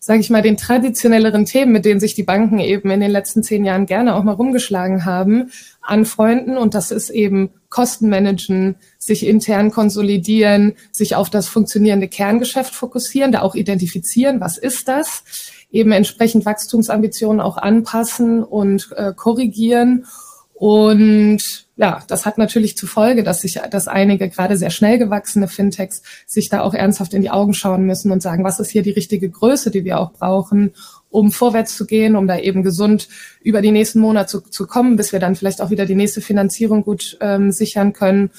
sage 0.00 0.20
ich 0.20 0.30
mal, 0.30 0.42
den 0.42 0.56
traditionelleren 0.56 1.44
Themen, 1.44 1.72
mit 1.72 1.84
denen 1.84 2.00
sich 2.00 2.14
die 2.14 2.22
Banken 2.22 2.60
eben 2.60 2.90
in 2.90 3.00
den 3.00 3.10
letzten 3.10 3.42
zehn 3.42 3.64
Jahren 3.64 3.86
gerne 3.86 4.14
auch 4.14 4.22
mal 4.22 4.32
rumgeschlagen 4.32 5.04
haben, 5.04 5.50
anfreunden. 5.80 6.56
Und 6.56 6.74
das 6.74 6.90
ist 6.90 7.10
eben 7.10 7.50
Kostenmanagen, 7.68 8.76
sich 8.98 9.26
intern 9.26 9.70
konsolidieren, 9.70 10.74
sich 10.92 11.16
auf 11.16 11.30
das 11.30 11.48
funktionierende 11.48 12.08
Kerngeschäft 12.08 12.74
fokussieren, 12.74 13.32
da 13.32 13.42
auch 13.42 13.54
identifizieren, 13.54 14.40
was 14.40 14.56
ist 14.56 14.88
das, 14.88 15.24
eben 15.70 15.92
entsprechend 15.92 16.46
Wachstumsambitionen 16.46 17.40
auch 17.40 17.56
anpassen 17.56 18.42
und 18.42 18.90
äh, 18.96 19.12
korrigieren 19.14 20.06
und 20.54 21.67
ja, 21.78 22.02
das 22.08 22.26
hat 22.26 22.38
natürlich 22.38 22.76
zur 22.76 22.88
Folge, 22.88 23.22
dass 23.22 23.42
sich, 23.42 23.60
dass 23.70 23.86
einige 23.86 24.28
gerade 24.28 24.56
sehr 24.56 24.70
schnell 24.70 24.98
gewachsene 24.98 25.46
Fintechs 25.46 26.02
sich 26.26 26.48
da 26.48 26.62
auch 26.62 26.74
ernsthaft 26.74 27.14
in 27.14 27.22
die 27.22 27.30
Augen 27.30 27.54
schauen 27.54 27.84
müssen 27.84 28.10
und 28.10 28.20
sagen, 28.20 28.42
was 28.42 28.58
ist 28.58 28.70
hier 28.70 28.82
die 28.82 28.90
richtige 28.90 29.30
Größe, 29.30 29.70
die 29.70 29.84
wir 29.84 30.00
auch 30.00 30.12
brauchen, 30.12 30.72
um 31.08 31.30
vorwärts 31.30 31.76
zu 31.76 31.86
gehen, 31.86 32.16
um 32.16 32.26
da 32.26 32.36
eben 32.36 32.64
gesund 32.64 33.08
über 33.40 33.62
die 33.62 33.70
nächsten 33.70 34.00
Monate 34.00 34.28
zu, 34.28 34.40
zu 34.40 34.66
kommen, 34.66 34.96
bis 34.96 35.12
wir 35.12 35.20
dann 35.20 35.36
vielleicht 35.36 35.62
auch 35.62 35.70
wieder 35.70 35.86
die 35.86 35.94
nächste 35.94 36.20
Finanzierung 36.20 36.82
gut 36.82 37.16
ähm, 37.20 37.52
sichern 37.52 37.92
können. 37.92 38.30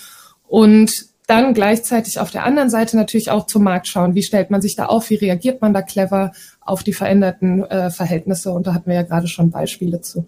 Und 0.45 1.06
dann 1.25 1.54
gleichzeitig 1.54 2.19
auf 2.19 2.32
der 2.32 2.43
anderen 2.43 2.69
Seite 2.69 2.97
natürlich 2.97 3.32
auch 3.32 3.45
zum 3.45 3.63
Markt 3.63 3.88
schauen. 3.88 4.15
Wie 4.15 4.23
stellt 4.23 4.52
man 4.52 4.62
sich 4.62 4.75
da 4.75 4.88
auf? 4.88 5.10
Wie 5.10 5.15
reagiert 5.15 5.62
man 5.62 5.73
da 5.73 5.82
clever 5.82 6.34
auf 6.60 6.84
die 6.84 6.93
veränderten 6.93 7.63
äh, 7.63 7.89
Verhältnisse? 7.89 8.52
Und 8.52 8.67
da 8.67 8.73
hatten 8.73 8.88
wir 8.88 8.95
ja 8.95 9.04
gerade 9.04 9.28
schon 9.28 9.49
Beispiele 9.49 10.02
zu. 10.02 10.28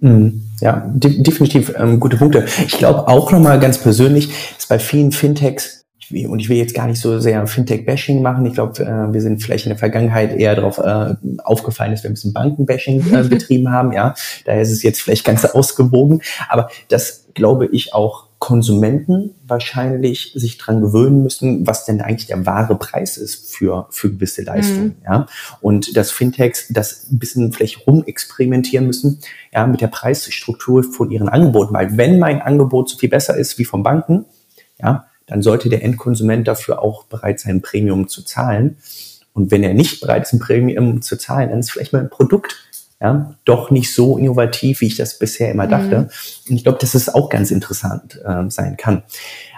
Mhm. 0.00 0.42
Ja, 0.60 0.90
de 0.92 1.22
definitiv 1.22 1.72
ähm, 1.76 2.00
gute 2.00 2.16
Punkte. 2.16 2.46
Ich 2.66 2.78
glaube 2.78 3.06
auch 3.08 3.30
nochmal 3.30 3.60
ganz 3.60 3.78
persönlich, 3.78 4.28
dass 4.56 4.66
bei 4.66 4.78
vielen 4.78 5.12
Fintechs, 5.12 5.84
und 6.10 6.40
ich 6.40 6.48
will 6.48 6.56
jetzt 6.56 6.74
gar 6.74 6.86
nicht 6.86 7.00
so 7.00 7.20
sehr 7.20 7.46
Fintech-Bashing 7.46 8.22
machen, 8.22 8.46
ich 8.46 8.54
glaube, 8.54 8.82
äh, 8.82 9.12
wir 9.12 9.20
sind 9.20 9.42
vielleicht 9.42 9.66
in 9.66 9.70
der 9.70 9.78
Vergangenheit 9.78 10.36
eher 10.36 10.56
darauf 10.56 10.78
äh, 10.78 11.14
aufgefallen, 11.44 11.92
dass 11.92 12.02
wir 12.02 12.10
ein 12.10 12.14
bisschen 12.14 12.32
Banken-Bashing 12.32 13.14
äh, 13.14 13.22
betrieben 13.28 13.70
haben, 13.70 13.92
ja. 13.92 14.14
Daher 14.44 14.62
ist 14.62 14.72
es 14.72 14.82
jetzt 14.82 15.00
vielleicht 15.00 15.24
ganz 15.24 15.44
ausgewogen. 15.44 16.22
Aber 16.48 16.70
das 16.88 17.26
glaube 17.34 17.66
ich 17.66 17.94
auch 17.94 18.27
Konsumenten 18.48 19.34
wahrscheinlich 19.46 20.32
sich 20.34 20.56
dran 20.56 20.80
gewöhnen 20.80 21.22
müssen, 21.22 21.66
was 21.66 21.84
denn 21.84 22.00
eigentlich 22.00 22.28
der 22.28 22.46
wahre 22.46 22.78
Preis 22.78 23.18
ist 23.18 23.54
für, 23.54 23.88
für 23.90 24.10
gewisse 24.10 24.40
Leistungen. 24.40 24.96
Mhm. 25.00 25.04
Ja? 25.04 25.26
Und 25.60 25.94
dass 25.98 26.10
Fintechs 26.10 26.68
das 26.70 27.10
ein 27.10 27.18
bisschen 27.18 27.52
vielleicht 27.52 27.86
rumexperimentieren 27.86 28.86
müssen, 28.86 29.20
ja, 29.52 29.66
mit 29.66 29.82
der 29.82 29.88
Preisstruktur 29.88 30.82
von 30.82 31.10
ihren 31.10 31.28
Angeboten. 31.28 31.74
Weil 31.74 31.98
wenn 31.98 32.18
mein 32.18 32.40
Angebot 32.40 32.88
so 32.88 32.96
viel 32.96 33.10
besser 33.10 33.36
ist 33.36 33.58
wie 33.58 33.66
von 33.66 33.82
Banken, 33.82 34.24
ja, 34.80 35.04
dann 35.26 35.42
sollte 35.42 35.68
der 35.68 35.84
Endkonsument 35.84 36.48
dafür 36.48 36.80
auch 36.80 37.04
bereit 37.04 37.40
sein, 37.40 37.56
ein 37.56 37.60
Premium 37.60 38.08
zu 38.08 38.22
zahlen. 38.22 38.78
Und 39.34 39.50
wenn 39.50 39.62
er 39.62 39.74
nicht 39.74 40.00
bereit 40.00 40.22
ist, 40.22 40.32
ein 40.32 40.38
Premium 40.38 41.02
zu 41.02 41.18
zahlen, 41.18 41.50
dann 41.50 41.58
ist 41.58 41.70
vielleicht 41.70 41.92
mal 41.92 42.00
ein 42.00 42.08
Produkt 42.08 42.56
ja, 43.00 43.34
doch 43.44 43.70
nicht 43.70 43.94
so 43.94 44.18
innovativ, 44.18 44.80
wie 44.80 44.86
ich 44.86 44.96
das 44.96 45.18
bisher 45.18 45.50
immer 45.50 45.66
dachte. 45.66 45.98
Mhm. 45.98 46.08
Und 46.50 46.56
ich 46.56 46.64
glaube, 46.64 46.78
dass 46.78 46.94
es 46.94 47.08
auch 47.08 47.28
ganz 47.28 47.50
interessant 47.50 48.20
äh, 48.24 48.50
sein 48.50 48.76
kann. 48.76 49.02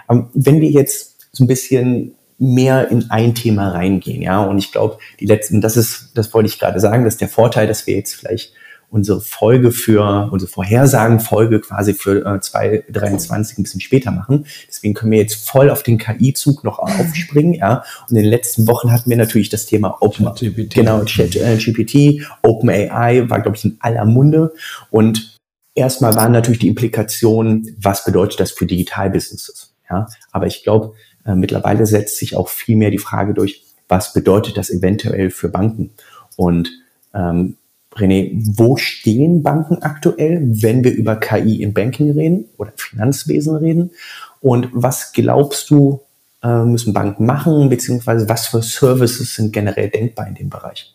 Aber 0.07 0.29
wenn 0.33 0.61
wir 0.61 0.69
jetzt 0.69 1.27
so 1.31 1.43
ein 1.43 1.47
bisschen 1.47 2.13
mehr 2.37 2.89
in 2.89 3.09
ein 3.09 3.33
Thema 3.33 3.69
reingehen, 3.69 4.21
ja, 4.21 4.43
und 4.43 4.57
ich 4.57 4.71
glaube, 4.71 4.97
die 5.19 5.25
letzten, 5.25 5.61
das 5.61 5.77
ist, 5.77 6.11
das 6.15 6.33
wollte 6.33 6.49
ich 6.49 6.59
gerade 6.59 6.79
sagen, 6.79 7.03
das 7.03 7.15
ist 7.15 7.21
der 7.21 7.29
Vorteil, 7.29 7.67
dass 7.67 7.87
wir 7.87 7.95
jetzt 7.95 8.15
vielleicht 8.15 8.53
unsere 8.91 9.21
Folge 9.21 9.71
für, 9.71 10.29
unsere 10.31 10.51
Vorhersagenfolge 10.51 11.61
quasi 11.61 11.93
für 11.93 12.25
äh, 12.25 12.39
2023 12.39 13.57
ein 13.57 13.63
bisschen 13.63 13.79
später 13.79 14.11
machen. 14.11 14.45
Deswegen 14.67 14.93
können 14.93 15.13
wir 15.13 15.19
jetzt 15.19 15.47
voll 15.47 15.69
auf 15.69 15.81
den 15.81 15.97
KI-Zug 15.97 16.65
noch 16.65 16.77
aufspringen, 16.77 17.53
ja. 17.53 17.83
Und 18.09 18.17
in 18.17 18.23
den 18.23 18.29
letzten 18.29 18.67
Wochen 18.67 18.91
hatten 18.91 19.09
wir 19.09 19.17
natürlich 19.17 19.49
das 19.49 19.65
Thema 19.65 19.97
Open, 20.01 20.25
GPT. 20.35 20.75
genau, 20.75 21.03
Chat, 21.05 21.37
äh, 21.37 21.57
GPT, 21.57 22.27
OpenAI 22.43 23.29
war, 23.29 23.41
glaube 23.41 23.55
ich, 23.55 23.63
in 23.63 23.77
aller 23.79 24.05
Munde. 24.05 24.53
Und 24.89 25.37
erstmal 25.73 26.13
waren 26.15 26.33
natürlich 26.33 26.59
die 26.59 26.67
Implikationen, 26.67 27.75
was 27.79 28.03
bedeutet 28.03 28.41
das 28.41 28.51
für 28.51 28.65
Digitalbusinesses, 28.65 29.73
ja. 29.89 30.07
Aber 30.33 30.47
ich 30.47 30.63
glaube, 30.63 30.93
äh, 31.25 31.33
mittlerweile 31.33 31.85
setzt 31.85 32.17
sich 32.17 32.35
auch 32.35 32.49
viel 32.49 32.75
mehr 32.75 32.91
die 32.91 32.97
Frage 32.97 33.33
durch, 33.33 33.63
was 33.87 34.11
bedeutet 34.11 34.57
das 34.57 34.69
eventuell 34.69 35.29
für 35.29 35.47
Banken? 35.47 35.91
Und 36.35 36.69
ähm, 37.13 37.57
René, 37.95 38.31
wo 38.35 38.77
stehen 38.77 39.43
Banken 39.43 39.81
aktuell, 39.81 40.41
wenn 40.43 40.83
wir 40.83 40.93
über 40.93 41.17
KI 41.17 41.61
im 41.61 41.73
Banking 41.73 42.11
reden 42.11 42.45
oder 42.57 42.71
Finanzwesen 42.75 43.55
reden? 43.57 43.91
Und 44.39 44.69
was 44.71 45.11
glaubst 45.11 45.69
du, 45.69 46.01
äh, 46.41 46.63
müssen 46.63 46.93
Banken 46.93 47.25
machen, 47.25 47.69
beziehungsweise 47.69 48.29
was 48.29 48.47
für 48.47 48.63
Services 48.63 49.35
sind 49.35 49.53
generell 49.53 49.89
denkbar 49.89 50.27
in 50.27 50.35
dem 50.35 50.49
Bereich? 50.49 50.93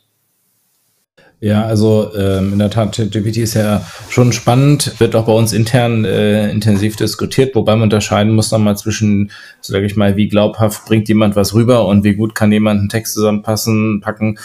Ja, 1.39 1.67
also 1.67 2.15
ähm, 2.17 2.55
in 2.55 2.59
der 2.59 2.71
Tat, 2.71 2.97
GPT 2.97 3.37
ist 3.39 3.53
ja 3.55 3.85
schon 4.09 4.33
spannend, 4.33 4.99
wird 4.99 5.15
auch 5.15 5.27
bei 5.27 5.35
uns 5.35 5.53
intern 5.53 6.07
äh, 6.07 6.51
intensiv 6.51 6.97
diskutiert, 6.97 7.55
wobei 7.55 7.73
man 7.73 7.83
unterscheiden 7.83 8.35
muss 8.35 8.51
nochmal 8.51 8.79
zwischen, 8.79 9.31
sage 9.61 9.85
ich 9.85 9.97
mal, 9.97 10.17
wie 10.17 10.29
glaubhaft 10.29 10.87
bringt 10.87 11.09
jemand 11.09 11.37
was 11.37 11.53
rüber 11.53 11.87
und 11.89 12.05
wie 12.05 12.15
gut 12.15 12.35
kann 12.35 12.53
jemand 12.53 12.81
einen 12.81 12.89
Text 12.89 13.13
zusammenpassen, 13.13 14.01
packen 14.01 14.39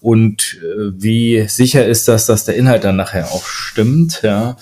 und 0.00 0.58
äh, 0.62 0.92
wie 0.92 1.46
sicher 1.48 1.86
ist 1.86 2.08
das, 2.08 2.26
dass 2.26 2.44
der 2.44 2.56
Inhalt 2.56 2.84
dann 2.84 2.96
nachher 2.96 3.32
auch 3.32 3.44
stimmt, 3.46 4.22
ja. 4.22 4.56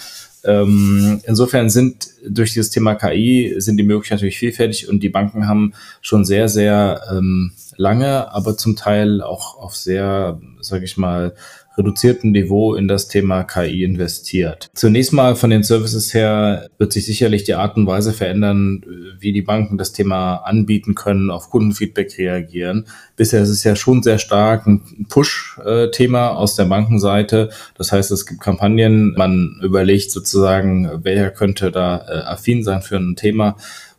Ähm, 0.44 1.20
insofern 1.26 1.70
sind 1.70 2.08
durch 2.24 2.52
dieses 2.52 2.70
Thema 2.70 2.94
KI 2.94 3.56
sind 3.58 3.78
die 3.78 3.82
Möglichkeiten 3.82 4.18
natürlich 4.18 4.38
vielfältig 4.38 4.88
und 4.88 5.02
die 5.02 5.08
Banken 5.08 5.48
haben 5.48 5.74
schon 6.00 6.24
sehr, 6.24 6.48
sehr 6.48 7.02
ähm, 7.10 7.52
lange, 7.76 8.32
aber 8.32 8.56
zum 8.56 8.76
Teil 8.76 9.22
auch 9.22 9.58
auf 9.58 9.74
sehr, 9.74 10.40
sage 10.60 10.84
ich 10.84 10.96
mal, 10.96 11.34
reduziertem 11.76 12.32
Niveau 12.32 12.74
in 12.74 12.88
das 12.88 13.08
Thema 13.08 13.44
KI 13.44 13.84
investiert. 13.84 14.70
Zunächst 14.74 15.12
mal 15.12 15.36
von 15.36 15.50
den 15.50 15.62
Services 15.62 16.14
her 16.14 16.68
wird 16.78 16.92
sich 16.92 17.06
sicherlich 17.06 17.44
die 17.44 17.54
Art 17.54 17.76
und 17.76 17.86
Weise 17.86 18.12
verändern, 18.12 18.84
wie 19.18 19.32
die 19.32 19.42
Banken 19.42 19.78
das 19.78 19.92
Thema 19.92 20.36
anbieten 20.36 20.94
können, 20.94 21.30
auf 21.30 21.50
Kundenfeedback 21.50 22.16
reagieren. 22.18 22.86
Bisher 23.16 23.42
ist 23.42 23.50
es 23.50 23.64
ja 23.64 23.76
schon 23.76 24.02
sehr 24.02 24.18
stark 24.18 24.66
ein 24.66 25.06
Push-Thema 25.08 26.30
aus 26.30 26.54
der 26.54 26.64
Bankenseite. 26.64 27.50
Das 27.76 27.92
heißt, 27.92 28.10
es 28.10 28.26
gibt 28.26 28.40
Kampagnen, 28.40 29.14
man 29.16 29.60
überlegt 29.62 30.10
sozusagen, 30.10 30.90
wer 31.02 31.30
könnte 31.30 31.70
da 31.70 32.04
äh, 32.08 32.18
affin 32.26 32.62
sein 32.62 32.82
für 32.82 32.96
ein 32.96 33.16
Thema 33.16 33.56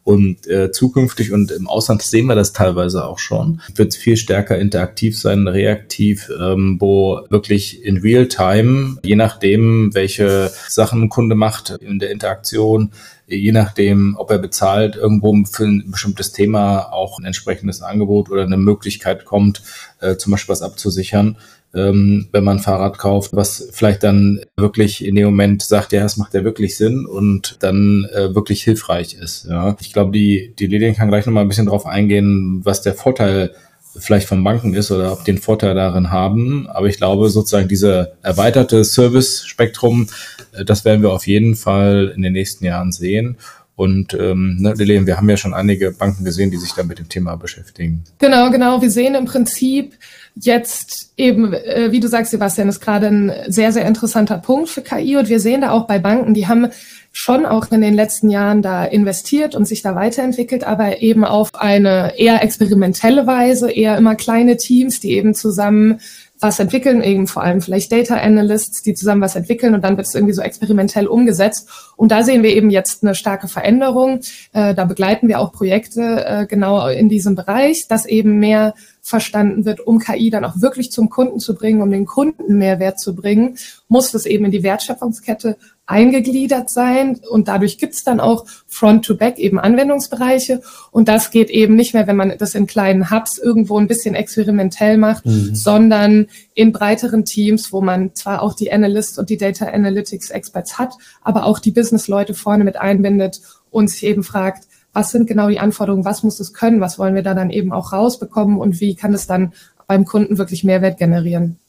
und 0.08 0.48
äh, 0.48 0.72
zukünftig 0.72 1.34
und 1.34 1.52
im 1.52 1.68
Ausland 1.68 2.02
sehen 2.02 2.28
wir 2.28 2.36
das 2.36 2.54
teilweise 2.54 3.04
auch 3.04 3.20
schon, 3.20 3.60
wird 3.76 3.94
viel 3.94 4.16
stärker 4.16 4.58
interaktiv 4.58 5.20
sein, 5.20 5.50
reaktiv, 5.50 6.32
ähm, 6.40 6.78
wo 6.80 7.26
wirklich 7.30 7.84
in 7.84 7.98
Real-Time, 7.98 9.00
je 9.04 9.18
nachdem, 9.18 9.94
welche 9.94 10.50
Sachen 10.70 11.02
ein 11.02 11.10
Kunde 11.10 11.36
macht 11.36 11.72
in 11.82 12.00
der 12.00 12.12
Interaktion, 12.12 12.92
je 13.28 13.52
nachdem, 13.52 14.16
ob 14.18 14.32
er 14.32 14.38
bezahlt, 14.38 14.96
irgendwo 14.96 15.36
für 15.44 15.66
ein 15.66 15.92
bestimmtes 15.92 16.32
Thema 16.32 16.94
auch 16.94 17.20
ein 17.20 17.26
entsprechendes 17.26 17.82
Angebot 17.82 18.30
oder 18.30 18.44
eine 18.44 18.56
Möglichkeit 18.56 19.26
kommt, 19.26 19.62
äh, 20.00 20.16
zum 20.16 20.32
Beispiel 20.32 20.54
was 20.54 20.62
abzusichern 20.62 21.36
ähm, 21.74 22.28
wenn 22.32 22.44
man 22.44 22.60
Fahrrad 22.60 22.98
kauft, 22.98 23.34
was 23.34 23.70
vielleicht 23.72 24.04
dann 24.04 24.42
wirklich 24.56 25.06
in 25.06 25.16
dem 25.16 25.26
Moment 25.26 25.62
sagt, 25.62 25.94
ja, 25.94 26.04
es 26.06 26.18
macht 26.18 26.34
ja 26.34 26.44
wirklich 26.44 26.78
Sinn 26.78 27.06
und 27.06 27.58
dann 27.60 28.08
äh, 28.14 28.34
wirklich 28.34 28.64
hilfreich 28.64 29.14
ist. 29.14 29.48
Ja. 29.50 29.76
Ich 29.80 29.94
glaube, 29.94 30.12
die, 30.12 30.54
die 30.58 30.68
Lilian 30.68 30.96
kann 30.96 31.10
gleich 31.10 31.26
nochmal 31.26 31.44
ein 31.44 31.50
bisschen 31.50 31.68
drauf 31.68 31.86
eingehen, 31.86 32.62
was 32.64 32.82
der 32.82 32.94
Vorteil 32.94 33.54
vielleicht 34.00 34.28
von 34.28 34.44
Banken 34.44 34.74
ist 34.74 34.92
oder 34.92 35.12
ob 35.12 35.26
den 35.26 35.38
Vorteil 35.38 35.76
darin 35.76 36.12
haben. 36.12 36.68
Aber 36.68 36.88
ich 36.88 36.98
glaube, 36.98 37.30
sozusagen 37.30 37.68
diese 37.68 38.14
erweiterte 38.22 38.84
Service-Spektrum, 38.84 40.08
äh, 40.54 40.66
das 40.66 40.86
werden 40.86 41.02
wir 41.02 41.12
auf 41.12 41.28
jeden 41.28 41.56
Fall 41.56 42.14
in 42.16 42.22
den 42.22 42.34
nächsten 42.34 42.66
Jahren 42.66 42.92
sehen. 42.92 43.38
Und 43.76 44.16
ähm, 44.16 44.58
ne, 44.60 44.74
Lilian, 44.74 45.06
wir 45.06 45.18
haben 45.18 45.30
ja 45.30 45.38
schon 45.38 45.54
einige 45.54 45.92
Banken 45.92 46.24
gesehen, 46.26 46.50
die 46.50 46.58
sich 46.58 46.74
da 46.74 46.84
mit 46.84 46.98
dem 46.98 47.10
Thema 47.10 47.36
beschäftigen. 47.36 48.04
Genau, 48.18 48.50
genau. 48.50 48.82
Wir 48.82 48.90
sehen 48.90 49.14
im 49.14 49.26
Prinzip 49.26 49.94
jetzt 50.40 51.14
eben, 51.18 51.54
äh, 51.54 51.92
wie 51.92 52.00
du 52.00 52.08
sagst, 52.08 52.32
Sebastian, 52.32 52.70
ist 52.70 52.80
gerade 52.80 53.08
ein 53.08 53.32
sehr, 53.48 53.72
sehr 53.72 53.86
interessanter 53.86 54.38
Punkt 54.38 54.70
für 54.70 54.82
KI. 54.82 55.18
Und 55.18 55.30
wir 55.30 55.40
sehen 55.40 55.62
da 55.62 55.72
auch 55.72 55.88
bei 55.88 56.00
Banken, 56.00 56.34
die 56.34 56.48
haben 56.48 56.68
schon 57.12 57.46
auch 57.46 57.72
in 57.72 57.82
den 57.82 57.96
letzten 57.96 58.30
Jahren 58.30 58.62
da 58.62 58.86
investiert 58.86 59.56
und 59.56 59.66
sich 59.66 59.82
da 59.82 59.96
weiterentwickelt, 59.96 60.64
aber 60.64 61.02
eben 61.02 61.26
auf 61.26 61.56
eine 61.56 62.14
eher 62.18 62.44
experimentelle 62.44 63.26
Weise, 63.26 63.72
eher 63.72 63.98
immer 63.98 64.16
kleine 64.16 64.58
Teams, 64.58 65.00
die 65.00 65.14
eben 65.14 65.34
zusammen 65.34 66.00
was 66.40 66.60
entwickeln, 66.60 67.02
eben 67.02 67.28
vor 67.28 67.44
allem 67.44 67.62
vielleicht 67.62 67.92
Data 67.92 68.16
Analysts, 68.16 68.84
die 68.84 68.94
zusammen 68.94 69.22
was 69.22 69.36
entwickeln 69.36 69.74
und 69.74 69.84
dann 69.84 69.98
wird 69.98 70.08
es 70.08 70.16
irgendwie 70.16 70.34
so 70.34 70.42
experimentell 70.42 71.08
umgesetzt. 71.08 71.68
Und 71.96 72.12
da 72.12 72.24
sehen 72.24 72.44
wir 72.44 72.56
eben 72.56 72.70
jetzt 72.70 73.04
eine 73.04 73.16
starke 73.16 73.48
Veränderung. 73.48 74.20
Äh, 74.54 74.76
da 74.76 74.86
begleiten 74.86 75.28
wir 75.28 75.40
auch 75.40 75.52
Projekte 75.52 76.26
äh, 76.26 76.46
genau 76.46 76.88
in 76.88 77.10
diesem 77.10 77.36
Bereich, 77.36 77.88
dass 77.88 78.06
eben 78.06 78.38
mehr 78.38 78.76
verstanden 79.02 79.66
wird, 79.66 79.80
um 79.80 80.00
KI 80.00 80.30
dann 80.30 80.46
auch 80.46 80.62
wirklich 80.62 80.92
zum 80.92 81.10
Kunden 81.10 81.40
zu 81.40 81.56
bringen, 81.56 81.82
um 81.82 81.90
den 81.90 82.06
Kunden 82.06 82.58
Mehrwert 82.58 83.00
zu 83.00 83.16
bringen, 83.16 83.58
muss 83.88 84.12
das 84.12 84.26
eben 84.26 84.46
in 84.46 84.52
die 84.52 84.64
Wertschöpfungskette 84.64 85.58
eingegliedert 85.88 86.70
sein 86.70 87.20
und 87.30 87.48
dadurch 87.48 87.78
gibt's 87.78 88.04
dann 88.04 88.20
auch 88.20 88.46
Front-to-Back 88.68 89.40
eben 89.40 89.58
Anwendungsbereiche 89.58 90.62
und 90.92 91.08
das 91.08 91.32
geht 91.32 91.50
eben 91.50 91.76
nicht 91.76 91.94
mehr, 91.94 92.08
wenn 92.08 92.18
man 92.18 92.38
das 92.38 92.56
in 92.56 92.68
kleinen 92.68 93.10
Hubs 93.10 93.38
irgendwo 93.38 93.80
ein 93.80 93.88
bisschen 93.88 94.14
experimentell 94.14 94.98
macht, 94.98 95.26
mhm. 95.26 95.56
sondern 95.56 96.28
in 96.54 96.74
breiteren 96.74 97.24
Teams, 97.24 97.72
wo 97.72 97.82
man 97.82 98.14
zwar 98.14 98.42
auch 98.42 98.54
die 98.54 98.72
Analysts 98.72 99.18
und 99.18 99.30
die 99.30 99.38
Data 99.38 99.66
Analytics 99.66 100.30
Experts 100.30 100.78
hat, 100.78 100.94
aber 101.24 101.46
auch 101.46 101.60
die 101.60 101.72
Business-Leute 101.72 102.34
vorne 102.34 102.66
mit 102.66 102.76
einbindet 102.76 103.42
und 103.72 103.90
sich 103.90 104.04
eben 104.04 104.24
fragt, 104.24 104.68
was 104.92 105.12
sind 105.12 105.28
genau 105.28 105.48
die 105.48 105.60
Anforderungen, 105.60 106.06
was 106.06 106.24
muss 106.24 106.40
es 106.40 106.54
können, 106.54 106.82
was 106.82 107.00
wollen 107.00 107.16
wir 107.16 107.24
da 107.24 107.34
dann 107.34 107.50
eben 107.50 107.72
auch 107.72 107.94
rausbekommen 107.94 108.58
und 108.58 108.82
wie 108.82 108.96
kann 108.96 109.14
es 109.14 109.26
dann 109.26 109.54
beim 109.88 110.04
Kunden 110.04 110.38
wirklich 110.38 110.66
Mehrwert 110.66 110.98
generieren. 110.98 111.60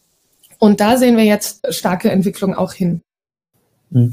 Und 0.59 0.81
da 0.81 0.97
sehen 0.97 1.17
wir 1.17 1.25
jetzt 1.25 1.73
starke 1.73 2.11
Entwicklung 2.11 2.55
auch 2.55 2.73
hin. 2.73 3.01
Hm. 3.93 4.13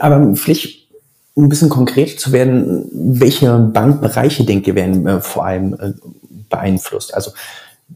Aber 0.00 0.34
vielleicht 0.36 0.86
um 1.34 1.44
ein 1.44 1.48
bisschen 1.50 1.68
konkret 1.68 2.18
zu 2.18 2.32
werden, 2.32 2.88
welche 2.92 3.58
Bankbereiche 3.58 4.44
denkt 4.44 4.66
ihr 4.66 4.74
werden 4.74 5.06
äh, 5.06 5.20
vor 5.20 5.44
allem 5.44 5.74
äh, 5.74 5.92
beeinflusst? 6.48 7.12
Also 7.14 7.32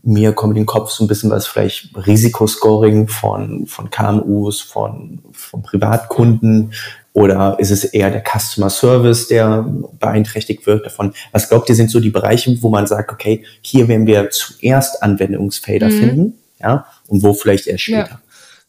mir 0.02 0.32
kommt 0.32 0.56
in 0.56 0.62
den 0.62 0.66
Kopf 0.66 0.90
so 0.90 1.02
ein 1.02 1.08
bisschen 1.08 1.30
was 1.30 1.46
vielleicht 1.46 1.88
Risikoscoring 2.06 3.08
von, 3.08 3.66
von 3.66 3.90
KMUs, 3.90 4.60
von, 4.60 5.20
von 5.32 5.62
Privatkunden 5.62 6.72
oder 7.12 7.56
ist 7.58 7.70
es 7.70 7.84
eher 7.84 8.10
der 8.10 8.22
Customer 8.22 8.70
Service, 8.70 9.26
der 9.26 9.64
beeinträchtigt 9.98 10.66
wird 10.66 10.84
davon? 10.84 11.12
Was 11.32 11.48
glaubt 11.48 11.68
ihr, 11.70 11.74
sind 11.74 11.90
so 11.90 11.98
die 11.98 12.10
Bereiche, 12.10 12.62
wo 12.62 12.68
man 12.68 12.86
sagt, 12.86 13.10
okay, 13.10 13.44
hier 13.62 13.88
werden 13.88 14.06
wir 14.06 14.30
zuerst 14.30 15.02
Anwendungsfelder 15.02 15.88
mhm. 15.88 15.98
finden, 15.98 16.38
ja, 16.60 16.86
und 17.08 17.22
wo 17.22 17.32
vielleicht 17.32 17.66
erst 17.66 17.84
später? 17.84 18.10
Ja. 18.10 18.20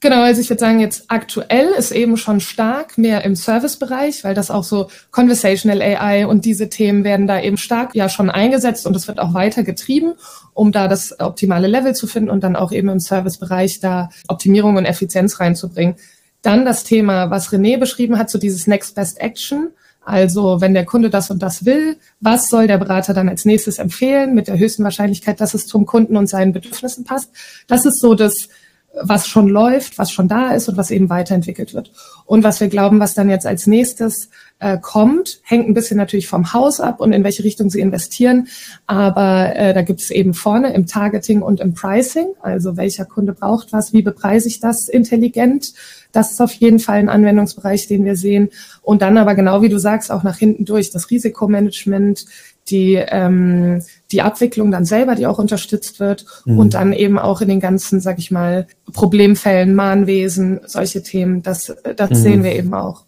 Genau, 0.04 0.24
also 0.24 0.42
ich 0.42 0.50
würde 0.50 0.60
sagen, 0.60 0.80
jetzt 0.80 1.04
aktuell 1.10 1.68
ist 1.78 1.92
eben 1.92 2.18
schon 2.18 2.40
stark 2.40 2.98
mehr 2.98 3.24
im 3.24 3.36
Servicebereich, 3.36 4.24
weil 4.24 4.34
das 4.34 4.50
auch 4.50 4.64
so 4.64 4.90
Conversational 5.12 5.80
AI 5.80 6.26
und 6.26 6.44
diese 6.44 6.70
Themen 6.70 7.04
werden 7.04 7.28
da 7.28 7.40
eben 7.40 7.58
stark 7.58 7.94
ja 7.94 8.10
schon 8.10 8.32
eingesetzt 8.32 8.88
und 8.88 8.96
es 8.96 9.08
wird 9.08 9.20
auch 9.20 9.36
weiter 9.36 9.62
getrieben, 9.62 10.14
um 10.56 10.72
da 10.72 10.88
das 10.88 11.20
optimale 11.20 11.68
Level 11.68 11.94
zu 11.94 12.08
finden 12.08 12.32
und 12.32 12.44
dann 12.44 12.56
auch 12.56 12.72
eben 12.72 12.90
im 12.90 13.00
Servicebereich 13.00 13.80
da 13.80 14.10
Optimierung 14.28 14.76
und 14.78 14.86
Effizienz 14.86 15.40
reinzubringen. 15.40 15.96
Dann 16.42 16.66
das 16.66 16.84
Thema, 16.84 17.30
was 17.30 17.50
René 17.50 17.78
beschrieben 17.78 18.18
hat, 18.18 18.32
so 18.32 18.40
dieses 18.40 18.66
Next 18.66 18.96
Best 18.96 19.22
Action. 19.22 19.70
Also 20.04 20.62
wenn 20.62 20.74
der 20.74 20.86
Kunde 20.86 21.12
das 21.12 21.30
und 21.30 21.44
das 21.44 21.64
will, 21.64 21.96
was 22.20 22.50
soll 22.50 22.66
der 22.66 22.80
Berater 22.80 23.14
dann 23.14 23.30
als 23.30 23.46
nächstes 23.46 23.78
empfehlen 23.78 24.34
mit 24.34 24.48
der 24.48 24.58
höchsten 24.58 24.84
Wahrscheinlichkeit, 24.84 25.40
dass 25.40 25.54
es 25.54 25.68
zum 25.68 25.86
Kunden 25.86 26.18
und 26.18 26.26
seinen 26.26 26.54
Bedürfnissen 26.54 27.04
passt? 27.04 27.30
Das 27.68 27.86
ist 27.86 28.00
so 28.00 28.16
das 28.16 28.50
was 28.94 29.28
schon 29.28 29.48
läuft, 29.48 29.98
was 29.98 30.12
schon 30.12 30.28
da 30.28 30.52
ist 30.52 30.68
und 30.68 30.78
was 30.78 30.92
eben 30.92 31.10
weiterentwickelt 31.10 31.74
wird. 31.74 31.92
Und 32.26 32.44
was 32.44 32.60
wir 32.60 32.68
glauben, 32.68 33.00
was 33.00 33.14
dann 33.14 33.30
jetzt 33.30 33.46
als 33.46 33.66
nächstes 33.66 34.30
äh, 34.60 34.78
kommt, 34.78 35.40
hängt 35.44 35.68
ein 35.68 35.74
bisschen 35.74 35.98
natürlich 35.98 36.28
vom 36.28 36.54
Haus 36.54 36.80
ab 36.80 37.00
und 37.00 37.14
in 37.14 37.24
welche 37.24 37.44
Richtung 37.44 37.70
sie 37.70 37.80
investieren. 37.80 38.48
Aber 38.88 39.56
äh, 39.56 39.74
da 39.74 39.82
gibt 39.82 40.02
es 40.02 40.12
eben 40.12 40.34
vorne 40.34 40.74
im 40.74 40.88
Targeting 40.88 41.42
und 41.42 41.62
im 41.62 41.74
Pricing, 41.74 42.28
also 42.42 42.76
welcher 42.76 43.06
Kunde 43.06 43.34
braucht 43.34 43.72
was, 43.72 43.94
wie 43.94 44.02
bepreise 44.02 44.50
ich 44.50 44.60
das 44.60 44.90
intelligent. 44.90 45.74
Das 46.12 46.32
ist 46.32 46.42
auf 46.42 46.54
jeden 46.54 46.80
Fall 46.80 47.00
ein 47.00 47.10
Anwendungsbereich, 47.10 47.88
den 47.88 48.04
wir 48.04 48.18
sehen. 48.18 48.50
Und 48.82 49.02
dann 49.02 49.18
aber 49.18 49.36
genau 49.36 49.62
wie 49.62 49.70
du 49.70 49.80
sagst, 49.80 50.12
auch 50.12 50.24
nach 50.24 50.38
hinten 50.38 50.66
durch 50.66 50.92
das 50.92 51.10
Risikomanagement, 51.10 52.26
die, 52.68 52.96
ähm, 52.96 53.82
die 54.12 54.22
Abwicklung 54.22 54.72
dann 54.72 54.86
selber, 54.86 55.16
die 55.16 55.28
auch 55.28 55.40
unterstützt 55.40 56.00
wird 56.00 56.26
mhm. 56.46 56.60
und 56.60 56.74
dann 56.74 56.94
eben 56.94 57.18
auch 57.20 57.42
in 57.42 57.50
den 57.50 57.60
ganzen, 57.60 58.00
sag 58.00 58.20
ich 58.20 58.32
mal, 58.32 58.68
Problemfällen, 58.94 59.74
Mahnwesen, 59.76 60.62
solche 60.66 61.04
Themen, 61.04 61.44
das, 61.44 61.74
das 61.96 62.10
mhm. 62.10 62.16
sehen 62.16 62.44
wir 62.44 62.54
eben 62.54 62.74
auch. 62.74 63.06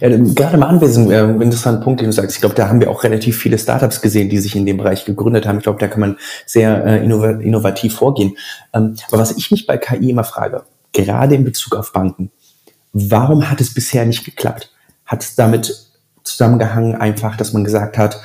Ja, 0.00 0.08
gerade 0.08 0.56
im 0.56 0.62
Anwesen, 0.62 1.10
äh, 1.10 1.24
interessanter 1.24 1.82
Punkt, 1.82 2.00
den 2.00 2.08
du 2.08 2.12
sagst. 2.12 2.36
Ich 2.36 2.40
glaube, 2.40 2.54
da 2.54 2.68
haben 2.68 2.80
wir 2.80 2.90
auch 2.90 3.04
relativ 3.04 3.38
viele 3.38 3.58
Startups 3.58 4.00
gesehen, 4.00 4.28
die 4.28 4.38
sich 4.38 4.54
in 4.54 4.66
dem 4.66 4.76
Bereich 4.76 5.04
gegründet 5.04 5.46
haben. 5.46 5.58
Ich 5.58 5.62
glaube, 5.64 5.78
da 5.78 5.88
kann 5.88 6.00
man 6.00 6.18
sehr 6.46 6.84
äh, 6.84 7.04
innovativ 7.04 7.94
vorgehen. 7.94 8.36
Ähm, 8.74 8.96
aber 9.08 9.18
was 9.18 9.36
ich 9.36 9.50
mich 9.50 9.66
bei 9.66 9.78
KI 9.78 10.10
immer 10.10 10.24
frage, 10.24 10.64
gerade 10.92 11.34
in 11.34 11.44
Bezug 11.44 11.74
auf 11.74 11.92
Banken, 11.92 12.30
warum 12.92 13.50
hat 13.50 13.60
es 13.60 13.72
bisher 13.72 14.04
nicht 14.04 14.24
geklappt? 14.24 14.70
Hat 15.06 15.22
es 15.22 15.34
damit 15.34 15.88
zusammengehangen 16.24 16.94
einfach, 16.94 17.36
dass 17.36 17.52
man 17.52 17.64
gesagt 17.64 17.98
hat, 17.98 18.20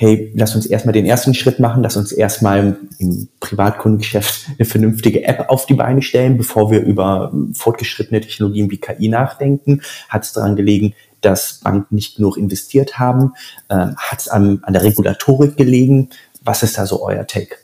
hey, 0.00 0.32
lass 0.34 0.54
uns 0.54 0.64
erstmal 0.64 0.94
den 0.94 1.04
ersten 1.04 1.34
Schritt 1.34 1.60
machen, 1.60 1.82
lass 1.82 1.98
uns 1.98 2.10
erstmal 2.10 2.78
im 2.96 3.28
Privatkundengeschäft 3.38 4.46
eine 4.56 4.64
vernünftige 4.64 5.24
App 5.24 5.50
auf 5.50 5.66
die 5.66 5.74
Beine 5.74 6.00
stellen, 6.00 6.38
bevor 6.38 6.70
wir 6.70 6.80
über 6.80 7.30
fortgeschrittene 7.52 8.22
Technologien 8.22 8.70
wie 8.70 8.78
KI 8.78 9.08
nachdenken. 9.08 9.82
Hat 10.08 10.24
es 10.24 10.32
daran 10.32 10.56
gelegen, 10.56 10.94
dass 11.20 11.60
Banken 11.62 11.96
nicht 11.96 12.16
genug 12.16 12.38
investiert 12.38 12.98
haben? 12.98 13.34
Ähm, 13.68 13.94
Hat 13.98 14.20
es 14.20 14.28
an, 14.28 14.60
an 14.62 14.72
der 14.72 14.84
Regulatorik 14.84 15.58
gelegen? 15.58 16.08
Was 16.42 16.62
ist 16.62 16.78
da 16.78 16.86
so 16.86 17.04
euer 17.04 17.26
Take? 17.26 17.56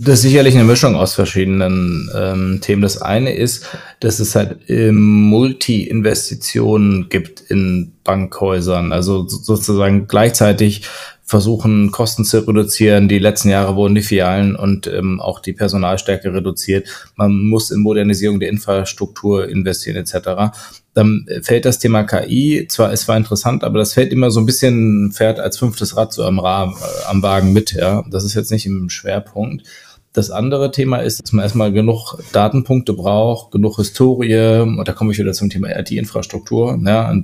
Das 0.00 0.14
ist 0.14 0.22
sicherlich 0.22 0.56
eine 0.56 0.64
Mischung 0.64 0.96
aus 0.96 1.14
verschiedenen 1.14 2.10
ähm, 2.16 2.58
Themen. 2.62 2.82
Das 2.82 3.00
eine 3.00 3.32
ist, 3.32 3.68
dass 4.00 4.18
es 4.18 4.34
halt 4.34 4.58
ähm, 4.68 5.28
Multi-Investitionen 5.28 7.10
gibt 7.10 7.42
in 7.42 7.92
Bankhäusern, 8.02 8.92
also 8.92 9.28
sozusagen 9.28 10.08
gleichzeitig 10.08 10.88
versuchen, 11.30 11.92
Kosten 11.92 12.24
zu 12.24 12.40
reduzieren. 12.40 13.08
Die 13.08 13.20
letzten 13.20 13.50
Jahre 13.50 13.76
wurden 13.76 13.94
die 13.94 14.02
Filialen 14.02 14.56
und 14.56 14.88
ähm, 14.88 15.20
auch 15.20 15.38
die 15.38 15.52
Personalstärke 15.52 16.34
reduziert. 16.34 16.88
Man 17.14 17.44
muss 17.44 17.70
in 17.70 17.78
Modernisierung 17.82 18.40
der 18.40 18.48
Infrastruktur 18.48 19.48
investieren 19.48 19.96
etc. 19.96 20.52
Dann 20.92 21.26
fällt 21.42 21.66
das 21.66 21.78
Thema 21.78 22.02
KI, 22.02 22.66
zwar 22.68 22.92
es 22.92 23.06
war 23.06 23.16
interessant, 23.16 23.62
aber 23.62 23.78
das 23.78 23.92
fällt 23.92 24.12
immer 24.12 24.32
so 24.32 24.40
ein 24.40 24.46
bisschen, 24.46 25.12
fährt 25.12 25.38
als 25.38 25.56
fünftes 25.56 25.96
Rad 25.96 26.12
so 26.12 26.24
am, 26.24 26.40
Rahmen, 26.40 26.74
äh, 26.74 27.06
am 27.08 27.22
Wagen 27.22 27.52
mit. 27.52 27.74
Ja, 27.74 28.04
Das 28.10 28.24
ist 28.24 28.34
jetzt 28.34 28.50
nicht 28.50 28.66
im 28.66 28.90
Schwerpunkt. 28.90 29.62
Das 30.12 30.32
andere 30.32 30.72
Thema 30.72 30.96
ist, 30.96 31.22
dass 31.22 31.30
man 31.30 31.44
erstmal 31.44 31.70
genug 31.70 32.16
Datenpunkte 32.32 32.92
braucht, 32.92 33.52
genug 33.52 33.76
Historie, 33.76 34.62
und 34.62 34.88
da 34.88 34.92
komme 34.92 35.12
ich 35.12 35.18
wieder 35.20 35.32
zum 35.32 35.48
Thema 35.48 35.68
IT-Infrastruktur, 35.78 36.76
ja, 36.84 37.06
ein 37.06 37.22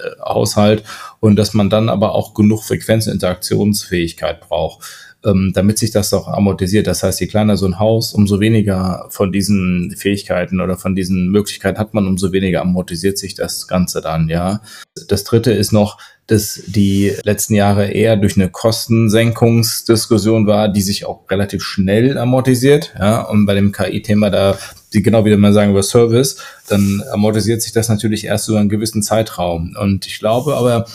Datenhaushalt 0.00 0.84
und 1.20 1.36
dass 1.36 1.54
man 1.54 1.70
dann 1.70 1.88
aber 1.88 2.14
auch 2.14 2.34
genug 2.34 2.62
Frequenz- 2.64 3.06
und 3.06 3.14
Interaktionsfähigkeit 3.14 4.40
braucht, 4.40 4.84
ähm, 5.24 5.52
damit 5.54 5.78
sich 5.78 5.90
das 5.90 6.14
auch 6.14 6.28
amortisiert. 6.28 6.86
Das 6.86 7.02
heißt, 7.02 7.20
je 7.20 7.26
kleiner 7.26 7.56
so 7.56 7.66
ein 7.66 7.78
Haus, 7.78 8.14
umso 8.14 8.40
weniger 8.40 9.06
von 9.10 9.32
diesen 9.32 9.94
Fähigkeiten 9.96 10.60
oder 10.60 10.76
von 10.76 10.94
diesen 10.94 11.28
Möglichkeiten 11.30 11.78
hat 11.78 11.94
man, 11.94 12.06
umso 12.06 12.32
weniger 12.32 12.62
amortisiert 12.62 13.18
sich 13.18 13.34
das 13.34 13.68
Ganze 13.68 14.00
dann, 14.00 14.28
ja. 14.28 14.62
Das 15.08 15.24
dritte 15.24 15.52
ist 15.52 15.72
noch, 15.72 15.98
dass 16.30 16.62
die 16.66 17.12
letzten 17.24 17.54
Jahre 17.54 17.88
eher 17.88 18.16
durch 18.16 18.36
eine 18.36 18.48
Kostensenkungsdiskussion 18.48 20.46
war, 20.46 20.68
die 20.68 20.82
sich 20.82 21.04
auch 21.04 21.28
relativ 21.28 21.64
schnell 21.64 22.16
amortisiert. 22.16 22.94
Ja, 22.96 23.22
und 23.22 23.46
bei 23.46 23.54
dem 23.54 23.72
KI-Thema 23.72 24.30
da, 24.30 24.56
die 24.92 25.02
genau 25.02 25.24
wie 25.24 25.36
man 25.36 25.52
sagen 25.52 25.72
über 25.72 25.82
Service, 25.82 26.36
dann 26.68 27.02
amortisiert 27.10 27.62
sich 27.62 27.72
das 27.72 27.88
natürlich 27.88 28.24
erst 28.24 28.48
über 28.48 28.60
einen 28.60 28.68
gewissen 28.68 29.02
Zeitraum. 29.02 29.76
Und 29.80 30.06
ich 30.06 30.20
glaube 30.20 30.54
aber, 30.54 30.86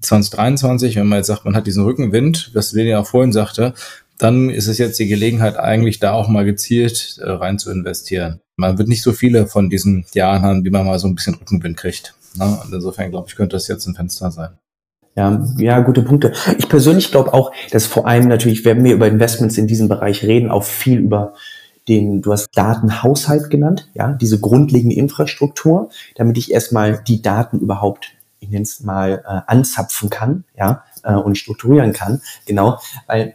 2023, 0.00 0.96
wenn 0.96 1.06
man 1.06 1.18
jetzt 1.18 1.28
sagt, 1.28 1.44
man 1.44 1.54
hat 1.54 1.68
diesen 1.68 1.84
Rückenwind, 1.84 2.50
was 2.54 2.72
Leni 2.72 2.94
auch 2.94 3.06
vorhin 3.06 3.32
sagte, 3.32 3.74
dann 4.18 4.50
ist 4.50 4.66
es 4.66 4.78
jetzt 4.78 4.98
die 4.98 5.06
Gelegenheit, 5.06 5.56
eigentlich 5.56 6.00
da 6.00 6.12
auch 6.12 6.28
mal 6.28 6.44
gezielt 6.44 7.18
äh, 7.22 7.30
rein 7.30 7.58
zu 7.58 7.70
investieren. 7.70 8.40
Man 8.56 8.76
wird 8.76 8.88
nicht 8.88 9.02
so 9.02 9.12
viele 9.12 9.46
von 9.46 9.70
diesen 9.70 10.04
Jahren 10.14 10.42
haben, 10.42 10.64
wie 10.64 10.70
man 10.70 10.84
mal 10.84 10.98
so 10.98 11.06
ein 11.06 11.14
bisschen 11.14 11.34
Rückenwind 11.34 11.76
kriegt. 11.76 12.14
Ne? 12.36 12.58
Und 12.62 12.72
insofern 12.72 13.10
glaube 13.10 13.28
ich, 13.28 13.36
könnte 13.36 13.56
das 13.56 13.68
jetzt 13.68 13.86
ein 13.86 13.94
Fenster 13.94 14.30
sein. 14.30 14.50
Ja, 15.16 15.44
ja, 15.58 15.80
gute 15.80 16.02
Punkte. 16.02 16.32
Ich 16.58 16.68
persönlich 16.68 17.10
glaube 17.10 17.34
auch, 17.34 17.52
dass 17.72 17.86
vor 17.86 18.06
allem 18.06 18.28
natürlich, 18.28 18.64
wenn 18.64 18.84
wir 18.84 18.94
über 18.94 19.08
Investments 19.08 19.58
in 19.58 19.66
diesem 19.66 19.88
Bereich 19.88 20.22
reden, 20.24 20.50
auch 20.50 20.64
viel 20.64 20.98
über 20.98 21.34
den, 21.88 22.22
du 22.22 22.32
hast 22.32 22.56
Datenhaushalt 22.56 23.50
genannt, 23.50 23.90
ja, 23.94 24.12
diese 24.12 24.38
grundlegende 24.38 24.94
Infrastruktur, 24.94 25.90
damit 26.14 26.38
ich 26.38 26.52
erstmal 26.52 27.02
die 27.06 27.22
Daten 27.22 27.58
überhaupt 27.58 28.12
ich 28.40 28.48
nenne 28.48 28.62
es 28.62 28.80
mal, 28.80 29.22
äh, 29.26 29.40
anzapfen 29.46 30.10
kann, 30.10 30.44
ja, 30.56 30.84
äh, 31.04 31.14
und 31.14 31.38
strukturieren 31.38 31.92
kann. 31.92 32.20
Genau, 32.46 32.78
weil 33.06 33.34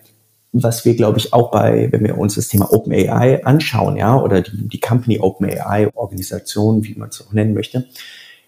was 0.52 0.86
wir, 0.86 0.96
glaube 0.96 1.18
ich, 1.20 1.34
auch 1.34 1.52
bei, 1.52 1.90
wenn 1.92 2.04
wir 2.04 2.18
uns 2.18 2.36
das 2.36 2.48
Thema 2.48 2.72
OpenAI 2.72 3.46
anschauen, 3.46 3.98
ja, 3.98 4.18
oder 4.18 4.42
die, 4.42 4.68
die 4.68 4.80
Company 4.80 5.20
OpenAI 5.20 5.90
Organisation, 5.94 6.84
wie 6.86 6.96
man 6.96 7.10
es 7.10 7.22
auch 7.22 7.34
nennen 7.34 7.54
möchte, 7.54 7.88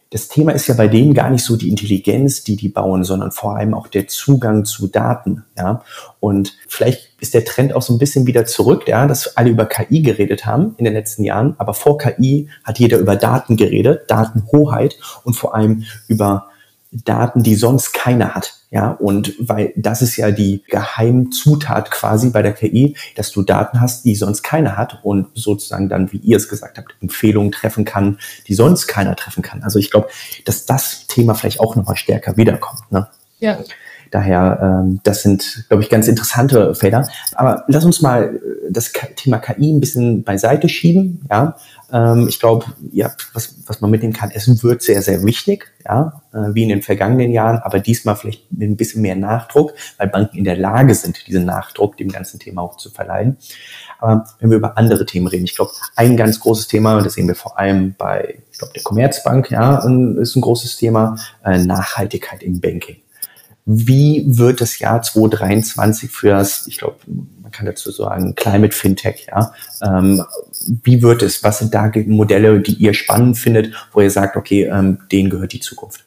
das 0.10 0.30
Thema 0.30 0.54
ist 0.54 0.68
ja 0.68 0.74
bei 0.74 0.88
denen 0.88 1.14
gar 1.14 1.30
nicht 1.30 1.44
so 1.44 1.58
die 1.58 1.70
Intelligenz, 1.70 2.44
die 2.44 2.56
die 2.56 2.70
bauen, 2.70 3.04
sondern 3.04 3.32
vor 3.32 3.58
allem 3.58 3.74
auch 3.74 3.88
der 3.88 4.08
Zugang 4.08 4.64
zu 4.64 4.88
Daten, 4.88 5.44
ja. 5.58 5.84
Und 6.20 6.56
vielleicht 6.68 7.10
ist 7.20 7.34
der 7.34 7.44
Trend 7.44 7.74
auch 7.74 7.82
so 7.82 7.94
ein 7.94 8.00
bisschen 8.00 8.26
wieder 8.26 8.46
zurück, 8.46 8.88
ja, 8.88 9.06
dass 9.06 9.36
alle 9.36 9.50
über 9.50 9.66
KI 9.66 10.02
geredet 10.02 10.46
haben 10.46 10.76
in 10.78 10.86
den 10.86 10.94
letzten 10.94 11.24
Jahren, 11.24 11.56
aber 11.58 11.74
vor 11.74 11.98
KI 11.98 12.50
hat 12.64 12.80
jeder 12.80 13.00
über 13.00 13.16
Daten 13.16 13.58
geredet, 13.58 14.10
Datenhoheit 14.10 14.98
und 15.24 15.34
vor 15.34 15.56
allem 15.56 15.84
über 16.08 16.48
Daten, 16.92 17.44
die 17.44 17.56
sonst 17.56 17.94
keiner 17.94 18.34
hat. 18.34 18.57
Ja, 18.70 18.92
und 18.92 19.34
weil 19.40 19.72
das 19.78 20.02
ist 20.02 20.18
ja 20.18 20.30
die 20.32 20.62
Geheimzutat 20.68 21.90
quasi 21.90 22.32
bei 22.32 22.42
der 22.42 22.52
KI, 22.52 22.98
dass 23.16 23.32
du 23.32 23.42
Daten 23.42 23.80
hast, 23.80 24.04
die 24.04 24.16
sonst 24.16 24.44
keiner 24.44 24.76
hat 24.76 25.00
und 25.04 25.28
sozusagen 25.36 25.88
dann, 25.88 26.12
wie 26.12 26.18
ihr 26.18 26.36
es 26.36 26.50
gesagt 26.50 26.78
habt, 26.78 26.96
Empfehlungen 27.02 27.54
treffen 27.54 27.86
kann, 27.86 28.20
die 28.48 28.56
sonst 28.56 28.88
keiner 28.88 29.16
treffen 29.16 29.42
kann. 29.42 29.64
Also 29.64 29.80
ich 29.80 29.90
glaube, 29.90 30.10
dass 30.44 30.66
das 30.66 31.08
Thema 31.08 31.34
vielleicht 31.34 31.62
auch 31.62 31.78
nochmal 31.78 31.96
stärker 31.96 32.36
wiederkommt. 32.36 32.92
Ne? 32.92 33.08
Ja. 33.40 33.58
Daher, 34.12 34.84
ähm, 34.84 35.00
das 35.04 35.22
sind, 35.22 35.66
glaube 35.68 35.84
ich, 35.84 35.90
ganz 35.90 36.08
interessante 36.08 36.76
Felder. 36.76 37.08
Aber 37.36 37.64
lass 37.68 37.86
uns 37.86 38.02
mal 38.02 38.36
äh, 38.36 38.72
das 38.72 38.92
Thema 39.16 39.40
KI 39.40 39.74
ein 39.74 39.80
bisschen 39.80 40.24
beiseite 40.24 40.70
schieben. 40.70 41.26
Ja, 41.30 41.56
ähm, 41.92 42.28
ich 42.28 42.40
glaube, 42.40 42.66
ja, 42.92 43.12
was, 43.34 43.56
was 43.66 43.82
man 43.82 43.92
mitnehmen 43.92 44.14
kann, 44.14 44.32
es 44.34 44.64
wird 44.64 44.82
sehr, 44.82 45.02
sehr 45.02 45.24
wichtig, 45.24 45.72
ja, 45.86 46.22
äh, 46.34 46.54
wie 46.54 46.64
in 46.64 46.70
den 46.70 46.82
vergangenen 46.82 47.32
Jahren, 47.32 47.60
aber 47.60 47.80
diesmal 47.80 48.16
vielleicht 48.16 48.52
mit 48.52 48.70
ein 48.70 48.78
bisschen 48.78 49.02
mehr 49.02 49.16
Nachdruck, 49.16 49.74
weil 49.98 50.10
Banken 50.10 50.38
in 50.38 50.44
der 50.44 50.58
Lage 50.58 50.94
sind, 50.94 51.26
diesen 51.28 51.46
Nachdruck 51.46 51.98
dem 51.98 52.10
ganzen 52.10 52.40
Thema 52.40 52.62
auch 52.62 52.78
zu 52.78 52.90
verleihen. 52.90 53.38
Aber 54.00 54.26
wenn 54.40 54.50
wir 54.50 54.58
über 54.58 54.78
andere 54.78 55.06
Themen 55.06 55.28
reden, 55.28 55.46
ich 55.46 55.56
glaube, 55.56 55.72
ein 55.96 56.18
ganz 56.18 56.40
großes 56.40 56.68
Thema, 56.68 56.98
und 56.98 57.06
das 57.06 57.14
sehen 57.14 57.28
wir 57.28 57.36
vor 57.36 57.58
allem 57.58 57.96
bei, 57.98 58.40
ich 58.52 58.60
glaube, 58.60 58.74
der 58.74 58.84
Commerzbank, 58.84 59.50
ja, 59.50 59.78
ist 59.78 60.36
ein 60.36 60.42
großes 60.42 60.78
Thema, 60.78 61.16
äh, 61.44 61.58
Nachhaltigkeit 61.58 62.44
im 62.44 62.60
Banking. 62.60 62.98
Wie 63.70 64.24
wird 64.26 64.62
das 64.62 64.80
Jahr 64.80 65.02
2023 65.02 66.10
für 66.10 66.30
das, 66.30 66.68
ich 66.68 66.78
glaube, 66.78 67.00
man 67.06 67.52
kann 67.52 67.66
dazu 67.66 67.92
sagen, 67.92 68.34
Climate 68.34 68.74
Fintech, 68.74 69.28
ja? 69.28 69.54
Ähm, 69.84 70.24
wie 70.84 71.02
wird 71.02 71.22
es? 71.22 71.44
Was 71.44 71.60
sind 71.60 71.74
da 71.74 71.92
Modelle, 72.06 72.62
die 72.62 72.76
ihr 72.76 72.94
spannend 72.94 73.38
findet, 73.38 73.74
wo 73.92 74.00
ihr 74.00 74.10
sagt, 74.10 74.38
okay, 74.38 74.70
ähm, 74.72 75.00
denen 75.12 75.30
gehört 75.30 75.52
die 75.52 75.60
Zukunft? 75.60 76.06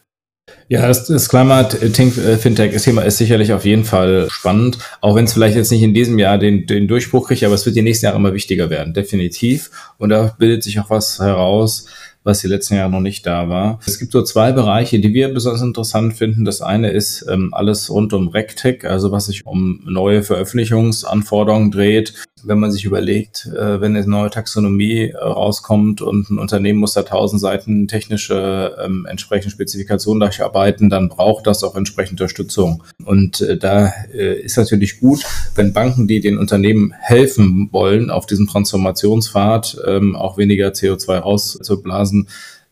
Ja, 0.69 0.87
das, 0.87 1.07
das 1.07 1.29
Climate 1.29 1.77
äh, 1.83 2.37
Fintech 2.39 2.81
Thema 2.81 3.03
ist 3.03 3.19
sicherlich 3.19 3.53
auf 3.53 3.67
jeden 3.67 3.85
Fall 3.85 4.29
spannend, 4.31 4.79
auch 5.03 5.15
wenn 5.15 5.27
es 5.27 5.35
vielleicht 5.35 5.57
jetzt 5.57 5.71
nicht 5.71 5.83
in 5.83 5.93
diesem 5.93 6.19
Jahr 6.19 6.39
den, 6.39 6.67
den 6.67 6.89
Durchbruch 6.89 7.29
kriegt, 7.29 7.45
aber 7.45 7.55
es 7.55 7.67
wird 7.67 7.77
die 7.77 7.83
nächsten 7.83 8.07
Jahre 8.07 8.17
immer 8.17 8.33
wichtiger 8.33 8.71
werden, 8.71 8.95
definitiv. 8.95 9.71
Und 9.99 10.09
da 10.09 10.35
bildet 10.39 10.63
sich 10.63 10.81
auch 10.81 10.89
was 10.89 11.19
heraus, 11.19 11.87
was 12.23 12.41
die 12.41 12.49
letzten 12.49 12.75
Jahre 12.75 12.91
noch 12.91 13.01
nicht 13.01 13.27
da 13.27 13.49
war. 13.49 13.81
Es 13.87 13.99
gibt 13.99 14.13
so 14.13 14.23
zwei 14.23 14.53
Bereiche, 14.53 15.01
die 15.01 15.15
wir 15.15 15.33
besonders 15.33 15.63
interessant 15.63 16.15
finden. 16.15 16.45
Das 16.45 16.61
eine 16.61 16.91
ist 16.91 17.25
ähm, 17.31 17.55
alles 17.55 17.91
rund 17.91 18.13
um 18.13 18.29
RegTech, 18.29 18.87
also 18.87 19.11
was 19.11 19.27
sich 19.27 19.47
um 19.47 19.81
neue 19.85 20.23
Veröffentlichungsanforderungen 20.23 21.71
dreht. 21.71 22.15
Wenn 22.43 22.59
man 22.59 22.73
sich 22.73 22.85
überlegt, 22.85 23.47
äh, 23.47 23.81
wenn 23.81 23.97
eine 23.97 24.07
neue 24.07 24.31
Taxonomie 24.31 25.11
äh, 25.11 25.17
rauskommt 25.17 26.01
und 26.01 26.31
ein 26.31 26.39
Unternehmen 26.39 26.79
muss 26.79 26.95
da 26.95 27.03
tausend 27.03 27.41
Seiten 27.41 27.87
technische 27.87 28.77
ähm, 28.83 29.07
entsprechende 29.07 29.51
Spezifikationen 29.51 30.21
durcharbeiten, 30.21 30.89
dann 30.89 31.09
braucht 31.09 31.47
das 31.47 31.63
auch 31.65 31.75
entsprechende 31.75 32.23
Unterstützung. 32.23 32.83
Und 33.05 33.41
äh, 33.43 33.57
da 33.57 33.93
äh, 34.13 34.41
ist 34.41 34.57
natürlich 34.57 35.01
gut, 35.01 35.25
wenn 35.55 35.73
Banken, 35.73 36.07
die 36.09 36.21
den 36.21 36.39
Unternehmen 36.39 36.93
helfen 36.99 37.69
wollen, 37.73 38.11
auf 38.11 38.27
diesem 38.27 38.47
Transformationspfad 38.47 39.79
ähm, 39.87 40.17
auch 40.17 40.39
weniger 40.39 40.69
CO2 40.69 41.19
rauszublasen, 41.19 42.10
Phasen 42.11 42.29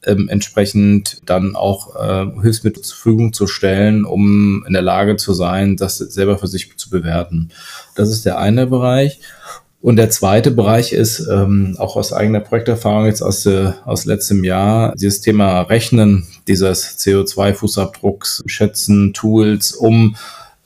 ähm, 0.06 0.28
entsprechend 0.28 1.20
dann 1.26 1.56
auch 1.56 1.96
äh, 1.96 2.26
Hilfsmittel 2.40 2.82
zur 2.82 2.94
Verfügung 2.96 3.32
zu 3.32 3.46
stellen, 3.46 4.04
um 4.04 4.64
in 4.66 4.72
der 4.72 4.82
Lage 4.82 5.16
zu 5.16 5.32
sein, 5.32 5.76
das 5.76 5.98
selber 5.98 6.38
für 6.38 6.46
sich 6.46 6.76
zu 6.76 6.90
bewerten. 6.90 7.50
Das 7.96 8.10
ist 8.10 8.24
der 8.24 8.38
eine 8.38 8.66
Bereich. 8.66 9.20
Und 9.80 9.96
der 9.96 10.10
zweite 10.10 10.50
Bereich 10.50 10.92
ist, 10.92 11.26
ähm, 11.28 11.76
auch 11.78 11.96
aus 11.96 12.12
eigener 12.12 12.40
Projekterfahrung 12.40 13.06
jetzt 13.06 13.22
aus, 13.22 13.46
äh, 13.46 13.72
aus 13.84 14.06
letztem 14.06 14.42
Jahr, 14.42 14.94
dieses 14.96 15.20
Thema 15.20 15.62
Rechnen 15.62 16.26
dieses 16.48 16.98
CO2-Fußabdrucks, 16.98 18.42
Schätzen, 18.46 19.12
Tools, 19.14 19.72
um 19.72 20.16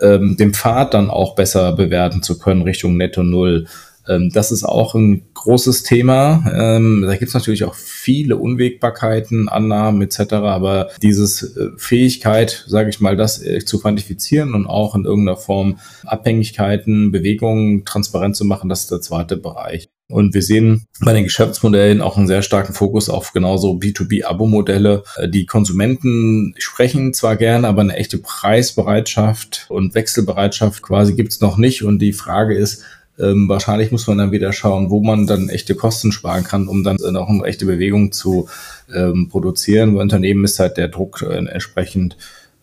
ähm, 0.01 0.37
den 0.39 0.55
Pfad 0.55 0.95
dann 0.95 1.11
auch 1.11 1.35
besser 1.35 1.73
bewerten 1.73 2.23
zu 2.23 2.39
können 2.39 2.63
Richtung 2.63 2.97
Netto 2.97 3.23
Null. 3.23 3.67
Ähm, 4.09 4.31
das 4.33 4.53
ist 4.53 4.65
auch 4.65 4.95
ein 4.95 5.23
großes 5.35 5.83
Thema. 5.83 6.45
Ähm, 6.55 7.03
da 7.07 7.13
gibt 7.17 7.29
es 7.29 7.35
natürlich 7.35 7.65
auch 7.65 7.75
viele 7.75 8.37
Unwägbarkeiten, 8.37 9.49
Annahmen 9.49 10.03
etc. 10.03 10.35
Aber 10.35 10.89
dieses 11.03 11.57
äh, 11.57 11.71
Fähigkeit, 11.77 12.65
sage 12.67 12.91
ich 12.91 13.01
mal, 13.01 13.17
das 13.17 13.43
äh, 13.43 13.65
zu 13.65 13.81
quantifizieren 13.81 14.55
und 14.55 14.67
auch 14.67 14.95
in 14.95 15.05
irgendeiner 15.05 15.37
Form 15.37 15.79
Abhängigkeiten, 16.05 17.13
Bewegungen 17.13 17.85
transparent 17.85 18.37
zu 18.37 18.45
machen, 18.45 18.69
das 18.69 18.81
ist 18.81 18.91
der 18.91 19.01
zweite 19.01 19.37
Bereich. 19.37 19.89
Und 20.13 20.35
wir 20.35 20.43
sehen 20.43 20.85
bei 21.01 21.15
den 21.15 21.25
Geschäftsmodellen 21.25 22.03
auch 22.03 22.19
einen 22.19 22.27
sehr 22.27 22.43
starken 22.43 22.75
Fokus 22.75 23.09
auf 23.09 23.33
genauso 23.33 23.79
B2B-Abo-Modelle. 23.79 25.05
Äh, 25.17 25.29
die 25.29 25.47
Konsumenten 25.47 26.55
sprechen 26.59 27.15
zwar 27.15 27.37
gerne, 27.37 27.67
aber 27.67 27.81
eine 27.81 27.97
echte 27.97 28.19
Preisbereitschaft 28.19 29.67
und 29.71 29.95
Wechselbereitschaft 29.95 30.83
quasi 30.83 31.15
gibt's 31.15 31.41
noch 31.41 31.57
nicht. 31.57 31.83
Und 31.83 32.01
die 32.01 32.13
Frage 32.13 32.55
ist, 32.55 32.85
ähm, 33.23 33.49
wahrscheinlich 33.49 33.93
muss 33.93 34.07
man 34.07 34.19
dann 34.19 34.33
wieder 34.33 34.53
schauen, 34.53 34.91
wo 34.91 35.01
man 35.01 35.27
dann 35.27 35.49
echte 35.49 35.75
Kosten 35.75 36.13
sparen 36.13 36.45
kann, 36.45 36.69
um 36.69 36.83
dann 36.85 36.97
noch 36.97 37.29
eine 37.29 37.45
echte 37.45 37.67
Bewegung 37.67 38.13
zu 38.13 38.49
ähm, 38.93 39.29
produzieren. 39.29 39.95
Bei 39.95 40.03
Unternehmen 40.03 40.45
ist 40.45 40.59
halt 40.59 40.77
der 40.77 40.89
Druck 40.89 41.23
äh, 41.23 41.37
entsprechend 41.37 42.17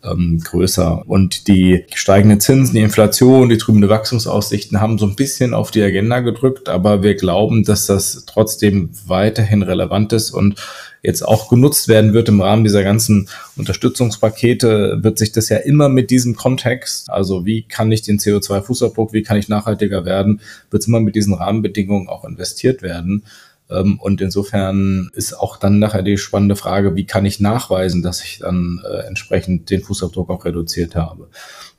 ähm, 0.04 0.42
größer. 0.44 1.04
Und 1.08 1.48
die 1.48 1.86
steigenden 1.94 2.40
Zinsen, 2.40 2.76
die 2.76 2.82
Inflation, 2.82 3.50
die 3.50 3.58
trübende 3.58 3.90
Wachstumsaussichten 3.90 4.80
haben 4.80 4.98
so 4.98 5.06
ein 5.06 5.16
bisschen 5.16 5.54
auf 5.54 5.72
die 5.72 5.82
Agenda 5.82 6.20
gedrückt, 6.20 6.70
aber 6.70 7.04
wir 7.04 7.16
glauben, 7.16 7.64
dass 7.64 7.86
das 7.86 8.26
trotzdem 8.26 8.90
weiterhin 9.06 9.62
relevant 9.62 10.14
ist 10.14 10.32
und 10.32 10.56
jetzt 11.02 11.22
auch 11.22 11.50
genutzt 11.50 11.88
werden 11.88 12.14
wird 12.14 12.30
im 12.30 12.42
Rahmen 12.42 12.64
dieser 12.64 12.84
ganzen 12.84 13.30
Unterstützungspakete, 13.56 15.00
wird 15.02 15.18
sich 15.18 15.32
das 15.32 15.50
ja 15.50 15.58
immer 15.58 15.90
mit 15.90 16.12
diesem 16.12 16.36
Kontext, 16.36 17.10
also 17.10 17.46
wie 17.46 17.64
kann 17.64 17.92
ich 17.92 18.02
den 18.02 18.20
CO2-Fußabdruck, 18.20 19.14
wie 19.14 19.24
kann 19.24 19.38
ich 19.38 19.50
nachhaltiger 19.50 20.06
werden, 20.06 20.42
wird 20.72 20.84
es 20.84 20.88
immer 20.88 21.00
mit 21.00 21.16
diesen 21.16 21.34
Rahmenbedingungen 21.34 22.10
auch 22.10 22.26
investiert 22.26 22.82
werden. 22.82 23.24
Ähm, 23.70 24.00
und 24.00 24.22
insofern 24.22 25.10
ist 25.14 25.34
auch 25.34 25.58
dann 25.58 25.80
nachher 25.80 26.02
die 26.02 26.18
spannende 26.18 26.56
Frage, 26.56 26.96
wie 26.96 27.06
kann 27.06 27.26
ich 27.26 27.40
nachweisen, 27.40 28.02
dass 28.02 28.24
ich 28.24 28.40
dann 28.40 28.82
äh, 28.84 29.08
entsprechend 29.08 29.70
den 29.70 29.82
Fußabdruck 29.82 30.30
auch 30.30 30.46
reduziert 30.46 30.96
habe. 30.96 31.28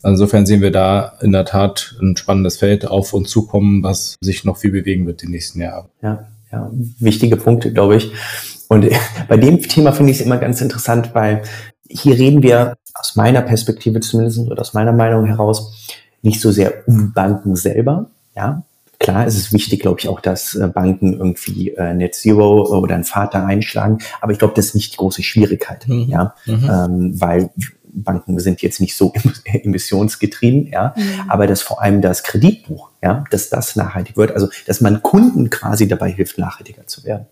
Insofern 0.02 0.46
sehen 0.46 0.62
wir 0.62 0.70
da 0.70 1.18
in 1.20 1.33
der 1.33 1.44
Tat 1.44 1.96
ein 2.00 2.16
spannendes 2.16 2.56
Feld 2.56 2.87
auf 2.87 3.12
uns 3.12 3.28
zukommen, 3.28 3.83
was 3.83 4.16
sich 4.20 4.44
noch 4.44 4.56
viel 4.56 4.70
bewegen 4.70 5.06
wird 5.06 5.22
die 5.22 5.28
nächsten 5.28 5.61
Jahre. 5.61 5.90
Ja, 6.00 6.26
ja, 6.52 6.70
wichtige 6.98 7.37
Punkte, 7.37 7.72
glaube 7.72 7.96
ich. 7.96 8.12
Und 8.70 8.88
bei 9.28 9.37
dem 9.37 9.61
Thema 9.61 9.92
finde 9.92 10.12
ich 10.12 10.20
es 10.20 10.24
immer 10.24 10.38
ganz 10.38 10.61
interessant, 10.61 11.11
weil 11.12 11.42
hier 11.88 12.16
reden 12.16 12.42
wir 12.42 12.76
aus 12.94 13.16
meiner 13.16 13.42
Perspektive 13.42 14.00
zumindest 14.00 14.38
oder 14.38 14.61
aus 14.61 14.74
meiner 14.74 14.92
Meinung 14.92 15.26
heraus 15.26 15.90
nicht 16.22 16.40
so 16.40 16.52
sehr 16.52 16.87
um 16.87 17.12
Banken 17.12 17.56
selber, 17.56 18.11
ja, 18.37 18.62
Klar 19.00 19.26
ist 19.26 19.38
es 19.38 19.50
wichtig, 19.50 19.80
glaube 19.80 19.98
ich, 19.98 20.09
auch, 20.09 20.20
dass 20.20 20.54
äh, 20.54 20.68
Banken 20.68 21.14
irgendwie 21.14 21.70
äh, 21.70 21.94
Net 21.94 22.14
Zero 22.14 22.66
oder 22.78 22.94
ein 22.94 23.04
Vater 23.04 23.46
einschlagen, 23.46 23.98
aber 24.20 24.33
ich 24.33 24.38
glaube, 24.38 24.52
das 24.54 24.66
ist 24.66 24.74
nicht 24.74 24.92
die 24.92 24.98
große 24.98 25.22
Schwierigkeit, 25.22 25.88
mhm. 25.88 26.11
ja, 26.11 26.35
mhm. 26.44 26.70
Ähm, 26.70 27.12
weil 27.18 27.48
Banken 27.83 28.38
sind 28.38 28.61
jetzt 28.61 28.78
nicht 28.78 28.94
so 28.94 29.11
emissionsgetrieben, 29.44 30.66
ja, 30.66 30.92
mhm. 30.94 31.30
aber 31.30 31.46
dass 31.46 31.62
vor 31.62 31.80
allem 31.80 32.02
das 32.02 32.22
Kreditbuch, 32.24 32.90
ja, 33.02 33.24
dass 33.30 33.48
das 33.48 33.74
nachhaltig 33.74 34.18
wird, 34.18 34.33
also 34.33 34.50
dass 34.66 34.83
man 34.83 35.02
Kunden 35.02 35.48
quasi 35.48 35.88
dabei 35.88 36.11
hilft, 36.11 36.37
nachhaltiger 36.37 36.87
zu 36.87 37.02
werden. 37.04 37.24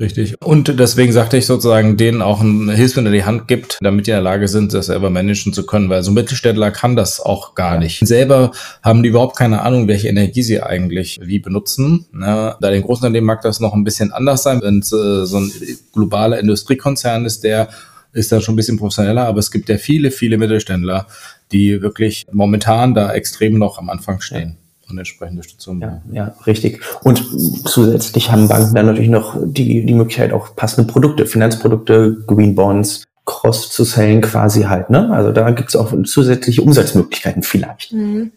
Richtig. 0.00 0.34
Und 0.42 0.80
deswegen 0.80 1.12
sagte 1.12 1.36
ich 1.36 1.46
sozusagen, 1.46 1.96
denen 1.96 2.20
auch 2.20 2.40
ein 2.40 2.68
Hilfsmittel 2.68 3.12
in 3.12 3.20
die 3.20 3.24
Hand 3.24 3.46
gibt, 3.46 3.78
damit 3.80 4.06
die 4.06 4.10
in 4.10 4.16
der 4.16 4.22
Lage 4.22 4.48
sind, 4.48 4.74
das 4.74 4.86
selber 4.86 5.08
managen 5.08 5.52
zu 5.52 5.64
können, 5.64 5.88
weil 5.88 6.02
so 6.02 6.10
ein 6.10 6.14
Mittelständler 6.14 6.72
kann 6.72 6.96
das 6.96 7.20
auch 7.20 7.54
gar 7.54 7.78
nicht. 7.78 8.04
Selber 8.04 8.50
haben 8.82 9.04
die 9.04 9.10
überhaupt 9.10 9.36
keine 9.36 9.62
Ahnung, 9.62 9.86
welche 9.86 10.08
Energie 10.08 10.42
sie 10.42 10.60
eigentlich 10.60 11.20
wie 11.22 11.38
benutzen. 11.38 12.06
Ja, 12.12 12.56
da 12.60 12.70
den 12.70 12.82
Großunternehmen 12.82 13.26
mag 13.26 13.42
das 13.42 13.60
noch 13.60 13.72
ein 13.72 13.84
bisschen 13.84 14.12
anders 14.12 14.42
sein, 14.42 14.60
wenn 14.62 14.80
es 14.80 14.92
äh, 14.92 15.26
so 15.26 15.38
ein 15.38 15.52
globaler 15.92 16.40
Industriekonzern 16.40 17.24
ist, 17.24 17.44
der 17.44 17.68
ist 18.12 18.32
da 18.32 18.40
schon 18.40 18.54
ein 18.54 18.56
bisschen 18.56 18.78
professioneller, 18.78 19.26
aber 19.26 19.38
es 19.38 19.50
gibt 19.52 19.68
ja 19.68 19.78
viele, 19.78 20.10
viele 20.10 20.38
Mittelständler, 20.38 21.06
die 21.52 21.82
wirklich 21.82 22.26
momentan 22.32 22.94
da 22.94 23.12
extrem 23.12 23.58
noch 23.58 23.78
am 23.78 23.90
Anfang 23.90 24.20
stehen 24.20 24.56
und 24.88 24.98
entsprechende 24.98 25.40
Unterstützung. 25.40 25.80
Ja, 25.80 26.02
ja, 26.12 26.34
richtig. 26.46 26.80
Und 27.02 27.24
zusätzlich 27.66 28.30
haben 28.30 28.48
Banken 28.48 28.74
dann 28.74 28.86
natürlich 28.86 29.10
noch 29.10 29.36
die, 29.42 29.84
die 29.84 29.94
Möglichkeit, 29.94 30.32
auch 30.32 30.54
passende 30.56 30.90
Produkte, 30.90 31.26
Finanzprodukte, 31.26 32.24
Green 32.26 32.54
Bonds, 32.54 33.04
Cross 33.26 33.70
zu 33.70 33.84
sellen 33.84 34.20
quasi 34.20 34.62
halt. 34.62 34.90
Ne? 34.90 35.10
Also 35.10 35.32
da 35.32 35.50
gibt 35.50 35.70
es 35.70 35.76
auch 35.76 35.92
zusätzliche 36.04 36.62
Umsatzmöglichkeiten 36.62 37.42
vielleicht. 37.42 37.92
Mhm. 37.92 38.32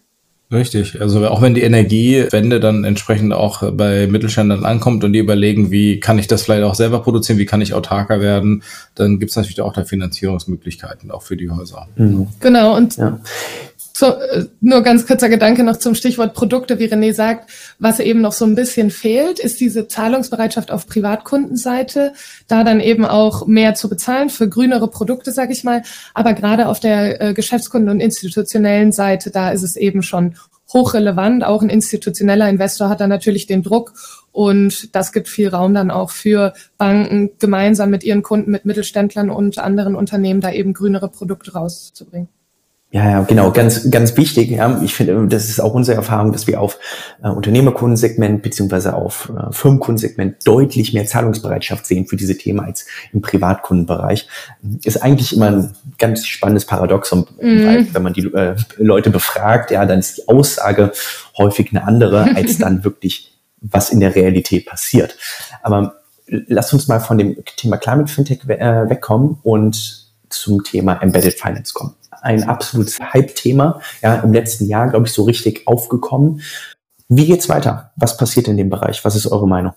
Richtig. 0.50 1.02
Also 1.02 1.28
auch 1.28 1.42
wenn 1.42 1.56
die 1.56 1.62
Energiewende 1.62 2.62
dann 2.62 2.86
entsprechend 2.86 3.34
auch 3.34 3.70
bei 3.74 4.08
Mittelständlern 4.08 4.64
ankommt 4.64 5.04
und 5.04 5.12
die 5.12 5.20
überlegen, 5.20 5.72
wie 5.72 6.00
kann 6.00 6.20
ich 6.20 6.28
das 6.28 6.44
vielleicht 6.44 6.64
auch 6.64 6.76
selber 6.76 7.02
produzieren, 7.02 7.38
wie 7.38 7.46
kann 7.46 7.60
ich 7.60 7.74
autarker 7.74 8.22
werden, 8.22 8.64
dann 8.96 9.20
gibt 9.20 9.32
es 9.32 9.36
natürlich 9.36 9.60
auch 9.60 9.74
da 9.74 9.84
Finanzierungsmöglichkeiten 9.84 11.12
auch 11.12 11.24
für 11.24 11.36
die 11.36 11.50
Häuser. 11.50 11.90
Mhm. 11.98 12.28
Genau. 12.40 12.78
Und 12.78 12.96
ja. 12.96 13.20
So, 14.00 14.14
äh, 14.14 14.46
nur 14.62 14.84
ganz 14.84 15.08
kurzer 15.08 15.28
Gedanke 15.28 15.64
noch 15.64 15.78
zum 15.78 15.96
Stichwort 15.96 16.36
Produkte, 16.36 16.78
wie 16.78 16.86
René 16.86 17.16
sagt. 17.16 17.50
Was 17.80 18.00
eben 18.00 18.22
noch 18.22 18.32
so 18.32 18.46
ein 18.46 18.54
bisschen 18.54 18.92
fehlt, 18.92 19.40
ist 19.40 19.60
diese 19.60 19.88
Zahlungsbereitschaft 19.88 20.70
auf 20.70 20.86
Privatkundenseite, 20.86 22.14
da 22.48 22.64
dann 22.64 22.80
eben 22.80 23.06
auch 23.06 23.48
mehr 23.48 23.74
zu 23.74 23.90
bezahlen 23.90 24.30
für 24.30 24.48
grünere 24.48 24.88
Produkte, 24.88 25.32
sage 25.32 25.52
ich 25.52 25.64
mal. 25.64 25.82
Aber 26.14 26.34
gerade 26.34 26.68
auf 26.68 26.80
der 26.80 27.20
äh, 27.20 27.34
Geschäftskunden- 27.34 27.90
und 27.90 28.00
institutionellen 28.00 28.92
Seite, 28.92 29.32
da 29.32 29.50
ist 29.50 29.64
es 29.64 29.76
eben 29.76 30.04
schon 30.04 30.36
hochrelevant. 30.72 31.44
Auch 31.44 31.64
ein 31.64 31.70
institutioneller 31.70 32.48
Investor 32.48 32.90
hat 32.90 33.00
da 33.00 33.08
natürlich 33.08 33.48
den 33.48 33.64
Druck 33.64 33.94
und 34.32 34.94
das 34.96 35.12
gibt 35.12 35.28
viel 35.28 35.48
Raum 35.48 35.74
dann 35.74 35.90
auch 35.90 36.12
für 36.12 36.54
Banken, 36.78 37.32
gemeinsam 37.40 37.90
mit 37.90 38.04
ihren 38.04 38.22
Kunden, 38.22 38.52
mit 38.52 38.64
Mittelständlern 38.64 39.32
und 39.32 39.58
anderen 39.58 39.96
Unternehmen 39.96 40.40
da 40.40 40.52
eben 40.52 40.74
grünere 40.74 41.10
Produkte 41.10 41.54
rauszubringen. 41.54 42.30
Ja, 42.90 43.10
ja, 43.10 43.22
genau, 43.24 43.52
ganz, 43.52 43.92
ganz 43.92 44.16
wichtig. 44.16 44.50
Ja. 44.50 44.82
Ich 44.82 44.96
finde, 44.96 45.28
das 45.28 45.50
ist 45.50 45.60
auch 45.60 45.74
unsere 45.74 45.98
Erfahrung, 45.98 46.32
dass 46.32 46.48
wir 46.48 46.62
auf 46.62 46.80
äh, 47.22 47.28
Unternehmerkundensegment 47.28 48.42
beziehungsweise 48.42 48.96
auf 48.96 49.30
äh, 49.30 49.52
Firmenkundensegment 49.52 50.48
deutlich 50.48 50.94
mehr 50.94 51.06
Zahlungsbereitschaft 51.06 51.86
sehen 51.86 52.08
für 52.08 52.16
diese 52.16 52.38
Themen 52.38 52.62
als 52.62 52.88
im 53.12 53.22
Privatkundenbereich. 53.22 54.30
Ist 54.86 55.04
eigentlich 55.04 55.36
immer 55.36 55.48
ein 55.48 55.76
ganz 55.98 56.26
spannendes 56.26 56.64
Paradoxon, 56.66 57.28
mhm. 57.42 57.66
weil 57.66 57.94
wenn 57.94 58.04
man 58.04 58.14
die 58.14 58.26
äh, 58.34 58.56
Leute 58.78 59.10
befragt, 59.10 59.72
ja, 59.72 59.86
dann 59.86 60.00
ist 60.00 60.20
die 60.20 60.28
Aussage 60.30 60.94
häufig 61.38 61.72
eine 61.72 61.84
andere, 61.84 62.22
als 62.38 62.58
dann 62.58 62.86
wirklich 62.86 63.38
was 63.60 63.90
in 63.90 64.00
der 64.00 64.16
Realität 64.16 64.66
passiert. 64.66 65.18
Aber 65.62 65.96
lasst 66.28 66.72
uns 66.72 66.88
mal 66.88 67.02
von 67.02 67.18
dem 67.18 67.36
Thema 67.58 67.76
Climate 67.76 68.10
Fintech 68.10 68.48
äh, 68.48 68.90
wegkommen 68.90 69.40
und 69.44 70.08
zum 70.30 70.64
Thema 70.64 71.02
Embedded 71.02 71.34
Finance 71.34 71.74
kommen 71.74 71.94
ein 72.28 72.44
absolutes 72.44 73.00
Hype-Thema, 73.00 73.82
ja, 74.02 74.16
im 74.16 74.34
letzten 74.34 74.68
Jahr, 74.68 74.90
glaube 74.90 75.08
ich, 75.08 75.14
so 75.14 75.24
richtig 75.24 75.66
aufgekommen. 75.68 76.42
Wie 77.08 77.26
geht's 77.26 77.48
weiter? 77.48 77.92
Was 77.96 78.18
passiert 78.18 78.50
in 78.50 78.58
dem 78.58 78.70
Bereich? 78.70 79.04
Was 79.06 79.16
ist 79.16 79.28
eure 79.28 79.48
Meinung? 79.48 79.74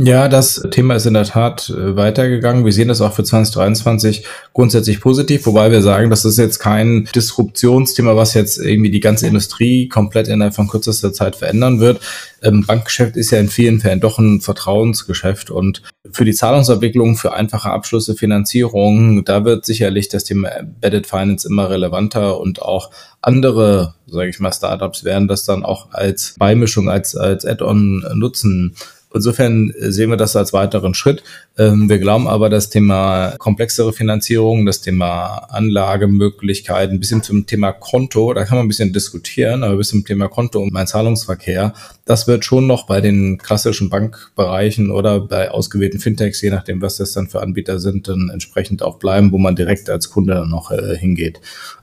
Ja, 0.00 0.28
das 0.28 0.64
Thema 0.70 0.94
ist 0.94 1.06
in 1.06 1.14
der 1.14 1.24
Tat 1.24 1.70
äh, 1.70 1.96
weitergegangen. 1.96 2.64
Wir 2.64 2.72
sehen 2.72 2.86
das 2.86 3.00
auch 3.00 3.14
für 3.14 3.24
2023 3.24 4.24
grundsätzlich 4.54 5.00
positiv, 5.00 5.44
wobei 5.44 5.72
wir 5.72 5.82
sagen, 5.82 6.08
das 6.08 6.24
ist 6.24 6.38
jetzt 6.38 6.60
kein 6.60 7.08
Disruptionsthema, 7.12 8.14
was 8.14 8.34
jetzt 8.34 8.58
irgendwie 8.58 8.92
die 8.92 9.00
ganze 9.00 9.26
Industrie 9.26 9.88
komplett 9.88 10.28
innerhalb 10.28 10.54
von 10.54 10.68
kürzester 10.68 11.12
Zeit 11.12 11.34
verändern 11.34 11.80
wird. 11.80 12.00
Ähm, 12.42 12.64
Bankgeschäft 12.64 13.16
ist 13.16 13.32
ja 13.32 13.40
in 13.40 13.48
vielen 13.48 13.80
Fällen 13.80 13.98
doch 13.98 14.20
ein 14.20 14.40
Vertrauensgeschäft 14.40 15.50
und 15.50 15.82
für 16.12 16.24
die 16.24 16.32
Zahlungsabwicklung, 16.32 17.16
für 17.16 17.34
einfache 17.34 17.70
Abschlüsse, 17.70 18.14
Finanzierung, 18.14 19.24
da 19.24 19.44
wird 19.44 19.66
sicherlich 19.66 20.08
das 20.08 20.22
Thema 20.22 20.50
Embedded 20.50 21.08
Finance 21.08 21.48
immer 21.48 21.70
relevanter 21.70 22.38
und 22.38 22.62
auch 22.62 22.92
andere, 23.20 23.94
sage 24.06 24.30
ich 24.30 24.38
mal, 24.38 24.52
Startups 24.52 25.02
werden 25.02 25.26
das 25.26 25.44
dann 25.44 25.64
auch 25.64 25.90
als 25.90 26.36
Beimischung, 26.38 26.88
als, 26.88 27.16
als 27.16 27.44
Add-on 27.44 28.06
nutzen. 28.14 28.76
Insofern 29.14 29.72
sehen 29.78 30.10
wir 30.10 30.18
das 30.18 30.36
als 30.36 30.52
weiteren 30.52 30.92
Schritt. 30.92 31.22
Ähm, 31.56 31.88
wir 31.88 31.98
glauben 31.98 32.28
aber, 32.28 32.50
das 32.50 32.68
Thema 32.68 33.34
komplexere 33.38 33.92
Finanzierung, 33.92 34.66
das 34.66 34.82
Thema 34.82 35.46
Anlagemöglichkeiten, 35.48 37.00
bis 37.00 37.08
hin 37.08 37.22
zum 37.22 37.46
Thema 37.46 37.72
Konto, 37.72 38.34
da 38.34 38.44
kann 38.44 38.58
man 38.58 38.66
ein 38.66 38.68
bisschen 38.68 38.92
diskutieren, 38.92 39.64
aber 39.64 39.76
bis 39.76 39.88
zum 39.88 40.04
Thema 40.04 40.28
Konto 40.28 40.60
und 40.60 40.72
mein 40.72 40.86
Zahlungsverkehr, 40.86 41.72
das 42.04 42.26
wird 42.26 42.44
schon 42.44 42.66
noch 42.66 42.86
bei 42.86 43.00
den 43.00 43.38
klassischen 43.38 43.88
Bankbereichen 43.88 44.90
oder 44.90 45.20
bei 45.20 45.50
ausgewählten 45.50 46.00
Fintechs, 46.00 46.42
je 46.42 46.50
nachdem, 46.50 46.82
was 46.82 46.98
das 46.98 47.12
dann 47.12 47.28
für 47.28 47.40
Anbieter 47.40 47.78
sind, 47.78 48.08
dann 48.08 48.28
entsprechend 48.30 48.82
auch 48.82 48.98
bleiben, 48.98 49.32
wo 49.32 49.38
man 49.38 49.56
direkt 49.56 49.88
als 49.88 50.10
Kunde 50.10 50.46
noch 50.46 50.70
äh, 50.70 50.96
hingeht. 50.96 51.40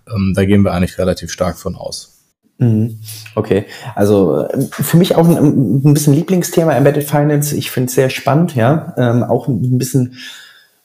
Ähm, 0.07 0.33
da 0.35 0.45
gehen 0.45 0.61
wir 0.61 0.73
eigentlich 0.73 0.99
relativ 0.99 1.31
stark 1.31 1.57
von 1.57 1.75
aus. 1.75 2.14
Mhm. 2.57 2.99
Okay, 3.35 3.65
also 3.95 4.45
äh, 4.45 4.61
für 4.61 4.97
mich 4.97 5.15
auch 5.15 5.27
ein, 5.27 5.83
ein 5.83 5.93
bisschen 5.93 6.13
Lieblingsthema 6.13 6.73
Embedded 6.73 7.03
Finance. 7.03 7.55
Ich 7.55 7.71
finde 7.71 7.89
es 7.89 7.95
sehr 7.95 8.09
spannend, 8.09 8.55
ja. 8.55 8.93
Ähm, 8.97 9.23
auch 9.23 9.47
ein 9.47 9.77
bisschen 9.77 10.15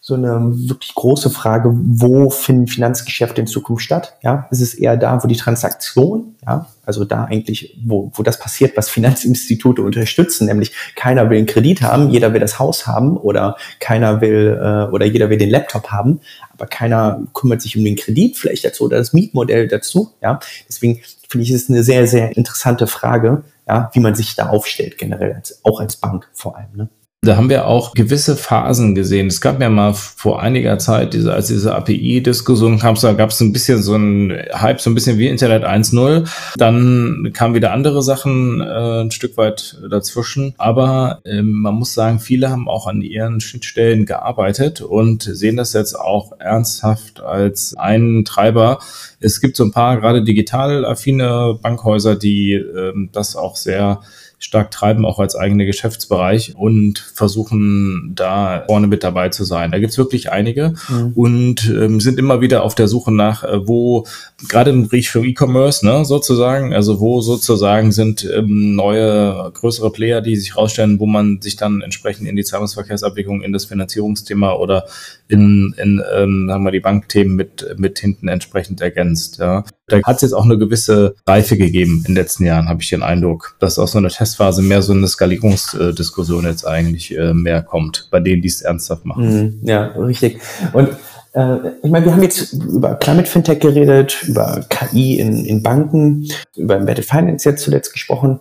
so 0.00 0.14
eine 0.14 0.52
wirklich 0.68 0.94
große 0.94 1.30
Frage, 1.30 1.72
wo 1.74 2.30
finden 2.30 2.66
Finanzgeschäfte 2.66 3.42
in 3.42 3.46
Zukunft 3.46 3.84
statt? 3.84 4.16
Ja, 4.22 4.48
ist 4.50 4.62
es 4.62 4.74
eher 4.74 4.96
da, 4.96 5.22
wo 5.22 5.28
die 5.28 5.36
Transaktion, 5.36 6.34
ja, 6.44 6.66
also 6.90 7.04
da 7.04 7.24
eigentlich, 7.24 7.78
wo, 7.84 8.10
wo 8.14 8.24
das 8.24 8.38
passiert, 8.40 8.76
was 8.76 8.90
Finanzinstitute 8.90 9.82
unterstützen, 9.82 10.46
nämlich 10.46 10.72
keiner 10.96 11.30
will 11.30 11.38
einen 11.38 11.46
Kredit 11.46 11.82
haben, 11.82 12.10
jeder 12.10 12.32
will 12.32 12.40
das 12.40 12.58
Haus 12.58 12.86
haben 12.88 13.16
oder 13.16 13.56
keiner 13.78 14.20
will 14.20 14.58
äh, 14.60 14.92
oder 14.92 15.06
jeder 15.06 15.30
will 15.30 15.38
den 15.38 15.50
Laptop 15.50 15.90
haben, 15.90 16.20
aber 16.52 16.66
keiner 16.66 17.22
kümmert 17.32 17.62
sich 17.62 17.76
um 17.76 17.84
den 17.84 17.94
Kredit 17.94 18.36
vielleicht 18.36 18.64
dazu 18.64 18.84
oder 18.84 18.98
das 18.98 19.12
Mietmodell 19.12 19.68
dazu, 19.68 20.10
ja. 20.20 20.40
Deswegen 20.68 21.00
finde 21.28 21.44
ich, 21.44 21.52
ist 21.52 21.70
eine 21.70 21.84
sehr, 21.84 22.08
sehr 22.08 22.36
interessante 22.36 22.88
Frage, 22.88 23.44
ja, 23.68 23.88
wie 23.92 24.00
man 24.00 24.16
sich 24.16 24.34
da 24.34 24.48
aufstellt 24.48 24.98
generell, 24.98 25.34
als, 25.34 25.60
auch 25.64 25.78
als 25.78 25.96
Bank 25.96 26.28
vor 26.32 26.56
allem. 26.56 26.70
Ne? 26.74 26.88
Da 27.22 27.36
haben 27.36 27.50
wir 27.50 27.66
auch 27.66 27.92
gewisse 27.92 28.34
Phasen 28.34 28.94
gesehen. 28.94 29.26
Es 29.26 29.42
gab 29.42 29.60
ja 29.60 29.68
mal 29.68 29.92
vor 29.92 30.40
einiger 30.40 30.78
Zeit, 30.78 31.12
diese, 31.12 31.34
als 31.34 31.48
diese 31.48 31.74
API-Diskussion 31.74 32.78
kam, 32.78 32.94
da 32.94 33.12
gab 33.12 33.28
es 33.28 33.40
ein 33.42 33.52
bisschen 33.52 33.82
so 33.82 33.94
ein 33.94 34.32
Hype, 34.54 34.80
so 34.80 34.88
ein 34.88 34.94
bisschen 34.94 35.18
wie 35.18 35.28
Internet 35.28 35.62
1.0. 35.62 36.26
Dann 36.56 37.30
kamen 37.34 37.54
wieder 37.54 37.72
andere 37.72 38.02
Sachen 38.02 38.62
äh, 38.62 39.02
ein 39.02 39.10
Stück 39.10 39.36
weit 39.36 39.82
dazwischen. 39.90 40.54
Aber 40.56 41.20
äh, 41.26 41.42
man 41.42 41.74
muss 41.74 41.92
sagen, 41.92 42.20
viele 42.20 42.48
haben 42.48 42.70
auch 42.70 42.86
an 42.86 43.02
ihren 43.02 43.42
Schnittstellen 43.42 44.06
gearbeitet 44.06 44.80
und 44.80 45.22
sehen 45.24 45.58
das 45.58 45.74
jetzt 45.74 46.00
auch 46.00 46.32
ernsthaft 46.40 47.20
als 47.20 47.76
einen 47.76 48.24
Treiber. 48.24 48.78
Es 49.20 49.42
gibt 49.42 49.58
so 49.58 49.64
ein 49.64 49.72
paar 49.72 50.00
gerade 50.00 50.24
digital 50.24 50.86
affine 50.86 51.58
Bankhäuser, 51.60 52.16
die 52.16 52.54
äh, 52.54 52.94
das 53.12 53.36
auch 53.36 53.56
sehr 53.56 54.00
stark 54.40 54.70
treiben, 54.70 55.04
auch 55.04 55.18
als 55.18 55.36
eigene 55.36 55.66
Geschäftsbereich 55.66 56.56
und 56.56 56.98
versuchen 56.98 58.12
da 58.14 58.64
vorne 58.66 58.86
mit 58.86 59.04
dabei 59.04 59.28
zu 59.28 59.44
sein. 59.44 59.70
Da 59.70 59.78
gibt's 59.78 59.98
wirklich 59.98 60.32
einige 60.32 60.74
mhm. 60.88 61.12
und 61.14 61.68
ähm, 61.68 62.00
sind 62.00 62.18
immer 62.18 62.40
wieder 62.40 62.62
auf 62.62 62.74
der 62.74 62.88
Suche 62.88 63.12
nach, 63.12 63.44
äh, 63.44 63.68
wo 63.68 64.06
gerade 64.48 64.70
im 64.70 64.88
Bereich 64.88 65.10
für 65.10 65.24
E-Commerce, 65.24 65.84
ne, 65.84 66.06
sozusagen, 66.06 66.72
also 66.72 67.00
wo 67.00 67.20
sozusagen 67.20 67.92
sind 67.92 68.24
ähm, 68.24 68.74
neue, 68.74 69.50
größere 69.52 69.92
Player, 69.92 70.22
die 70.22 70.36
sich 70.36 70.56
rausstellen, 70.56 70.98
wo 70.98 71.06
man 71.06 71.42
sich 71.42 71.56
dann 71.56 71.82
entsprechend 71.82 72.26
in 72.26 72.34
die 72.34 72.44
Zahlungsverkehrsabwicklung, 72.44 73.42
in 73.42 73.52
das 73.52 73.66
Finanzierungsthema 73.66 74.54
oder 74.54 74.86
in, 75.28 75.74
in 75.76 76.02
ähm, 76.14 76.46
sagen 76.48 76.64
wir, 76.64 76.72
die 76.72 76.80
Bankthemen 76.80 77.36
mit, 77.36 77.74
mit 77.76 77.98
hinten 77.98 78.28
entsprechend 78.28 78.80
ergänzt. 78.80 79.38
Ja. 79.38 79.64
Da 79.92 80.00
hat 80.04 80.16
es 80.16 80.22
jetzt 80.22 80.32
auch 80.32 80.44
eine 80.44 80.58
gewisse 80.58 81.14
Reife 81.26 81.56
gegeben 81.56 82.04
in 82.06 82.14
den 82.14 82.16
letzten 82.16 82.44
Jahren, 82.44 82.68
habe 82.68 82.82
ich 82.82 82.90
den 82.90 83.02
Eindruck, 83.02 83.56
dass 83.58 83.78
aus 83.78 83.92
so 83.92 83.98
einer 83.98 84.08
Testphase 84.08 84.62
mehr 84.62 84.82
so 84.82 84.92
eine 84.92 85.06
Skalierungsdiskussion 85.06 86.44
jetzt 86.44 86.66
eigentlich 86.66 87.16
äh, 87.16 87.34
mehr 87.34 87.62
kommt, 87.62 88.08
bei 88.10 88.20
denen, 88.20 88.42
die 88.42 88.48
es 88.48 88.62
ernsthaft 88.62 89.04
machen. 89.04 89.60
Mhm, 89.62 89.68
ja, 89.68 89.86
richtig. 89.96 90.40
Und 90.72 90.90
äh, 91.32 91.56
ich 91.82 91.90
meine, 91.90 92.04
wir 92.04 92.12
haben 92.12 92.22
jetzt 92.22 92.52
über 92.52 92.94
Climate 92.96 93.28
Fintech 93.28 93.60
geredet, 93.60 94.24
über 94.26 94.64
KI 94.68 95.18
in, 95.20 95.44
in 95.44 95.62
Banken, 95.62 96.28
über 96.56 96.76
Embedded 96.76 97.04
Finance 97.04 97.48
jetzt 97.48 97.62
zuletzt 97.62 97.92
gesprochen. 97.92 98.40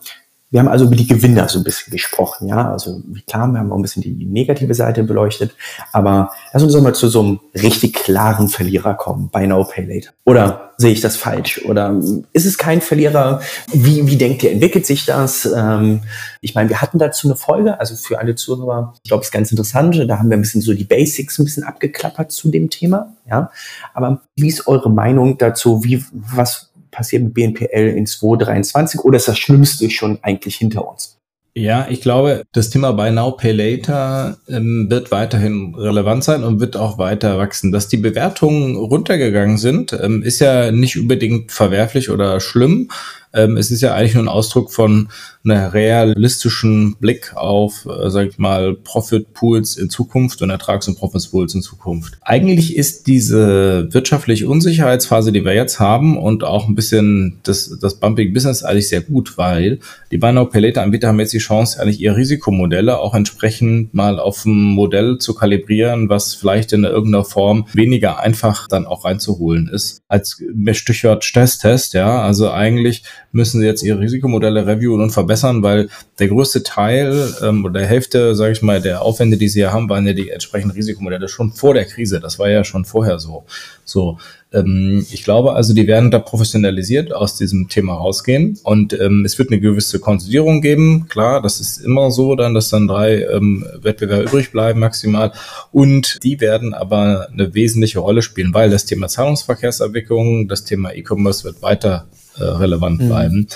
Wir 0.52 0.60
haben 0.60 0.68
also 0.68 0.86
über 0.86 0.96
die 0.96 1.06
Gewinner 1.06 1.48
so 1.48 1.60
ein 1.60 1.64
bisschen 1.64 1.92
gesprochen, 1.92 2.48
ja. 2.48 2.72
Also 2.72 3.02
klar, 3.28 3.48
wir 3.48 3.60
haben 3.60 3.72
auch 3.72 3.76
ein 3.76 3.82
bisschen 3.84 4.02
die 4.02 4.26
negative 4.26 4.74
Seite 4.74 5.04
beleuchtet, 5.04 5.52
aber 5.92 6.32
lass 6.54 6.64
uns 6.64 6.74
doch 6.74 6.82
mal 6.82 6.96
zu 6.96 7.08
so 7.08 7.22
einem 7.22 7.40
richtig 7.54 7.94
klaren 7.94 8.50
Verlierer 8.50 8.96
kommen, 8.96 9.30
Buy 9.30 9.46
Now, 9.46 9.64
Pay 9.64 9.86
Later. 9.86 10.10
Oder 10.26 10.72
sehe 10.78 10.92
ich 10.92 11.02
das 11.02 11.18
falsch? 11.18 11.62
Oder 11.66 12.00
ist 12.34 12.46
es 12.46 12.58
kein 12.58 12.82
Verlierer? 12.82 13.42
Wie, 13.74 14.08
wie 14.08 14.16
denkt 14.16 14.42
ihr, 14.44 14.52
entwickelt 14.52 14.86
sich 14.86 15.06
das? 15.06 15.46
Ähm, 15.46 16.02
ich 16.42 16.56
meine, 16.56 16.70
wir 16.70 16.82
hatten 16.82 16.98
dazu 16.98 17.28
eine 17.28 17.36
Folge, 17.36 17.80
also 17.80 17.96
für 17.96 18.18
alle 18.18 18.36
Zuhörer, 18.36 18.94
ich 19.04 19.10
glaube, 19.10 19.22
es 19.22 19.28
ist 19.28 19.34
ganz 19.34 19.52
interessant. 19.52 20.04
Da 20.08 20.18
haben 20.18 20.30
wir 20.30 20.38
ein 20.38 20.42
bisschen 20.42 20.62
so 20.62 20.74
die 20.74 20.86
Basics 20.86 21.38
ein 21.38 21.46
bisschen 21.46 21.64
abgeklappert 21.64 22.32
zu 22.32 22.50
dem 22.50 22.70
Thema, 22.70 23.14
ja. 23.30 23.52
Aber 23.94 24.22
wie 24.36 24.48
ist 24.48 24.68
eure 24.68 24.90
Meinung 24.90 25.38
dazu? 25.38 25.84
Wie, 25.84 26.04
was, 26.12 26.69
passiert 26.92 27.24
mit 27.24 27.34
BNPL 27.34 27.94
in 27.96 28.06
2023 28.06 29.02
oder 29.02 29.18
ist 29.18 29.28
das 29.28 29.38
Schlimmste 29.38 29.90
schon 29.90 30.20
eigentlich 30.22 30.56
hinter 30.56 30.88
uns? 30.88 31.20
Ja, 31.56 31.88
ich 31.90 32.02
glaube, 32.02 32.44
das 32.54 32.70
Thema 32.70 32.94
Buy 32.94 33.12
Now, 33.12 33.32
Pay 33.32 33.52
Later 33.52 34.38
ähm, 34.48 34.88
wird 34.90 35.12
weiterhin 35.12 35.76
relevant 35.76 36.24
sein 36.24 36.44
und 36.44 36.60
wird 36.60 36.78
auch 36.78 36.98
weiter 36.98 37.38
wachsen. 37.38 37.72
Dass 37.72 37.88
die 37.88 37.98
Bewertungen 37.98 38.76
runtergegangen 38.78 39.58
sind, 39.58 39.92
ähm, 39.92 40.22
ist 40.22 40.40
ja 40.40 40.72
nicht 40.72 40.98
unbedingt 40.98 41.52
verwerflich 41.52 42.12
oder 42.12 42.40
schlimm. 42.40 42.92
Ähm, 43.34 43.58
es 43.58 43.72
ist 43.72 43.82
ja 43.82 43.94
eigentlich 43.94 44.14
nur 44.14 44.24
ein 44.24 44.30
Ausdruck 44.30 44.72
von 44.72 45.10
einer 45.52 45.74
realistischen 45.74 46.96
Blick 46.98 47.36
auf, 47.36 47.86
äh, 47.86 48.10
sag 48.10 48.28
ich 48.30 48.38
mal, 48.38 48.76
Profit 48.76 49.34
Pools 49.34 49.78
in 49.78 49.90
Zukunft 49.90 50.42
und 50.42 50.50
Ertrags- 50.50 50.88
und 50.88 50.98
Profit 50.98 51.30
Pools 51.32 51.56
in 51.56 51.62
Zukunft. 51.62 52.18
Eigentlich 52.22 52.76
ist 52.76 53.08
diese 53.08 53.88
wirtschaftliche 53.92 54.48
Unsicherheitsphase, 54.48 55.32
die 55.32 55.44
wir 55.46 55.54
jetzt 55.54 55.80
haben 55.80 56.18
und 56.18 56.44
auch 56.44 56.68
ein 56.68 56.76
bisschen 56.76 57.40
das, 57.44 57.78
das 57.82 58.00
Bumping 58.00 58.34
Business 58.34 58.64
eigentlich 58.64 58.90
sehr 58.90 59.02
gut, 59.02 59.38
weil 59.38 59.80
die 60.12 60.18
Buy 60.18 60.34
Now 60.34 60.46
Pay 60.46 60.62
Later 60.62 60.82
Anbieter 60.84 61.08
haben 61.08 61.20
jetzt 61.20 61.34
die 61.34 61.40
Chance, 61.40 61.80
eigentlich 61.80 62.00
ihre 62.00 62.16
Risikomodelle 62.16 63.00
auch 63.00 63.14
entsprechend 63.14 63.94
mal 63.94 64.20
auf 64.20 64.46
ein 64.46 64.62
Modell 64.62 65.18
zu 65.18 65.34
kalibrieren, 65.34 66.10
was 66.10 66.36
vielleicht 66.36 66.74
in 66.74 66.84
irgendeiner 66.84 67.26
Form 67.26 67.66
weniger 67.74 68.20
einfach 68.20 68.68
dann 68.68 68.86
auch 68.86 69.06
reinzuholen 69.06 69.68
ist. 69.68 70.02
Als 70.08 70.42
Stichwort 70.72 71.24
Stresstest, 71.24 71.94
ja, 71.94 72.22
also 72.22 72.52
eigentlich 72.52 73.04
müssen 73.32 73.60
sie 73.60 73.66
jetzt 73.66 73.84
ihre 73.84 74.00
Risikomodelle 74.00 74.66
reviewen 74.66 75.02
und 75.02 75.12
verbessern, 75.12 75.39
weil 75.44 75.90
der 76.20 76.28
größte 76.28 76.64
Teil 76.64 77.34
ähm, 77.42 77.66
oder 77.66 77.80
der 77.80 77.88
Hälfte, 77.88 78.36
sage 78.36 78.54
ich 78.54 78.62
mal, 78.62 78.82
der 78.82 79.02
Aufwände, 79.02 79.38
die 79.38 79.50
sie 79.50 79.62
ja 79.62 79.72
haben, 79.72 79.90
waren 79.90 80.06
ja 80.06 80.14
die 80.14 80.30
entsprechenden 80.30 80.76
Risikomodelle 80.76 81.28
schon 81.28 81.52
vor 81.52 81.74
der 81.74 81.86
Krise. 81.86 82.20
Das 82.20 82.40
war 82.40 82.50
ja 82.50 82.64
schon 82.64 82.86
vorher 82.86 83.20
so. 83.20 83.46
So, 83.86 84.18
ähm, 84.52 85.06
ich 85.12 85.24
glaube 85.24 85.54
also, 85.54 85.74
die 85.74 85.88
werden 85.88 86.12
da 86.12 86.20
professionalisiert 86.20 87.14
aus 87.14 87.36
diesem 87.38 87.70
Thema 87.70 87.94
rausgehen 87.94 88.60
und 88.64 88.94
ähm, 88.94 89.24
es 89.26 89.38
wird 89.38 89.52
eine 89.52 89.60
gewisse 89.60 90.00
Konsolidierung 90.00 90.62
geben. 90.62 91.08
Klar, 91.08 91.42
das 91.42 91.60
ist 91.60 91.78
immer 91.78 92.12
so, 92.12 92.36
dann, 92.36 92.54
dass 92.54 92.70
dann 92.70 92.88
drei 92.88 93.24
ähm, 93.24 93.66
Wettbewerber 93.82 94.24
übrig 94.24 94.52
bleiben 94.52 94.80
maximal 94.80 95.32
und 95.72 96.18
die 96.24 96.40
werden 96.42 96.74
aber 96.74 97.30
eine 97.32 97.54
wesentliche 97.54 98.00
Rolle 98.00 98.22
spielen, 98.22 98.54
weil 98.54 98.70
das 98.70 98.86
Thema 98.86 99.08
Zahlungsverkehrsabwicklung, 99.08 100.48
das 100.48 100.64
Thema 100.64 100.94
E-Commerce 100.94 101.44
wird 101.44 101.62
weiter 101.62 102.08
äh, 102.38 102.44
relevant 102.44 103.02
mhm. 103.02 103.08
bleiben. 103.08 103.48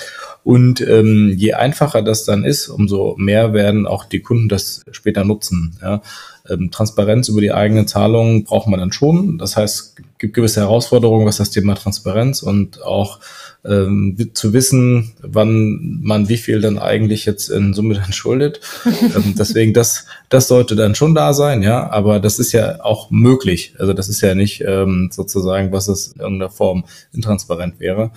Und 0.42 0.80
ähm, 0.82 1.32
je 1.36 1.54
einfacher 1.54 2.02
das 2.02 2.24
dann 2.24 2.44
ist, 2.44 2.68
umso 2.68 3.14
mehr 3.16 3.54
werden 3.54 3.86
auch 3.86 4.04
die 4.04 4.20
Kunden 4.20 4.48
das 4.48 4.82
später 4.90 5.24
nutzen. 5.24 5.76
Ja. 5.80 6.02
Ähm, 6.48 6.70
Transparenz 6.70 7.28
über 7.30 7.40
die 7.40 7.52
eigenen 7.52 7.86
Zahlungen 7.86 8.44
braucht 8.44 8.68
man 8.68 8.78
dann 8.78 8.92
schon. 8.92 9.38
Das 9.38 9.56
heißt, 9.56 9.76
es 9.76 9.94
gibt 10.18 10.34
gewisse 10.34 10.60
Herausforderungen, 10.60 11.26
was 11.26 11.38
das 11.38 11.50
Thema 11.50 11.74
Transparenz 11.74 12.42
und 12.42 12.82
auch 12.82 13.20
ähm, 13.64 14.30
zu 14.34 14.52
wissen, 14.52 15.12
wann 15.22 16.00
man 16.02 16.28
wie 16.28 16.36
viel 16.36 16.60
dann 16.60 16.78
eigentlich 16.78 17.24
jetzt 17.24 17.48
in 17.48 17.72
Summe 17.72 17.94
dann 18.00 18.12
schuldet. 18.12 18.60
ähm, 18.84 19.34
deswegen, 19.38 19.72
das, 19.72 20.04
das 20.28 20.48
sollte 20.48 20.76
dann 20.76 20.94
schon 20.94 21.14
da 21.14 21.32
sein, 21.32 21.62
ja, 21.62 21.90
aber 21.90 22.20
das 22.20 22.38
ist 22.38 22.52
ja 22.52 22.84
auch 22.84 23.10
möglich. 23.10 23.74
Also 23.78 23.94
das 23.94 24.08
ist 24.08 24.20
ja 24.20 24.34
nicht 24.34 24.62
ähm, 24.66 25.08
sozusagen, 25.10 25.72
was 25.72 25.88
es 25.88 26.08
in 26.08 26.20
irgendeiner 26.20 26.50
Form 26.50 26.84
intransparent 27.12 27.80
wäre. 27.80 28.10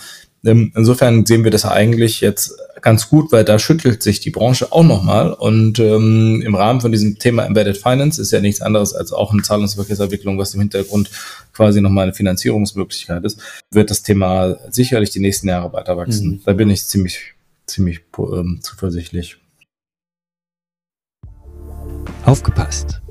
Ähm, 0.46 0.72
insofern 0.76 1.26
sehen 1.26 1.44
wir 1.44 1.52
das 1.52 1.66
eigentlich 1.66 2.22
jetzt 2.22 2.54
ganz 2.82 3.10
gut, 3.10 3.32
weil 3.32 3.44
da 3.44 3.60
schüttelt 3.60 4.04
sich 4.04 4.20
die 4.20 4.30
Branche 4.30 4.72
auch 4.72 4.84
nochmal. 4.84 5.34
Und 5.34 5.80
ähm, 5.80 6.42
im 6.46 6.56
Rahmen 6.56 6.82
von 6.82 6.92
diesem 6.92 7.18
Thema 7.20 7.46
Embedded 7.46 7.78
Finance 7.78 8.22
ist 8.22 8.32
ja 8.32 8.40
nichts 8.40 8.62
anderes 8.62 8.94
als 8.94 9.12
auch 9.12 9.34
eine 9.34 9.42
Zahlungsverkehrsabwicklung, 9.42 10.38
was 10.38 10.54
im 10.54 10.62
Hintergrund 10.62 11.10
quasi 11.54 11.82
nochmal 11.82 12.04
eine 12.04 12.14
Finanzierungsmöglichkeit 12.14 13.24
ist, 13.26 13.42
wird 13.72 13.90
das 13.90 14.04
Thema 14.04 14.58
sicherlich 14.70 15.10
die 15.10 15.20
nächsten 15.20 15.48
Jahre 15.48 15.74
weiter 15.74 15.98
wachsen. 15.98 16.30
Mhm. 16.30 16.42
Da 16.46 16.54
bin 16.54 16.70
ich 16.70 16.86
ziemlich, 16.86 17.34
ziemlich 17.66 18.02
ähm, 18.18 18.60
zuversichtlich. 18.62 19.38
Aufgepasst! 22.26 23.02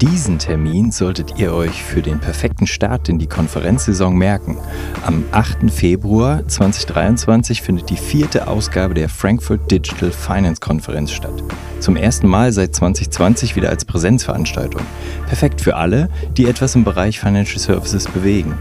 Diesen 0.00 0.38
Termin 0.38 0.92
solltet 0.92 1.38
ihr 1.38 1.52
euch 1.52 1.82
für 1.82 2.00
den 2.00 2.20
perfekten 2.20 2.66
Start 2.66 3.10
in 3.10 3.18
die 3.18 3.26
Konferenzsaison 3.26 4.16
merken. 4.16 4.56
Am 5.04 5.24
8. 5.30 5.70
Februar 5.70 6.48
2023 6.48 7.60
findet 7.60 7.90
die 7.90 7.98
vierte 7.98 8.48
Ausgabe 8.48 8.94
der 8.94 9.10
Frankfurt 9.10 9.70
Digital 9.70 10.10
Finance 10.10 10.58
Konferenz 10.58 11.10
statt. 11.10 11.44
Zum 11.80 11.96
ersten 11.96 12.28
Mal 12.28 12.50
seit 12.52 12.74
2020 12.74 13.56
wieder 13.56 13.68
als 13.68 13.84
Präsenzveranstaltung. 13.84 14.80
Perfekt 15.26 15.60
für 15.60 15.76
alle, 15.76 16.08
die 16.34 16.46
etwas 16.46 16.74
im 16.76 16.84
Bereich 16.84 17.20
Financial 17.20 17.58
Services 17.58 18.08
bewegen. 18.08 18.54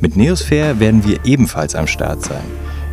Mit 0.00 0.16
Neosphere 0.16 0.80
werden 0.80 1.04
wir 1.04 1.24
ebenfalls 1.24 1.76
am 1.76 1.86
Start 1.86 2.24
sein. 2.24 2.42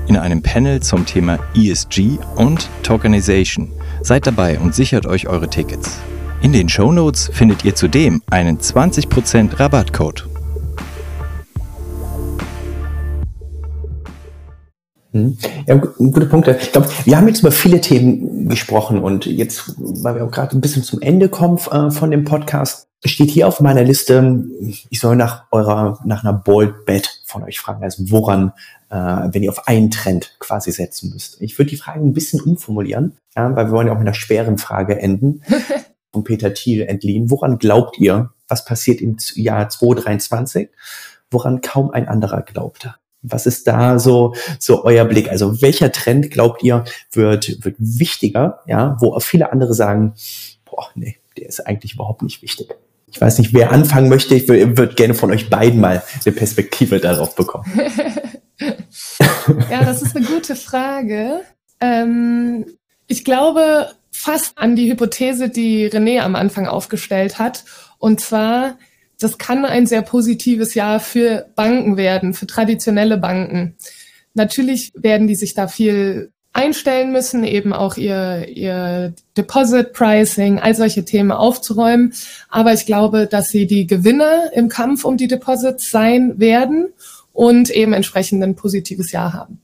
In 0.06 0.18
einem 0.18 0.44
Panel 0.44 0.82
zum 0.84 1.08
Thema 1.08 1.40
ESG 1.56 2.20
und 2.36 2.70
Tokenization. 2.84 3.72
Seid 4.04 4.28
dabei 4.28 4.60
und 4.60 4.76
sichert 4.76 5.08
euch 5.08 5.28
eure 5.28 5.50
Tickets. 5.50 6.00
In 6.40 6.54
den 6.54 6.70
Shownotes 6.70 7.32
findet 7.34 7.66
ihr 7.66 7.74
zudem 7.74 8.22
einen 8.30 8.60
20% 8.60 9.60
Rabattcode. 9.60 10.28
Hm. 15.14 15.38
Ja, 15.66 15.76
gute 15.76 16.28
Punkte. 16.28 16.58
Ich 16.62 16.72
glaube, 16.72 16.90
wir 17.06 17.18
haben 17.18 17.28
jetzt 17.28 17.40
über 17.40 17.52
viele 17.52 17.82
Themen 17.82 18.48
gesprochen 18.50 19.00
und 19.00 19.26
jetzt, 19.26 19.74
weil 19.78 20.16
wir 20.16 20.26
auch 20.26 20.32
gerade 20.32 20.56
ein 20.56 20.62
bisschen 20.62 20.84
zum 20.84 21.02
Ende 21.02 21.28
kommen 21.28 21.58
äh, 21.72 21.90
von 21.90 22.12
dem 22.12 22.24
Podcast, 22.24 22.88
steht 23.04 23.32
hier 23.32 23.48
auf 23.48 23.60
meiner 23.60 23.84
Liste, 23.84 24.44
ich 24.62 25.00
soll 25.00 25.16
nach 25.16 25.46
eurer, 25.52 26.00
nach 26.06 26.24
einer 26.24 26.34
Bold 26.34 26.86
Bet 26.86 27.24
von 27.26 27.44
euch 27.44 27.60
fragen, 27.60 27.84
also 27.84 28.12
woran, 28.12 28.54
äh, 28.90 28.96
wenn 28.96 29.42
ihr 29.42 29.50
auf 29.50 29.68
einen 29.68 29.90
Trend 29.90 30.36
quasi 30.40 30.72
setzen 30.72 31.10
müsst. 31.12 31.42
Ich 31.42 31.58
würde 31.58 31.72
die 31.72 31.78
Frage 31.78 32.00
ein 32.00 32.14
bisschen 32.14 32.42
umformulieren, 32.42 33.18
ja, 33.36 33.56
weil 33.56 33.66
wir 33.66 33.72
wollen 33.72 33.88
ja 33.88 33.94
auch 33.94 33.98
mit 33.98 34.08
einer 34.08 34.14
schweren 34.14 34.60
Frage 34.60 35.00
enden. 35.00 35.42
von 36.12 36.24
Peter 36.24 36.54
Thiel 36.54 36.84
entliehen. 36.84 37.30
Woran 37.30 37.58
glaubt 37.58 37.98
ihr, 38.00 38.32
was 38.48 38.66
passiert 38.66 39.02
im 39.02 39.18
Jahr 39.36 39.70
2023, 39.70 40.70
woran 41.32 41.62
kaum 41.62 41.92
ein 41.92 42.08
anderer 42.08 42.42
glaubte? 42.42 42.96
Was 43.22 43.46
ist 43.46 43.68
da 43.68 44.00
so, 44.00 44.36
so 44.60 44.84
euer 44.86 45.06
Blick? 45.06 45.30
Also 45.30 45.62
welcher 45.62 45.92
Trend 45.92 46.32
glaubt 46.32 46.64
ihr 46.64 46.86
wird, 47.12 47.64
wird 47.66 47.76
wichtiger, 47.80 48.60
ja, 48.68 48.96
wo 49.00 49.20
viele 49.20 49.52
andere 49.52 49.74
sagen, 49.74 50.14
boah, 50.66 50.88
nee, 50.96 51.18
der 51.38 51.48
ist 51.48 51.66
eigentlich 51.66 51.96
überhaupt 51.96 52.22
nicht 52.22 52.42
wichtig. 52.42 52.70
Ich 53.10 53.20
weiß 53.20 53.40
nicht, 53.40 53.54
wer 53.54 53.72
anfangen 53.72 54.10
möchte. 54.10 54.36
Ich 54.36 54.48
würde 54.48 54.94
gerne 54.94 55.14
von 55.14 55.32
euch 55.32 55.50
beiden 55.50 55.80
mal 55.80 56.04
eine 56.26 56.36
Perspektive 56.36 57.00
darauf 57.00 57.36
bekommen. 57.36 57.66
ja, 59.70 59.84
das 59.84 60.02
ist 60.02 60.16
eine 60.16 60.26
gute 60.26 60.56
Frage. 60.56 61.42
Ähm, 61.80 62.66
ich 63.08 63.24
glaube 63.24 63.90
fast 64.18 64.58
an 64.58 64.76
die 64.76 64.90
Hypothese, 64.90 65.50
die 65.50 65.88
René 65.88 66.22
am 66.22 66.36
Anfang 66.36 66.68
aufgestellt 66.68 67.38
hat. 67.38 67.66
Und 68.00 68.20
zwar, 68.20 68.78
das 69.20 69.38
kann 69.38 69.64
ein 69.64 69.86
sehr 69.86 70.02
positives 70.02 70.74
Jahr 70.74 71.00
für 71.00 71.48
Banken 71.56 71.98
werden, 71.98 72.34
für 72.34 72.48
traditionelle 72.48 73.18
Banken. 73.18 73.76
Natürlich 74.34 74.92
werden 74.96 75.28
die 75.28 75.36
sich 75.36 75.54
da 75.54 75.68
viel 75.68 76.32
einstellen 76.52 77.12
müssen, 77.12 77.44
eben 77.44 77.72
auch 77.74 77.98
ihr, 77.98 78.48
ihr 78.48 79.14
Deposit 79.38 79.94
Pricing, 79.94 80.58
all 80.58 80.74
solche 80.74 81.06
Themen 81.06 81.32
aufzuräumen. 81.32 82.14
Aber 82.50 82.74
ich 82.74 82.88
glaube, 82.88 83.28
dass 83.28 83.50
sie 83.50 83.68
die 83.68 83.86
Gewinner 83.86 84.52
im 84.54 84.68
Kampf 84.68 85.06
um 85.06 85.18
die 85.18 85.28
Deposits 85.28 85.92
sein 85.92 86.40
werden 86.40 86.88
und 87.34 87.70
eben 87.70 87.94
entsprechend 87.94 88.44
ein 88.44 88.56
positives 88.56 89.12
Jahr 89.12 89.34
haben. 89.34 89.62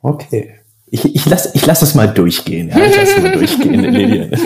Okay. 0.00 0.59
Ich, 0.90 1.04
ich 1.04 1.26
lasse 1.26 1.50
ich 1.54 1.64
lass 1.66 1.82
es 1.82 1.94
mal 1.94 2.12
durchgehen. 2.12 2.68
Ja, 2.68 2.84
ich 2.84 2.96
lasse 2.96 3.20
mal 3.20 3.32
durchgehen, 3.32 3.84
René. 3.94 4.38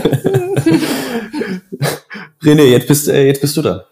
René, 2.42 2.64
jetzt 2.64 2.88
bist, 2.88 3.08
äh, 3.08 3.26
jetzt 3.26 3.40
bist 3.40 3.56
du 3.56 3.62
da. 3.62 3.86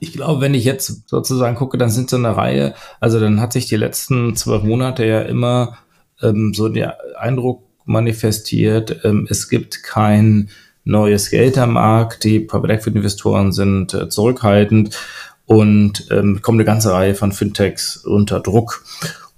Ich 0.00 0.12
glaube, 0.12 0.40
wenn 0.40 0.54
ich 0.54 0.64
jetzt 0.64 1.08
sozusagen 1.08 1.56
gucke, 1.56 1.78
dann 1.78 1.90
sind 1.90 2.10
so 2.10 2.16
eine 2.16 2.36
Reihe, 2.36 2.74
also 3.00 3.20
dann 3.20 3.40
hat 3.40 3.52
sich 3.52 3.66
die 3.66 3.76
letzten 3.76 4.34
zwölf 4.34 4.64
Monate 4.64 5.04
ja 5.04 5.22
immer 5.22 5.78
ähm, 6.20 6.52
so 6.54 6.68
der 6.68 6.98
Eindruck 7.18 7.62
manifestiert, 7.84 9.04
ähm, 9.04 9.26
es 9.30 9.48
gibt 9.48 9.82
kein 9.82 10.50
neues 10.84 11.30
Geld 11.30 11.58
am 11.58 11.74
Markt, 11.74 12.24
die 12.24 12.40
Private 12.40 12.72
Equity 12.72 12.96
Investoren 12.96 13.52
sind 13.52 13.94
äh, 13.94 14.08
zurückhaltend 14.08 14.98
und 15.46 16.08
ähm, 16.10 16.40
kommt 16.42 16.56
eine 16.56 16.64
ganze 16.64 16.92
Reihe 16.92 17.14
von 17.14 17.32
Fintechs 17.32 17.96
unter 17.98 18.40
Druck. 18.40 18.84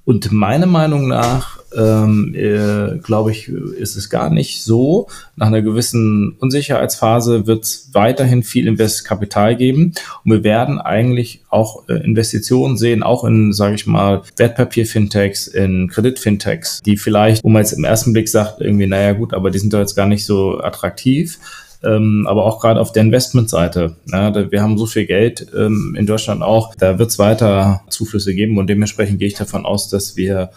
Und 0.04 0.30
meiner 0.30 0.66
Meinung 0.66 1.08
nach, 1.08 1.55
ähm, 1.76 2.34
äh, 2.34 2.98
glaube 2.98 3.30
ich, 3.30 3.48
ist 3.48 3.96
es 3.96 4.10
gar 4.10 4.30
nicht 4.30 4.62
so. 4.62 5.08
Nach 5.36 5.48
einer 5.48 5.62
gewissen 5.62 6.36
Unsicherheitsphase 6.38 7.46
wird 7.46 7.64
es 7.64 7.90
weiterhin 7.92 8.42
viel 8.42 8.66
Investkapital 8.66 9.56
geben. 9.56 9.92
Und 10.24 10.32
wir 10.32 10.44
werden 10.44 10.80
eigentlich 10.80 11.42
auch 11.50 11.88
äh, 11.88 11.94
Investitionen 11.94 12.76
sehen, 12.76 13.02
auch 13.02 13.24
in, 13.24 13.52
sage 13.52 13.74
ich 13.74 13.86
mal, 13.86 14.22
Wertpapier-Fintechs, 14.36 15.46
in 15.46 15.88
Kredit-Fintechs, 15.88 16.82
die 16.82 16.96
vielleicht, 16.96 17.44
wo 17.44 17.48
man 17.48 17.62
jetzt 17.62 17.72
im 17.72 17.84
ersten 17.84 18.12
Blick 18.12 18.28
sagt, 18.28 18.60
irgendwie, 18.60 18.86
naja 18.86 19.12
gut, 19.12 19.34
aber 19.34 19.50
die 19.50 19.58
sind 19.58 19.72
doch 19.72 19.80
jetzt 19.80 19.94
gar 19.94 20.06
nicht 20.06 20.24
so 20.24 20.58
attraktiv 20.60 21.38
ähm, 21.84 22.26
aber 22.26 22.44
auch 22.44 22.60
gerade 22.60 22.80
auf 22.80 22.92
der 22.92 23.02
Investmentseite. 23.02 23.96
Ja, 24.10 24.50
wir 24.50 24.62
haben 24.62 24.78
so 24.78 24.86
viel 24.86 25.06
Geld 25.06 25.46
ähm, 25.56 25.94
in 25.96 26.06
Deutschland 26.06 26.42
auch, 26.42 26.74
da 26.74 26.98
wird 26.98 27.10
es 27.10 27.18
weiter 27.18 27.82
Zuflüsse 27.88 28.34
geben 28.34 28.58
und 28.58 28.68
dementsprechend 28.68 29.18
gehe 29.18 29.28
ich 29.28 29.34
davon 29.34 29.64
aus, 29.64 29.88
dass 29.88 30.16
wir 30.16 30.50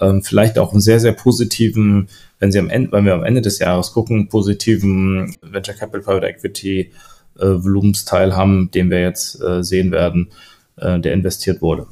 ähm, 0.00 0.22
vielleicht 0.22 0.58
auch 0.58 0.72
einen 0.72 0.80
sehr, 0.80 1.00
sehr 1.00 1.12
positiven, 1.12 2.08
wenn 2.38 2.52
Sie 2.52 2.58
am 2.58 2.70
Ende, 2.70 2.92
wenn 2.92 3.04
wir 3.04 3.14
am 3.14 3.24
Ende 3.24 3.40
des 3.40 3.58
Jahres 3.58 3.92
gucken, 3.92 4.28
positiven 4.28 5.34
Venture 5.42 5.74
Capital 5.74 6.02
Private 6.02 6.26
Equity 6.26 6.92
äh, 7.38 7.44
Volumensteil 7.44 8.36
haben, 8.36 8.70
den 8.70 8.90
wir 8.90 9.00
jetzt 9.00 9.40
äh, 9.42 9.62
sehen 9.62 9.90
werden, 9.90 10.28
äh, 10.76 10.98
der 11.00 11.12
investiert 11.12 11.62
wurde 11.62 11.86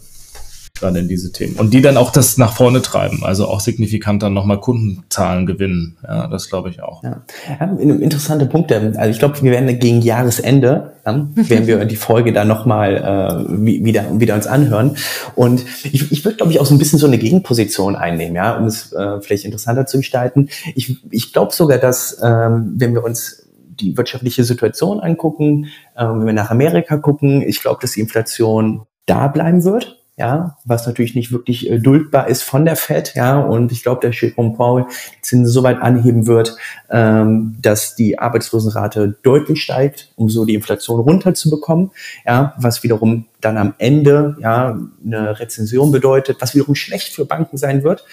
gerade 0.79 0.99
in 0.99 1.09
diese 1.09 1.31
Themen. 1.31 1.55
Und 1.55 1.73
die 1.73 1.81
dann 1.81 1.97
auch 1.97 2.11
das 2.11 2.37
nach 2.37 2.57
vorne 2.57 2.83
treiben, 2.83 3.25
also 3.25 3.47
auch 3.47 3.61
signifikant 3.61 4.23
dann 4.25 4.35
nochmal 4.35 4.59
Kundenzahlen 4.59 5.47
gewinnen. 5.47 5.97
Ja, 6.03 6.27
das 6.27 6.49
glaube 6.49 6.69
ich 6.69 6.83
auch. 6.83 7.03
Ja. 7.05 7.23
ja 7.49 7.67
interessante 7.79 8.47
Punkte. 8.47 8.93
Also 8.97 9.11
ich 9.11 9.21
glaube, 9.21 9.41
wir 9.41 9.53
werden 9.53 9.79
gegen 9.79 10.03
Jahresende, 10.03 10.95
ja, 11.07 11.29
werden 11.35 11.67
wir 11.69 11.85
die 11.85 11.97
Folge 11.97 12.33
dann 12.33 12.49
nochmal 12.49 12.97
äh, 12.97 13.85
wieder, 13.85 14.19
wieder 14.19 14.35
uns 14.35 14.49
anhören. 14.49 14.97
Und 15.37 15.65
ich, 15.85 16.11
ich 16.11 16.25
würde, 16.25 16.39
glaube 16.39 16.51
ich, 16.51 16.59
auch 16.59 16.67
so 16.67 16.75
ein 16.75 16.79
bisschen 16.79 16.99
so 16.99 17.07
eine 17.07 17.19
Gegenposition 17.19 17.95
einnehmen, 17.95 18.35
ja, 18.35 18.57
um 18.57 18.65
es 18.65 18.93
äh, 18.93 19.21
vielleicht 19.21 19.45
interessanter 19.45 19.87
zu 19.87 19.99
gestalten. 19.99 20.49
Ich, 20.75 20.97
ich 21.13 21.33
glaube 21.33 21.55
sogar, 21.55 21.79
dass 21.79 22.19
ähm, 22.21 22.75
wenn 22.77 22.95
wir 22.95 23.05
uns 23.05 23.47
die 23.81 23.97
wirtschaftliche 23.97 24.43
Situation 24.43 24.99
angucken, 24.99 25.67
äh, 25.97 26.05
wenn 26.05 26.27
wir 26.27 26.33
nach 26.33 26.51
Amerika 26.51 26.97
gucken, 26.97 27.43
ich 27.43 27.61
glaube, 27.61 27.79
dass 27.81 27.93
die 27.93 28.01
Inflation 28.01 28.83
da 29.07 29.29
bleiben 29.29 29.63
wird 29.63 30.04
ja, 30.17 30.57
was 30.65 30.87
natürlich 30.87 31.17
nicht 31.17 31.33
wirklich 31.33 31.69
äh, 31.69 31.79
duldbar 31.81 32.29
ist 32.29 32.43
von 32.43 32.65
der 32.65 32.77
Fed, 32.77 33.15
ja, 33.17 33.41
und 33.41 33.73
ich 33.73 33.83
glaube, 33.83 34.07
dass 34.07 34.21
Jerome 34.21 34.55
Powell 34.55 34.87
die 35.17 35.23
Zinsen 35.23 35.51
so 35.51 35.65
weit 35.65 35.83
anheben 35.83 36.29
wird, 36.29 36.57
ähm, 36.89 37.57
dass 37.61 37.97
die 37.97 38.19
Arbeitslosenrate 38.19 39.17
deutlich 39.23 39.63
steigt, 39.63 40.13
um 40.15 40.29
so 40.29 40.45
die 40.45 40.55
Inflation 40.55 41.01
runterzubekommen, 41.01 41.91
ja, 42.25 42.55
was 42.59 42.85
wiederum 42.85 43.27
dann 43.41 43.59
am 43.59 43.75
Ende 43.79 44.37
ja 44.41 44.79
eine 45.05 45.41
Rezension 45.41 45.91
bedeutet, 45.91 46.37
was 46.41 46.55
wiederum 46.55 46.77
schlecht 46.77 47.13
für 47.13 47.25
Banken 47.25 47.57
sein 47.57 47.83
wird. 47.83 48.05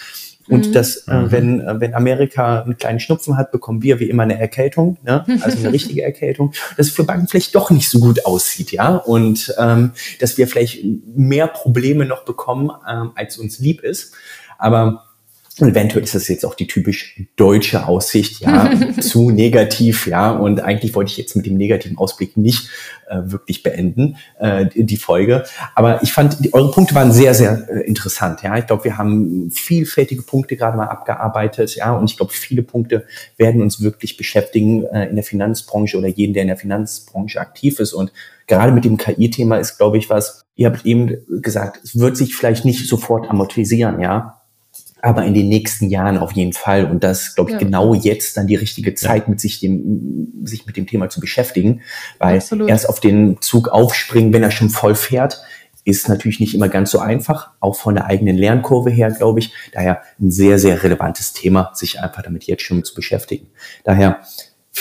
Und 0.51 0.67
mhm. 0.67 0.73
dass, 0.73 1.07
äh, 1.07 1.13
mhm. 1.13 1.31
wenn, 1.31 1.61
äh, 1.61 1.79
wenn 1.79 1.93
Amerika 1.93 2.61
einen 2.61 2.75
kleinen 2.75 2.99
Schnupfen 2.99 3.37
hat, 3.37 3.51
bekommen 3.51 3.81
wir 3.81 4.01
wie 4.01 4.09
immer 4.09 4.23
eine 4.23 4.37
Erkältung, 4.37 4.97
ne? 5.01 5.25
also 5.41 5.57
eine 5.57 5.71
richtige 5.73 6.03
Erkältung, 6.03 6.53
dass 6.75 6.87
es 6.87 6.93
für 6.93 7.05
Banken 7.05 7.29
vielleicht 7.29 7.55
doch 7.55 7.71
nicht 7.71 7.89
so 7.89 7.99
gut 7.99 8.25
aussieht, 8.25 8.73
ja. 8.73 8.97
Und 8.97 9.55
ähm, 9.57 9.93
dass 10.19 10.37
wir 10.37 10.49
vielleicht 10.49 10.83
mehr 11.15 11.47
Probleme 11.47 12.05
noch 12.05 12.25
bekommen, 12.25 12.69
ähm, 12.89 13.11
als 13.15 13.37
uns 13.37 13.59
lieb 13.59 13.81
ist. 13.81 14.13
Aber 14.57 15.05
und 15.59 15.69
eventuell 15.69 16.03
ist 16.03 16.15
das 16.15 16.27
jetzt 16.29 16.45
auch 16.45 16.55
die 16.55 16.67
typisch 16.67 17.21
deutsche 17.35 17.85
Aussicht, 17.85 18.39
ja, 18.41 18.71
zu 19.01 19.31
negativ, 19.31 20.07
ja. 20.07 20.31
Und 20.31 20.61
eigentlich 20.61 20.95
wollte 20.95 21.11
ich 21.11 21.17
jetzt 21.17 21.35
mit 21.35 21.45
dem 21.45 21.57
negativen 21.57 21.97
Ausblick 21.97 22.37
nicht 22.37 22.69
äh, 23.09 23.17
wirklich 23.25 23.61
beenden, 23.61 24.17
äh, 24.39 24.67
die 24.73 24.97
Folge. 24.97 25.43
Aber 25.75 26.01
ich 26.03 26.13
fand, 26.13 26.45
die, 26.45 26.53
eure 26.53 26.71
Punkte 26.71 26.95
waren 26.95 27.11
sehr, 27.11 27.33
sehr 27.33 27.67
äh, 27.69 27.81
interessant, 27.81 28.43
ja. 28.43 28.57
Ich 28.57 28.67
glaube, 28.67 28.85
wir 28.85 28.97
haben 28.97 29.51
vielfältige 29.51 30.21
Punkte 30.21 30.55
gerade 30.55 30.77
mal 30.77 30.87
abgearbeitet, 30.87 31.75
ja. 31.75 31.93
Und 31.93 32.09
ich 32.09 32.15
glaube, 32.15 32.31
viele 32.31 32.63
Punkte 32.63 33.05
werden 33.35 33.61
uns 33.61 33.81
wirklich 33.81 34.15
beschäftigen 34.15 34.85
äh, 34.85 35.07
in 35.07 35.15
der 35.15 35.25
Finanzbranche 35.25 35.97
oder 35.97 36.07
jeden, 36.07 36.33
der 36.33 36.43
in 36.43 36.47
der 36.47 36.57
Finanzbranche 36.57 37.41
aktiv 37.41 37.79
ist. 37.79 37.91
Und 37.91 38.13
gerade 38.47 38.71
mit 38.71 38.85
dem 38.85 38.95
KI-Thema 38.95 39.57
ist, 39.57 39.77
glaube 39.77 39.97
ich, 39.97 40.09
was, 40.09 40.43
ihr 40.55 40.67
habt 40.67 40.85
eben 40.85 41.17
gesagt, 41.41 41.81
es 41.83 41.99
wird 41.99 42.15
sich 42.15 42.35
vielleicht 42.35 42.63
nicht 42.63 42.87
sofort 42.87 43.29
amortisieren, 43.29 43.99
ja 43.99 44.40
aber 45.01 45.25
in 45.25 45.33
den 45.33 45.49
nächsten 45.49 45.89
Jahren 45.89 46.17
auf 46.17 46.31
jeden 46.33 46.53
Fall. 46.53 46.85
Und 46.85 47.03
das, 47.03 47.35
glaube 47.35 47.51
ich, 47.51 47.53
ja. 47.55 47.59
genau 47.59 47.93
jetzt 47.93 48.37
dann 48.37 48.47
die 48.47 48.55
richtige 48.55 48.93
Zeit, 48.93 49.27
mit 49.27 49.39
sich 49.39 49.59
dem, 49.59 50.41
sich 50.43 50.65
mit 50.65 50.77
dem 50.77 50.87
Thema 50.87 51.09
zu 51.09 51.19
beschäftigen, 51.19 51.81
weil 52.19 52.37
Absolut. 52.37 52.69
erst 52.69 52.87
auf 52.87 52.99
den 52.99 53.41
Zug 53.41 53.69
aufspringen, 53.69 54.33
wenn 54.33 54.43
er 54.43 54.51
schon 54.51 54.69
voll 54.69 54.95
fährt, 54.95 55.41
ist 55.83 56.09
natürlich 56.09 56.39
nicht 56.39 56.53
immer 56.53 56.69
ganz 56.69 56.91
so 56.91 56.99
einfach, 56.99 57.51
auch 57.59 57.75
von 57.75 57.95
der 57.95 58.05
eigenen 58.05 58.37
Lernkurve 58.37 58.91
her, 58.91 59.09
glaube 59.09 59.39
ich. 59.39 59.51
Daher 59.73 60.01
ein 60.19 60.29
sehr, 60.29 60.59
sehr 60.59 60.83
relevantes 60.83 61.33
Thema, 61.33 61.71
sich 61.73 61.99
einfach 61.99 62.21
damit 62.21 62.43
jetzt 62.43 62.61
schon 62.61 62.83
zu 62.83 62.93
beschäftigen. 62.93 63.47
Daher 63.83 64.19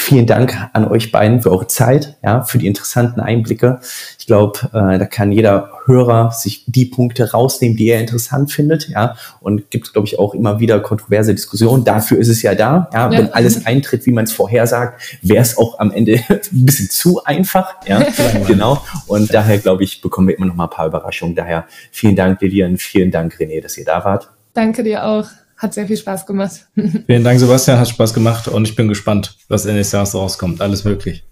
Vielen 0.02 0.26
Dank 0.26 0.56
an 0.72 0.88
euch 0.88 1.12
beiden 1.12 1.42
für 1.42 1.50
eure 1.50 1.66
Zeit, 1.66 2.16
ja, 2.24 2.42
für 2.42 2.56
die 2.56 2.66
interessanten 2.66 3.20
Einblicke. 3.20 3.80
Ich 4.18 4.26
glaube, 4.26 4.58
äh, 4.72 4.98
da 4.98 5.04
kann 5.04 5.30
jeder 5.30 5.72
Hörer 5.84 6.32
sich 6.32 6.64
die 6.66 6.86
Punkte 6.86 7.32
rausnehmen, 7.32 7.76
die 7.76 7.88
er 7.90 8.00
interessant 8.00 8.50
findet, 8.50 8.88
ja, 8.88 9.14
und 9.40 9.70
gibt, 9.70 9.92
glaube 9.92 10.08
ich, 10.08 10.18
auch 10.18 10.32
immer 10.32 10.58
wieder 10.58 10.80
kontroverse 10.80 11.34
Diskussionen. 11.34 11.84
Dafür 11.84 12.16
ist 12.16 12.28
es 12.28 12.40
ja 12.40 12.54
da, 12.54 12.88
ja, 12.94 13.12
ja. 13.12 13.18
wenn 13.18 13.32
alles 13.34 13.66
eintritt, 13.66 14.06
wie 14.06 14.12
man 14.12 14.24
es 14.24 14.32
vorhersagt, 14.32 15.18
wäre 15.20 15.42
es 15.42 15.58
auch 15.58 15.78
am 15.78 15.92
Ende 15.92 16.14
ein 16.30 16.64
bisschen 16.64 16.88
zu 16.88 17.22
einfach, 17.24 17.74
ja, 17.86 18.02
genau. 18.46 18.82
Und 19.06 19.34
daher, 19.34 19.58
glaube 19.58 19.84
ich, 19.84 20.00
bekommen 20.00 20.28
wir 20.28 20.36
immer 20.38 20.46
noch 20.46 20.54
mal 20.54 20.64
ein 20.64 20.70
paar 20.70 20.86
Überraschungen. 20.86 21.36
Daher 21.36 21.66
vielen 21.92 22.16
Dank, 22.16 22.40
Lilian, 22.40 22.78
vielen 22.78 23.10
Dank, 23.10 23.34
René, 23.34 23.60
dass 23.60 23.76
ihr 23.76 23.84
da 23.84 24.02
wart. 24.02 24.30
Danke 24.54 24.82
dir 24.82 25.04
auch. 25.04 25.26
Hat 25.60 25.74
sehr 25.74 25.86
viel 25.86 25.98
Spaß 25.98 26.24
gemacht. 26.24 26.66
Vielen 27.06 27.22
Dank, 27.22 27.38
Sebastian. 27.38 27.78
Hat 27.78 27.88
Spaß 27.88 28.14
gemacht 28.14 28.48
und 28.48 28.66
ich 28.66 28.74
bin 28.76 28.88
gespannt, 28.88 29.36
was 29.48 29.66
Ende 29.66 29.80
des 29.80 29.92
Jahres 29.92 30.14
rauskommt. 30.14 30.62
Alles 30.62 30.84
möglich. 30.84 31.22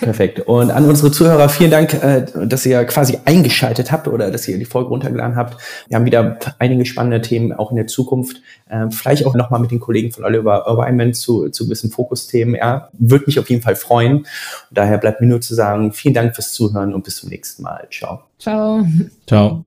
Perfekt. 0.00 0.38
Und 0.38 0.70
an 0.70 0.84
unsere 0.84 1.10
Zuhörer 1.10 1.48
vielen 1.48 1.72
Dank, 1.72 1.94
äh, 1.94 2.24
dass 2.46 2.64
ihr 2.64 2.84
quasi 2.84 3.18
eingeschaltet 3.24 3.90
habt 3.90 4.06
oder 4.06 4.30
dass 4.30 4.46
ihr 4.46 4.56
die 4.58 4.64
Folge 4.64 4.90
runtergeladen 4.90 5.34
habt. 5.34 5.60
Wir 5.88 5.96
haben 5.96 6.04
wieder 6.04 6.38
einige 6.60 6.86
spannende 6.86 7.20
Themen 7.20 7.52
auch 7.52 7.70
in 7.70 7.76
der 7.76 7.88
Zukunft. 7.88 8.40
Ähm, 8.70 8.92
vielleicht 8.92 9.26
auch 9.26 9.34
nochmal 9.34 9.58
mit 9.58 9.72
den 9.72 9.80
Kollegen 9.80 10.12
von 10.12 10.24
Oliver 10.24 10.64
Wyman 10.66 11.12
zu, 11.12 11.48
zu 11.48 11.64
gewissen 11.64 11.90
Fokusthemen. 11.90 12.54
Ja, 12.54 12.90
würde 12.92 13.24
mich 13.26 13.40
auf 13.40 13.50
jeden 13.50 13.62
Fall 13.62 13.74
freuen. 13.74 14.18
Und 14.18 14.26
daher 14.70 14.98
bleibt 14.98 15.20
mir 15.20 15.26
nur 15.26 15.40
zu 15.40 15.56
sagen, 15.56 15.92
vielen 15.92 16.14
Dank 16.14 16.36
fürs 16.36 16.52
Zuhören 16.52 16.94
und 16.94 17.02
bis 17.02 17.16
zum 17.16 17.30
nächsten 17.30 17.64
Mal. 17.64 17.88
Ciao. 17.90 18.20
Ciao. 18.38 18.86
Ciao. 19.26 19.62